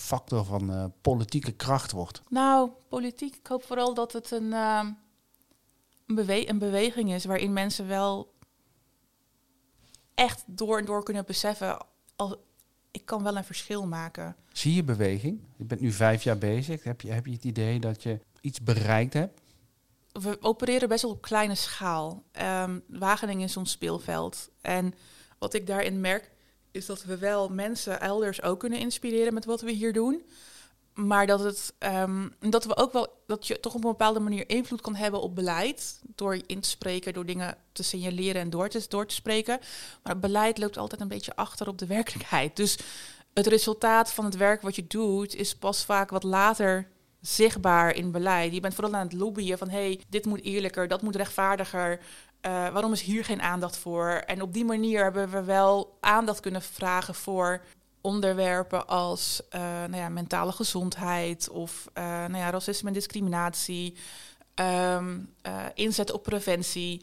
factor 0.04 0.44
van 0.44 0.70
uh, 0.70 0.84
politieke 1.00 1.52
kracht 1.52 1.92
wordt. 1.92 2.22
Nou, 2.28 2.70
politiek. 2.88 3.36
Ik 3.36 3.46
hoop 3.46 3.64
vooral 3.64 3.94
dat 3.94 4.12
het 4.12 4.30
een, 4.30 4.52
ehm, 4.52 4.86
een, 6.06 6.14
bewe 6.14 6.48
een 6.48 6.58
beweging 6.58 7.12
is 7.12 7.24
waarin 7.24 7.52
mensen 7.52 7.88
wel 7.88 8.32
echt 10.14 10.44
door 10.46 10.78
en 10.78 10.84
door 10.84 11.02
kunnen 11.04 11.24
beseffen. 11.24 11.86
Als, 12.16 12.34
ik 12.90 13.04
kan 13.04 13.22
wel 13.22 13.36
een 13.36 13.44
verschil 13.44 13.86
maken. 13.86 14.36
Zie 14.52 14.74
je 14.74 14.84
beweging? 14.84 15.40
Je 15.56 15.64
bent 15.64 15.80
nu 15.80 15.92
vijf 15.92 16.22
jaar 16.22 16.38
bezig. 16.38 16.82
Heb 16.84 17.00
je, 17.00 17.10
heb 17.10 17.26
je 17.26 17.32
het 17.32 17.44
idee 17.44 17.80
dat 17.80 18.02
je 18.02 18.20
iets 18.40 18.60
bereikt 18.62 19.12
hebt? 19.12 19.42
we 20.22 20.36
opereren 20.40 20.88
best 20.88 21.02
wel 21.02 21.10
op 21.10 21.22
kleine 21.22 21.54
schaal. 21.54 22.22
Um, 22.42 22.82
Wageningen 22.86 23.44
is 23.44 23.56
ons 23.56 23.70
speelveld. 23.70 24.50
En 24.60 24.94
wat 25.38 25.54
ik 25.54 25.66
daarin 25.66 26.00
merk, 26.00 26.30
is 26.74 26.87
dat 26.87 27.04
we 27.04 27.18
wel 27.18 27.48
mensen 27.48 28.00
elders 28.00 28.42
ook 28.42 28.60
kunnen 28.60 28.78
inspireren 28.78 29.34
met 29.34 29.44
wat 29.44 29.60
we 29.60 29.70
hier 29.70 29.92
doen. 29.92 30.22
Maar 30.94 31.26
dat, 31.26 31.40
het, 31.40 31.74
um, 31.78 32.34
dat 32.40 32.64
we 32.64 32.76
ook 32.76 32.92
wel 32.92 33.22
dat 33.26 33.46
je 33.46 33.60
toch 33.60 33.74
op 33.74 33.84
een 33.84 33.90
bepaalde 33.90 34.20
manier 34.20 34.48
invloed 34.48 34.80
kan 34.80 34.94
hebben 34.94 35.20
op 35.20 35.34
beleid. 35.34 36.00
Door 36.14 36.38
in 36.46 36.60
te 36.60 36.68
spreken, 36.68 37.12
door 37.12 37.26
dingen 37.26 37.56
te 37.72 37.82
signaleren 37.82 38.40
en 38.40 38.50
door 38.50 38.68
te, 38.68 38.84
door 38.88 39.06
te 39.06 39.14
spreken. 39.14 39.58
Maar 40.02 40.18
beleid 40.18 40.58
loopt 40.58 40.78
altijd 40.78 41.00
een 41.00 41.08
beetje 41.08 41.37
achter 41.37 41.68
op 41.68 41.78
de 41.78 41.87
werkelijkheid. 41.96 42.56
Dus 42.56 42.78
het 43.34 43.46
resultaat 43.46 44.12
van 44.12 44.24
het 44.24 44.37
werk 44.37 44.62
wat 44.62 44.76
je 44.76 44.87
doet, 44.87 45.34
is 45.34 45.56
pas 45.56 45.84
vaak 45.84 46.10
wat 46.10 46.22
later 46.22 46.88
zichtbaar 47.20 47.94
in 47.94 48.10
beleid. 48.10 48.54
Je 48.54 48.60
bent 48.60 48.74
vooral 48.74 48.94
aan 48.94 49.06
het 49.06 49.12
lobbyen 49.12 49.58
van 49.58 49.68
hey, 49.68 50.00
dit 50.08 50.26
moet 50.26 50.42
eerlijker, 50.42 50.88
dat 50.88 51.02
moet 51.02 51.16
rechtvaardiger. 51.16 52.00
Uh, 52.46 52.68
waarom 52.68 52.92
is 52.92 53.02
hier 53.02 53.24
geen 53.24 53.42
aandacht 53.42 53.76
voor? 53.76 54.09
En 54.09 54.42
op 54.42 54.52
die 54.52 54.64
manier 54.64 55.02
hebben 55.02 55.30
we 55.30 55.42
wel 55.42 55.96
aandacht 56.00 56.40
kunnen 56.40 56.62
vragen 56.62 57.14
voor 57.14 57.61
onderwerpen 58.00 58.87
als 58.87 59.42
uh, 59.54 59.61
nou 59.61 59.96
ja, 59.96 60.09
mentale 60.09 60.52
gezondheid 60.52 61.48
of 61.48 61.88
uh, 61.94 62.04
nou 62.04 62.37
ja, 62.37 62.50
racisme 62.50 62.88
en 62.88 62.94
discriminatie, 62.94 63.96
um, 64.54 65.35
inzet 65.74 66.12
op 66.12 66.22
preventie, 66.22 67.02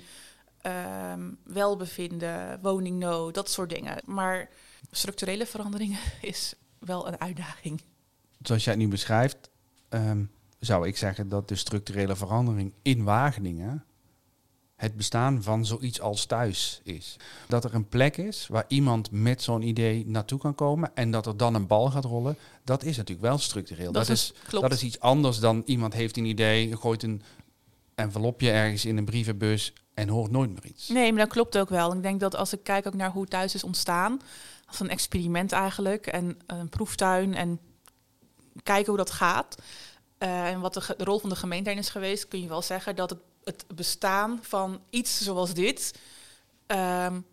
um, 1.14 1.38
welbevinden, 1.44 2.60
woningnood, 2.62 3.34
dat 3.34 3.50
soort 3.50 3.70
dingen. 3.70 3.98
Maar 4.06 4.50
structurele 4.92 5.46
veranderingen 5.46 6.00
is 6.22 6.54
wel 6.80 7.08
een 7.08 7.20
uitdaging. 7.20 7.82
Zoals 8.42 8.64
jij 8.64 8.74
het 8.74 8.82
nu 8.82 8.88
beschrijft, 8.88 9.50
um, 9.90 10.32
zou 10.60 10.88
ik 10.88 10.98
zeggen 10.98 11.30
dat 11.30 11.48
de 11.48 11.56
structurele 11.56 12.16
verandering 12.16 12.74
in 12.82 13.04
Wageningen 13.04 13.86
het 14.82 14.96
bestaan 14.96 15.44
van 15.44 15.66
zoiets 15.66 16.02
als 16.02 16.26
thuis 16.26 16.82
is. 16.84 17.16
Dat 17.48 17.64
er 17.64 17.74
een 17.74 17.88
plek 17.88 18.18
is 18.18 18.48
waar 18.48 18.66
iemand 18.68 19.12
met 19.12 19.42
zo'n 19.42 19.62
idee 19.62 20.08
naartoe 20.08 20.40
kan 20.40 20.56
komen 20.56 20.92
en 20.96 21.12
dat 21.12 21.26
er 21.26 21.38
dan 21.38 21.54
een 21.54 21.68
bal 21.68 21.92
gaat 21.92 22.06
rollen, 22.06 22.38
dat 22.64 22.84
is 22.84 22.98
natuurlijk 22.98 23.28
wel 23.28 23.38
structureel. 23.38 23.92
Dat, 23.92 24.10
is, 24.10 24.34
dat 24.50 24.72
is 24.72 24.84
iets 24.84 25.00
anders 25.00 25.40
dan 25.40 25.62
iemand 25.66 25.94
heeft 25.94 26.18
een 26.18 26.26
idee, 26.26 26.78
gooit 26.78 27.04
een 27.04 27.22
envelopje 27.96 28.52
ergens 28.52 28.86
in 28.86 28.98
een 28.98 29.06
brievenbus 29.06 29.74
en 29.94 30.10
hoort 30.10 30.32
nooit 30.32 30.50
meer 30.50 30.66
iets. 30.66 30.88
Nee, 30.88 31.14
maar 31.14 31.24
dat 31.24 31.34
klopt 31.34 31.58
ook 31.58 31.70
wel. 31.70 31.94
Ik 31.94 32.02
denk 32.02 32.20
dat 32.20 32.36
als 32.36 32.54
ik 32.54 32.64
kijk 32.64 32.88
ook 32.88 32.94
naar 32.94 33.12
hoe 33.12 33.28
thuis 33.28 33.56
is 33.56 33.64
ontstaan, 33.64 34.22
als 34.66 34.80
een 34.80 34.90
experiment 34.90 35.52
eigenlijk 35.52 36.08
en 36.08 36.40
een 36.46 36.70
proeftuin 36.70 37.36
en 37.36 37.60
kijken 38.64 38.88
hoe 38.88 38.98
dat 38.98 39.12
gaat. 39.12 39.56
Uh, 40.20 40.48
en 40.48 40.60
wat 40.60 40.74
de, 40.74 40.94
de, 40.98 41.04
rol 41.04 41.20
van 41.20 41.30
de 41.30 41.36
gemeente 41.36 41.72
is 41.72 41.90
geweest, 41.90 42.28
kun 42.28 42.42
je 42.42 42.48
wel 42.48 42.62
zeggen 42.62 42.96
dat 42.96 43.10
het, 43.10 43.20
het 43.44 43.66
bestaan 43.76 44.40
van 44.42 44.82
iets 44.90 45.22
zoals 45.22 45.54
dit 45.54 46.00
um, 46.68 47.26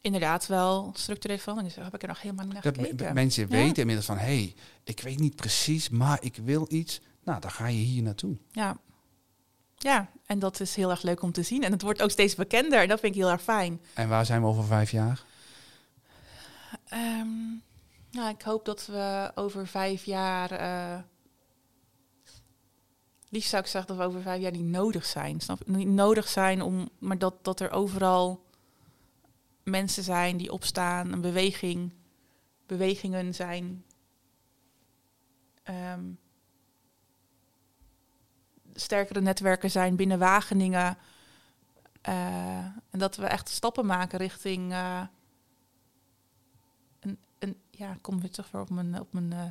inderdaad 0.00 0.46
wel 0.46 0.90
structureel 0.94 1.38
verandering. 1.38 1.74
Daar 1.74 1.84
heb 1.84 1.94
ik 1.94 2.02
er 2.02 2.08
nog 2.08 2.20
helemaal 2.22 2.44
niet 2.44 2.54
naar 2.54 2.62
dat 2.62 2.76
gekeken. 2.76 3.14
Mensen 3.14 3.48
weten 3.48 3.76
inmiddels 3.76 4.06
van, 4.06 4.18
hé, 4.18 4.24
hey, 4.24 4.54
ik 4.84 5.00
weet 5.00 5.18
niet 5.18 5.36
precies, 5.36 5.88
maar 5.88 6.18
ik 6.20 6.36
wil 6.36 6.66
iets. 6.68 7.00
Nou, 7.24 7.40
dan 7.40 7.50
ga 7.50 7.66
je 7.66 7.78
hier 7.78 8.02
naartoe. 8.02 8.36
Ja. 8.50 8.78
Ja, 9.78 10.10
en 10.26 10.38
dat 10.38 10.60
is 10.60 10.76
heel 10.76 10.90
erg 10.90 11.02
leuk 11.02 11.22
om 11.22 11.32
te 11.32 11.42
zien. 11.42 11.62
En 11.62 11.72
het 11.72 11.82
wordt 11.82 12.02
ook 12.02 12.10
steeds 12.10 12.34
bekender 12.34 12.80
en 12.80 12.88
dat 12.88 13.00
vind 13.00 13.14
ik 13.14 13.20
heel 13.20 13.30
erg 13.30 13.42
fijn. 13.42 13.80
En 13.94 14.08
waar 14.08 14.26
zijn 14.26 14.40
we 14.40 14.46
over 14.46 14.64
vijf 14.64 14.90
jaar? 14.90 15.24
Um, 16.92 17.62
nou, 18.10 18.28
ik 18.28 18.42
hoop 18.42 18.64
dat 18.64 18.86
we 18.86 19.32
over 19.34 19.66
vijf 19.66 20.04
jaar. 20.04 20.52
Uh, 20.52 20.98
liefst 23.28 23.50
zou 23.50 23.62
ik 23.62 23.68
zeggen 23.68 23.96
dat 23.96 24.04
we 24.04 24.08
over 24.10 24.22
vijf 24.22 24.40
jaar 24.40 24.52
niet 24.52 24.64
nodig 24.64 25.04
zijn. 25.04 25.40
Snap 25.40 25.66
Niet 25.66 25.88
nodig 25.88 26.28
zijn 26.28 26.62
om. 26.62 26.88
Maar 26.98 27.18
dat, 27.18 27.44
dat 27.44 27.60
er 27.60 27.70
overal 27.70 28.44
mensen 29.62 30.02
zijn 30.02 30.36
die 30.36 30.52
opstaan, 30.52 31.12
een 31.12 31.20
beweging, 31.20 31.92
bewegingen 32.66 33.34
zijn. 33.34 33.84
Um, 35.64 36.18
sterkere 38.72 39.20
netwerken 39.20 39.70
zijn 39.70 39.96
binnen 39.96 40.18
Wageningen. 40.18 40.98
Uh, 42.08 42.58
en 42.90 42.98
dat 42.98 43.16
we 43.16 43.26
echt 43.26 43.48
stappen 43.48 43.86
maken 43.86 44.18
richting. 44.18 44.72
Uh, 44.72 45.02
ja, 47.70 47.96
kom 48.00 48.20
weer 48.20 48.30
terug 48.30 48.54
op 48.54 48.70
mijn, 48.70 49.00
op 49.00 49.12
mijn 49.12 49.32
uh, 49.32 49.44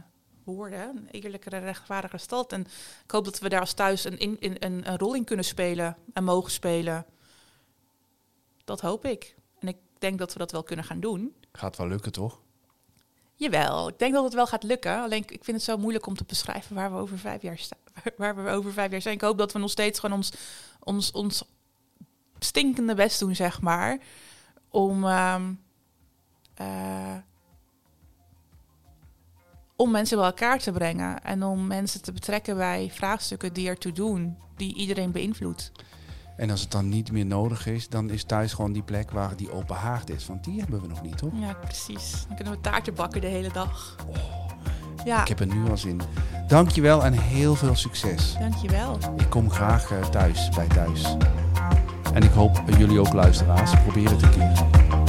woorden. 0.45 0.89
Een 0.89 1.07
eerlijkere, 1.11 1.57
rechtvaardige 1.57 2.17
stad. 2.17 2.51
En 2.51 2.61
ik 3.03 3.11
hoop 3.11 3.25
dat 3.25 3.39
we 3.39 3.49
daar 3.49 3.59
als 3.59 3.73
thuis 3.73 4.03
een, 4.03 4.17
in, 4.17 4.39
in, 4.39 4.55
een, 4.59 4.89
een 4.89 4.97
rol 4.97 5.15
in 5.15 5.23
kunnen 5.23 5.45
spelen 5.45 5.97
en 6.13 6.23
mogen 6.23 6.51
spelen. 6.51 7.05
Dat 8.63 8.81
hoop 8.81 9.05
ik. 9.05 9.35
En 9.59 9.67
ik 9.67 9.77
denk 9.99 10.19
dat 10.19 10.33
we 10.33 10.39
dat 10.39 10.51
wel 10.51 10.63
kunnen 10.63 10.85
gaan 10.85 10.99
doen. 10.99 11.35
Gaat 11.51 11.77
wel 11.77 11.87
lukken, 11.87 12.11
toch? 12.11 12.39
Jawel, 13.37 13.87
ik 13.87 13.99
denk 13.99 14.13
dat 14.13 14.23
het 14.23 14.33
wel 14.33 14.47
gaat 14.47 14.63
lukken. 14.63 15.01
Alleen 15.01 15.23
ik 15.27 15.43
vind 15.43 15.57
het 15.57 15.65
zo 15.65 15.77
moeilijk 15.77 16.05
om 16.05 16.15
te 16.15 16.23
beschrijven 16.27 16.75
waar 16.75 16.91
we 16.91 16.97
over 16.97 17.17
vijf 17.17 17.41
jaar 17.41 17.57
staan. 17.57 17.79
Waar 18.17 18.43
we 18.43 18.49
over 18.49 18.73
vijf 18.73 18.91
jaar 18.91 19.01
zijn. 19.01 19.15
Ik 19.15 19.21
hoop 19.21 19.37
dat 19.37 19.51
we 19.51 19.59
nog 19.59 19.71
steeds 19.71 19.99
gewoon 19.99 20.15
ons, 20.15 20.31
ons, 20.79 21.11
ons 21.11 21.43
stinkende 22.39 22.93
best 22.93 23.19
doen, 23.19 23.35
zeg 23.35 23.61
maar. 23.61 23.99
Om 24.69 25.03
uh, 25.03 25.35
om 29.75 29.91
mensen 29.91 30.17
bij 30.17 30.25
elkaar 30.25 30.59
te 30.59 30.71
brengen 30.71 31.23
en 31.23 31.43
om 31.43 31.67
mensen 31.67 32.01
te 32.01 32.11
betrekken 32.11 32.57
bij 32.57 32.91
vraagstukken 32.93 33.53
die 33.53 33.67
ertoe 33.67 33.91
doen, 33.91 34.37
die 34.55 34.75
iedereen 34.75 35.11
beïnvloedt. 35.11 35.71
En 36.37 36.49
als 36.49 36.61
het 36.61 36.71
dan 36.71 36.89
niet 36.89 37.11
meer 37.11 37.25
nodig 37.25 37.67
is, 37.67 37.89
dan 37.89 38.09
is 38.09 38.23
thuis 38.23 38.53
gewoon 38.53 38.73
die 38.73 38.83
plek 38.83 39.11
waar 39.11 39.35
die 39.35 39.51
open 39.51 39.75
haard 39.75 40.09
is. 40.09 40.27
Want 40.27 40.43
die 40.43 40.59
hebben 40.59 40.81
we 40.81 40.87
nog 40.87 41.01
niet, 41.01 41.17
toch? 41.17 41.31
Ja, 41.39 41.53
precies. 41.53 42.25
Dan 42.27 42.35
kunnen 42.35 42.53
we 42.53 42.61
taarten 42.61 42.93
bakken 42.93 43.21
de 43.21 43.27
hele 43.27 43.51
dag. 43.51 43.95
Oh, 44.07 44.15
ja. 45.05 45.21
Ik 45.21 45.27
heb 45.27 45.39
er 45.39 45.47
nu 45.47 45.69
al 45.69 45.77
zin. 45.77 46.01
Dankjewel 46.47 47.03
en 47.03 47.13
heel 47.13 47.55
veel 47.55 47.75
succes. 47.75 48.35
Dankjewel. 48.39 48.97
Ik 49.17 49.29
kom 49.29 49.51
graag 49.51 49.91
uh, 49.91 50.05
thuis, 50.05 50.49
bij 50.49 50.67
thuis. 50.67 51.15
En 52.13 52.23
ik 52.23 52.31
hoop 52.31 52.63
jullie 52.77 52.99
ook 52.99 53.13
luisteraars. 53.13 53.71
Probeer 53.81 54.09
het 54.09 54.21
een 54.21 54.29
keer. 54.29 55.04